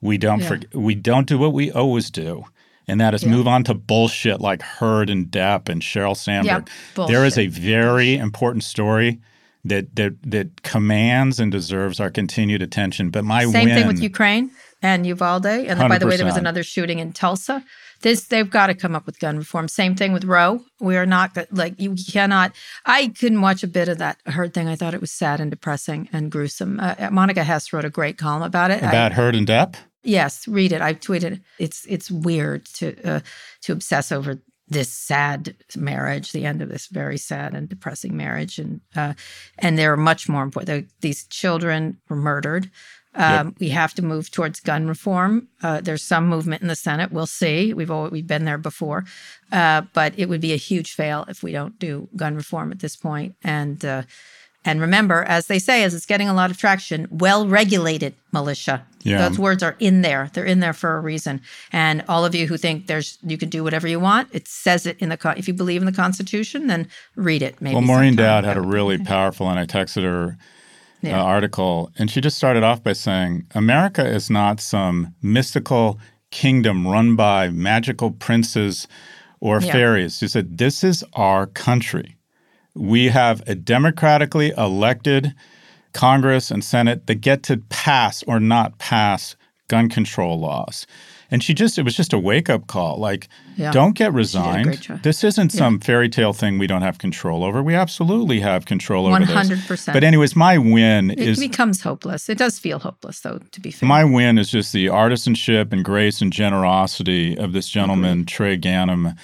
we 0.00 0.16
don't 0.16 0.40
Yeah. 0.40 0.48
forget, 0.48 0.74
we 0.74 0.94
don't 0.94 1.26
do 1.26 1.36
what 1.38 1.52
we 1.52 1.70
always 1.72 2.10
do. 2.10 2.44
And 2.86 3.00
that 3.00 3.14
is 3.14 3.24
move 3.26 3.48
on 3.48 3.64
to 3.64 3.74
bullshit 3.74 4.40
like 4.40 4.60
Heard 4.62 5.08
and 5.10 5.26
Depp 5.26 5.68
and 5.70 5.80
Sheryl 5.82 6.16
Sandberg. 6.16 6.68
there 7.08 7.24
is 7.24 7.36
a 7.38 7.46
bullshit. 7.46 7.62
very 7.62 8.16
important 8.16 8.62
story 8.62 9.20
that 9.64 9.96
that 9.96 10.12
that 10.22 10.62
commands 10.62 11.40
and 11.40 11.50
deserves 11.50 11.98
our 12.00 12.10
continued 12.10 12.60
attention. 12.62 13.08
But 13.10 13.24
my 13.24 13.44
Same 13.46 13.66
win, 13.66 13.74
thing 13.74 13.86
with 13.86 14.02
Ukraine 14.02 14.50
and 14.82 15.06
Uvalde. 15.06 15.46
And 15.46 15.80
then, 15.80 15.88
by 15.88 15.96
the 15.98 16.06
way, 16.06 16.16
there 16.18 16.26
was 16.26 16.36
another 16.36 16.62
shooting 16.62 16.98
in 16.98 17.12
Tulsa. 17.12 17.64
This 18.04 18.26
they've 18.26 18.50
got 18.50 18.66
to 18.66 18.74
come 18.74 18.94
up 18.94 19.06
with 19.06 19.18
gun 19.18 19.38
reform. 19.38 19.66
Same 19.66 19.94
thing 19.94 20.12
with 20.12 20.24
Roe. 20.24 20.60
We 20.78 20.98
are 20.98 21.06
not 21.06 21.38
like 21.50 21.80
you 21.80 21.94
cannot. 22.12 22.52
I 22.84 23.08
couldn't 23.08 23.40
watch 23.40 23.62
a 23.62 23.66
bit 23.66 23.88
of 23.88 23.96
that 23.96 24.18
Heard 24.26 24.52
thing. 24.52 24.68
I 24.68 24.76
thought 24.76 24.92
it 24.92 25.00
was 25.00 25.10
sad 25.10 25.40
and 25.40 25.50
depressing 25.50 26.10
and 26.12 26.30
gruesome. 26.30 26.80
Uh, 26.80 27.08
Monica 27.10 27.42
Hess 27.42 27.72
wrote 27.72 27.86
a 27.86 27.90
great 27.90 28.18
column 28.18 28.42
about 28.42 28.70
it. 28.70 28.82
I- 28.82 28.90
about 28.90 29.12
Heard 29.12 29.34
and 29.34 29.46
Depp. 29.46 29.76
Yes, 30.02 30.46
read 30.46 30.72
it. 30.72 30.82
I 30.82 30.92
tweeted. 30.92 31.40
It's 31.58 31.86
it's 31.86 32.10
weird 32.10 32.66
to 32.74 33.02
uh, 33.10 33.20
to 33.62 33.72
obsess 33.72 34.12
over 34.12 34.38
this 34.68 34.90
sad 34.90 35.56
marriage, 35.74 36.32
the 36.32 36.44
end 36.44 36.60
of 36.60 36.68
this 36.68 36.88
very 36.88 37.16
sad 37.16 37.54
and 37.54 37.70
depressing 37.70 38.14
marriage, 38.14 38.58
and 38.58 38.82
uh, 38.94 39.14
and 39.58 39.78
there 39.78 39.94
are 39.94 39.96
much 39.96 40.28
more 40.28 40.42
important. 40.42 40.90
These 41.00 41.24
children 41.28 41.96
were 42.10 42.16
murdered. 42.16 42.70
Um, 43.16 43.54
We 43.60 43.68
have 43.68 43.94
to 43.94 44.02
move 44.02 44.30
towards 44.30 44.60
gun 44.60 44.88
reform. 44.88 45.48
Uh, 45.62 45.80
there's 45.80 46.02
some 46.02 46.28
movement 46.28 46.62
in 46.62 46.68
the 46.68 46.76
Senate. 46.76 47.12
We'll 47.12 47.26
see. 47.26 47.72
We've 47.72 47.90
always, 47.90 48.12
we've 48.12 48.26
been 48.26 48.44
there 48.44 48.58
before, 48.58 49.04
uh, 49.52 49.82
but 49.92 50.14
it 50.16 50.28
would 50.28 50.40
be 50.40 50.52
a 50.52 50.56
huge 50.56 50.94
fail 50.94 51.24
if 51.28 51.42
we 51.42 51.52
don't 51.52 51.78
do 51.78 52.08
gun 52.16 52.34
reform 52.34 52.72
at 52.72 52.80
this 52.80 52.96
point. 52.96 53.36
And 53.42 53.84
uh, 53.84 54.02
and 54.64 54.80
remember, 54.80 55.24
as 55.24 55.46
they 55.46 55.58
say, 55.58 55.84
as 55.84 55.94
it's 55.94 56.06
getting 56.06 56.28
a 56.28 56.34
lot 56.34 56.50
of 56.50 56.56
traction, 56.56 57.06
well 57.10 57.46
regulated 57.46 58.14
militia. 58.32 58.86
Yeah. 59.02 59.28
Those 59.28 59.38
words 59.38 59.62
are 59.62 59.76
in 59.78 60.00
there. 60.00 60.30
They're 60.32 60.46
in 60.46 60.60
there 60.60 60.72
for 60.72 60.96
a 60.96 61.00
reason. 61.00 61.42
And 61.70 62.02
all 62.08 62.24
of 62.24 62.34
you 62.34 62.46
who 62.46 62.56
think 62.56 62.86
there's 62.86 63.18
you 63.22 63.36
can 63.36 63.50
do 63.50 63.62
whatever 63.62 63.86
you 63.86 64.00
want, 64.00 64.28
it 64.32 64.48
says 64.48 64.86
it 64.86 64.96
in 64.98 65.10
the 65.10 65.34
if 65.36 65.46
you 65.46 65.54
believe 65.54 65.82
in 65.82 65.86
the 65.86 65.92
Constitution, 65.92 66.66
then 66.66 66.88
read 67.14 67.42
it. 67.42 67.60
Maybe. 67.60 67.74
Well, 67.74 67.84
Maureen. 67.84 68.16
Dowd 68.16 68.44
had 68.44 68.56
a 68.56 68.62
really 68.62 68.98
powerful, 68.98 69.50
and 69.50 69.58
I 69.58 69.66
texted 69.66 70.02
her 70.04 70.38
Yeah. 71.04 71.20
uh, 71.20 71.24
article, 71.24 71.90
and 71.98 72.10
she 72.10 72.20
just 72.20 72.36
started 72.36 72.62
off 72.62 72.82
by 72.82 72.94
saying, 72.94 73.46
"America 73.54 74.06
is 74.06 74.30
not 74.30 74.60
some 74.60 75.14
mystical 75.22 75.98
kingdom 76.30 76.86
run 76.88 77.14
by 77.16 77.50
magical 77.50 78.10
princes 78.10 78.88
or 79.40 79.60
Yeah. 79.60 79.72
fairies." 79.72 80.18
She 80.18 80.28
said, 80.28 80.58
"This 80.58 80.82
is 80.82 81.04
our 81.12 81.46
country. 81.46 82.16
We 82.74 83.08
have 83.08 83.42
a 83.46 83.54
democratically 83.54 84.52
elected 84.56 85.34
Congress 85.92 86.50
and 86.50 86.64
Senate 86.64 87.06
that 87.06 87.16
get 87.16 87.42
to 87.44 87.58
pass 87.68 88.24
or 88.26 88.40
not 88.40 88.78
pass 88.78 89.36
gun 89.68 89.88
control 89.88 90.40
laws." 90.40 90.86
And 91.30 91.42
she 91.42 91.54
just, 91.54 91.78
it 91.78 91.82
was 91.82 91.94
just 91.96 92.12
a 92.12 92.18
wake 92.18 92.50
up 92.50 92.66
call. 92.66 92.98
Like, 92.98 93.28
Yeah. 93.56 93.70
don't 93.72 93.94
get 93.94 94.12
resigned. 94.12 95.00
This 95.02 95.24
isn't 95.24 95.50
some 95.50 95.80
fairy 95.80 96.08
tale 96.08 96.32
thing 96.32 96.58
we 96.58 96.66
don't 96.66 96.82
have 96.82 96.98
control 96.98 97.44
over. 97.44 97.62
We 97.62 97.74
absolutely 97.74 98.40
have 98.40 98.66
control 98.66 99.06
over 99.06 99.24
this. 99.24 99.30
100%. 99.30 99.92
But 99.92 100.04
anyways, 100.04 100.36
my 100.36 100.58
win 100.58 101.10
It 101.10 101.20
is 101.20 101.38
It 101.38 101.48
becomes 101.48 101.82
hopeless. 101.82 102.28
It 102.28 102.38
does 102.38 102.58
feel 102.58 102.78
hopeless, 102.78 103.20
though. 103.20 103.38
To 103.38 103.60
be 103.60 103.70
fair, 103.70 103.88
my 103.88 104.04
win 104.04 104.38
is 104.38 104.50
just 104.50 104.72
the 104.72 104.86
artisanship 104.86 105.72
and 105.72 105.84
grace 105.84 106.20
and 106.20 106.32
generosity 106.32 107.36
of 107.36 107.52
this 107.52 107.68
gentleman, 107.68 108.18
mm-hmm. 108.18 108.26
Trey 108.26 108.56
Ganem. 108.56 109.14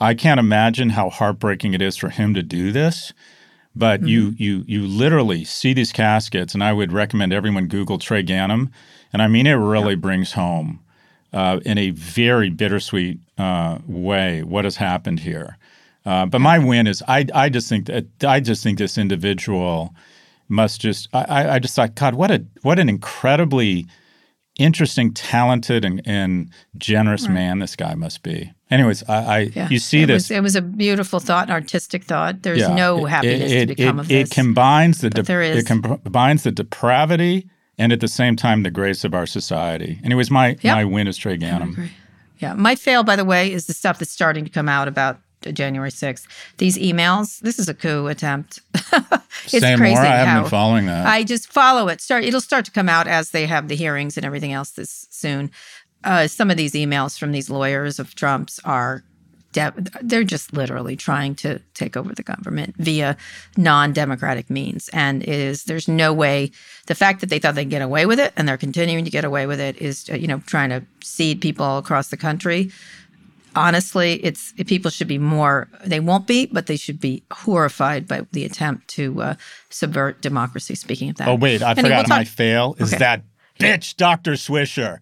I 0.00 0.14
can't 0.14 0.40
imagine 0.40 0.90
how 0.90 1.10
heartbreaking 1.10 1.74
it 1.74 1.82
is 1.82 1.96
for 1.96 2.08
him 2.08 2.32
to 2.34 2.42
do 2.42 2.72
this. 2.72 3.12
But 3.76 4.02
you 4.02 4.30
mm-hmm. 4.30 4.42
you 4.42 4.64
you 4.66 4.82
literally 4.86 5.44
see 5.44 5.72
these 5.72 5.92
caskets, 5.92 6.54
and 6.54 6.64
I 6.64 6.72
would 6.72 6.92
recommend 6.92 7.32
everyone 7.32 7.68
Google 7.68 7.98
Trey 7.98 8.22
Ganem, 8.22 8.70
and 9.12 9.22
I 9.22 9.28
mean 9.28 9.46
it 9.46 9.52
really 9.52 9.94
brings 9.94 10.32
home 10.32 10.80
uh, 11.32 11.60
in 11.64 11.78
a 11.78 11.90
very 11.90 12.50
bittersweet 12.50 13.18
uh, 13.38 13.78
way 13.86 14.42
what 14.42 14.64
has 14.64 14.76
happened 14.76 15.20
here. 15.20 15.56
Uh, 16.04 16.26
but 16.26 16.40
my 16.40 16.58
win 16.58 16.86
is 16.86 17.02
I 17.08 17.26
I 17.34 17.48
just 17.50 17.68
think 17.68 17.86
that 17.86 18.06
I 18.24 18.40
just 18.40 18.62
think 18.62 18.78
this 18.78 18.96
individual 18.98 19.94
must 20.48 20.80
just 20.80 21.08
I, 21.12 21.48
I- 21.56 21.58
just 21.58 21.74
thought 21.76 21.94
God 21.94 22.14
what 22.14 22.30
a 22.30 22.44
what 22.62 22.78
an 22.78 22.88
incredibly 22.88 23.86
interesting, 24.58 25.12
talented, 25.14 25.84
and, 25.84 26.02
and 26.04 26.50
generous 26.76 27.28
man 27.28 27.60
this 27.60 27.76
guy 27.76 27.94
must 27.94 28.22
be. 28.22 28.52
Anyways, 28.70 29.02
I, 29.08 29.14
I 29.16 29.38
Yeah. 29.54 29.68
you 29.70 29.78
see 29.78 30.02
it 30.02 30.06
this. 30.06 30.24
Was, 30.24 30.30
it 30.30 30.40
was 30.42 30.56
a 30.56 30.60
beautiful 30.62 31.18
thought, 31.20 31.48
an 31.48 31.54
artistic 31.54 32.04
thought. 32.04 32.42
There's 32.42 32.60
yeah, 32.60 32.74
no 32.74 33.06
it- 33.06 33.08
happiness 33.10 33.52
it, 33.52 33.60
to 33.60 33.74
become 33.74 33.98
it, 33.98 34.02
of 34.02 34.10
it 34.10 34.24
this. 34.24 34.28
combines 34.30 35.00
the 35.00 35.10
but 35.10 35.26
there 35.26 35.42
it 35.42 35.56
is. 35.56 35.64
combines 35.64 36.42
the 36.42 36.52
depravity 36.52 37.48
and 37.80 37.92
at 37.92 38.00
the 38.00 38.08
same 38.08 38.36
time 38.36 38.62
the 38.62 38.70
grace 38.70 39.02
of 39.04 39.14
our 39.14 39.26
society. 39.26 39.98
Anyways, 40.04 40.30
my 40.30 40.56
Yep. 40.60 40.76
my 40.76 40.84
win 40.84 41.08
is 41.08 41.16
Trey 41.16 41.36
Ganem. 41.36 41.90
Yeah. 42.38 42.54
My 42.54 42.74
fail, 42.74 43.02
by 43.02 43.16
the 43.16 43.24
way, 43.24 43.52
is 43.52 43.66
the 43.66 43.72
stuff 43.74 43.98
that's 43.98 44.10
starting 44.12 44.44
to 44.44 44.50
come 44.50 44.68
out 44.68 44.86
about 44.88 45.18
uh, 45.46 45.52
January 45.52 45.90
6th. 45.90 46.26
These 46.58 46.78
emails, 46.78 47.40
this 47.40 47.58
is 47.58 47.68
a 47.68 47.74
coup 47.74 48.06
attempt. 48.06 48.60
it's 48.74 49.60
Say 49.60 49.76
crazy 49.76 49.94
more. 49.94 50.04
I 50.04 50.16
haven't 50.16 50.42
been 50.44 50.50
following 50.50 50.86
that. 50.86 51.06
I 51.06 51.24
just 51.24 51.52
follow 51.52 51.88
it. 51.88 52.00
Start. 52.00 52.24
It'll 52.24 52.40
start 52.40 52.64
to 52.66 52.70
come 52.70 52.88
out 52.88 53.06
as 53.06 53.30
they 53.30 53.46
have 53.46 53.68
the 53.68 53.76
hearings 53.76 54.16
and 54.16 54.24
everything 54.26 54.52
else 54.52 54.70
this 54.70 55.06
soon. 55.10 55.50
Uh, 56.04 56.26
some 56.26 56.50
of 56.50 56.56
these 56.56 56.72
emails 56.72 57.18
from 57.18 57.32
these 57.32 57.50
lawyers 57.50 57.98
of 57.98 58.14
Trump's 58.14 58.58
are, 58.64 59.04
they're 59.52 60.24
just 60.24 60.52
literally 60.52 60.96
trying 60.96 61.34
to 61.36 61.58
take 61.74 61.96
over 61.96 62.14
the 62.14 62.22
government 62.22 62.76
via 62.78 63.16
non-democratic 63.56 64.48
means, 64.50 64.88
and 64.92 65.22
it 65.22 65.28
is 65.28 65.64
there's 65.64 65.88
no 65.88 66.12
way. 66.12 66.50
The 66.86 66.94
fact 66.94 67.20
that 67.20 67.30
they 67.30 67.38
thought 67.38 67.54
they'd 67.56 67.68
get 67.70 67.82
away 67.82 68.06
with 68.06 68.20
it 68.20 68.32
and 68.36 68.48
they're 68.48 68.56
continuing 68.56 69.04
to 69.04 69.10
get 69.10 69.24
away 69.24 69.46
with 69.46 69.60
it 69.60 69.76
is, 69.80 70.08
uh, 70.10 70.14
you 70.14 70.26
know, 70.28 70.40
trying 70.46 70.70
to 70.70 70.84
seed 71.02 71.40
people 71.40 71.78
across 71.78 72.08
the 72.08 72.16
country 72.16 72.70
honestly, 73.56 74.14
it's 74.24 74.52
people 74.66 74.90
should 74.90 75.08
be 75.08 75.18
more. 75.18 75.68
They 75.84 76.00
won't 76.00 76.26
be, 76.26 76.46
but 76.46 76.66
they 76.66 76.76
should 76.76 77.00
be 77.00 77.22
horrified 77.32 78.06
by 78.06 78.26
the 78.32 78.44
attempt 78.44 78.88
to 78.90 79.20
uh, 79.22 79.34
subvert 79.70 80.20
democracy. 80.22 80.74
Speaking 80.74 81.10
of 81.10 81.16
that, 81.16 81.28
oh 81.28 81.34
wait, 81.34 81.62
I 81.62 81.72
Anyway, 81.72 81.82
forgot 81.82 82.08
we'll 82.08 82.18
my 82.18 82.24
fail 82.24 82.76
is 82.78 82.90
Okay. 82.92 82.98
that 82.98 83.22
bitch 83.58 83.96
Dr. 83.96 84.32
Swisher. 84.32 84.98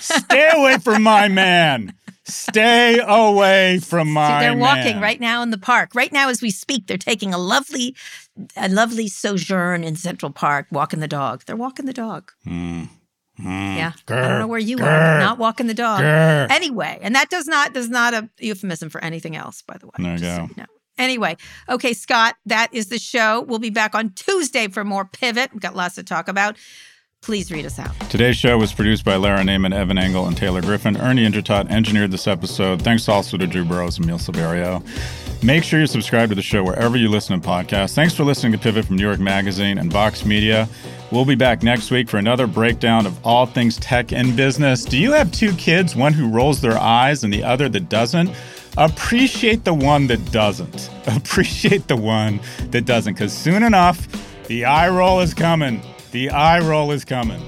Stay 0.00 0.50
away 0.52 0.78
from 0.78 1.02
my 1.02 1.28
man. 1.28 1.94
Stay 2.24 3.00
away 3.04 3.80
from 3.80 4.12
my 4.12 4.40
they're 4.40 4.56
walking 4.56 4.94
man. 4.94 5.00
right 5.00 5.20
now 5.20 5.42
in 5.42 5.50
the 5.50 5.58
park. 5.58 5.94
Right 5.94 6.12
now, 6.12 6.28
as 6.28 6.40
we 6.40 6.50
speak, 6.50 6.86
they're 6.86 6.96
taking 6.96 7.34
a 7.34 7.38
lovely, 7.38 7.96
a 8.56 8.68
lovely 8.68 9.08
sojourn 9.08 9.82
in 9.82 9.96
Central 9.96 10.30
Park, 10.30 10.66
walking 10.70 11.00
the 11.00 11.08
dog. 11.08 11.42
They're 11.46 11.56
walking 11.56 11.86
the 11.86 11.92
dog. 11.92 12.30
Mm-hmm. 12.46 12.86
yeah, 13.76 13.92
I 14.08 14.28
don't 14.28 14.38
know 14.38 14.46
where 14.46 14.60
you 14.60 14.76
are, 14.76 14.80
but 14.80 15.18
not 15.18 15.38
walking 15.38 15.66
the 15.66 15.74
dog. 15.74 16.02
Grr. 16.02 16.50
Anyway, 16.50 16.98
and 17.02 17.14
that 17.16 17.28
does 17.28 17.48
not 17.48 17.74
does 17.74 17.88
not 17.88 18.14
a 18.14 18.28
euphemism 18.38 18.88
for 18.88 19.02
anything 19.02 19.34
else, 19.34 19.62
by 19.62 19.76
the 19.78 19.86
way. 19.86 19.92
There 19.98 20.12
you 20.12 20.18
so 20.18 20.24
go. 20.24 20.42
you 20.44 20.54
know. 20.58 20.66
Anyway, 20.98 21.36
okay, 21.68 21.94
Scott, 21.94 22.36
that 22.46 22.68
is 22.72 22.88
the 22.88 22.98
show. 22.98 23.40
We'll 23.40 23.58
be 23.58 23.70
back 23.70 23.94
on 23.94 24.10
Tuesday 24.10 24.68
for 24.68 24.84
more 24.84 25.04
Pivot. 25.06 25.52
We've 25.52 25.60
got 25.60 25.74
lots 25.74 25.96
to 25.96 26.02
talk 26.04 26.28
about. 26.28 26.56
Please 27.22 27.52
read 27.52 27.64
us 27.64 27.78
out. 27.78 27.94
Today's 28.10 28.36
show 28.36 28.58
was 28.58 28.72
produced 28.72 29.04
by 29.04 29.14
Lara 29.14 29.44
Naaman, 29.44 29.72
Evan 29.72 29.96
Engel, 29.96 30.26
and 30.26 30.36
Taylor 30.36 30.60
Griffin. 30.60 30.96
Ernie 30.96 31.24
Indradat 31.24 31.70
engineered 31.70 32.10
this 32.10 32.26
episode. 32.26 32.82
Thanks 32.82 33.08
also 33.08 33.36
to 33.36 33.46
Drew 33.46 33.64
Burrows 33.64 33.96
and 33.98 34.06
Emil 34.06 34.18
Silverio. 34.18 34.84
Make 35.40 35.62
sure 35.62 35.78
you 35.78 35.86
subscribe 35.86 36.30
to 36.30 36.34
the 36.34 36.42
show 36.42 36.64
wherever 36.64 36.96
you 36.96 37.08
listen 37.08 37.40
to 37.40 37.48
podcasts. 37.48 37.94
Thanks 37.94 38.12
for 38.12 38.24
listening 38.24 38.50
to 38.52 38.58
Pivot 38.58 38.86
from 38.86 38.96
New 38.96 39.04
York 39.04 39.20
Magazine 39.20 39.78
and 39.78 39.92
Vox 39.92 40.24
Media. 40.24 40.68
We'll 41.12 41.24
be 41.24 41.36
back 41.36 41.62
next 41.62 41.92
week 41.92 42.08
for 42.08 42.18
another 42.18 42.48
breakdown 42.48 43.06
of 43.06 43.24
all 43.24 43.46
things 43.46 43.76
tech 43.76 44.10
and 44.12 44.36
business. 44.36 44.84
Do 44.84 44.98
you 44.98 45.12
have 45.12 45.30
two 45.30 45.52
kids, 45.54 45.94
one 45.94 46.12
who 46.12 46.28
rolls 46.28 46.60
their 46.60 46.76
eyes 46.76 47.22
and 47.22 47.32
the 47.32 47.44
other 47.44 47.68
that 47.68 47.88
doesn't? 47.88 48.30
Appreciate 48.76 49.62
the 49.62 49.74
one 49.74 50.08
that 50.08 50.32
doesn't. 50.32 50.90
Appreciate 51.06 51.86
the 51.86 51.96
one 51.96 52.40
that 52.70 52.84
doesn't, 52.84 53.12
because 53.14 53.32
soon 53.32 53.62
enough, 53.62 54.08
the 54.48 54.64
eye 54.64 54.88
roll 54.88 55.20
is 55.20 55.34
coming. 55.34 55.80
The 56.12 56.28
eye 56.28 56.58
roll 56.58 56.92
is 56.92 57.06
coming. 57.06 57.40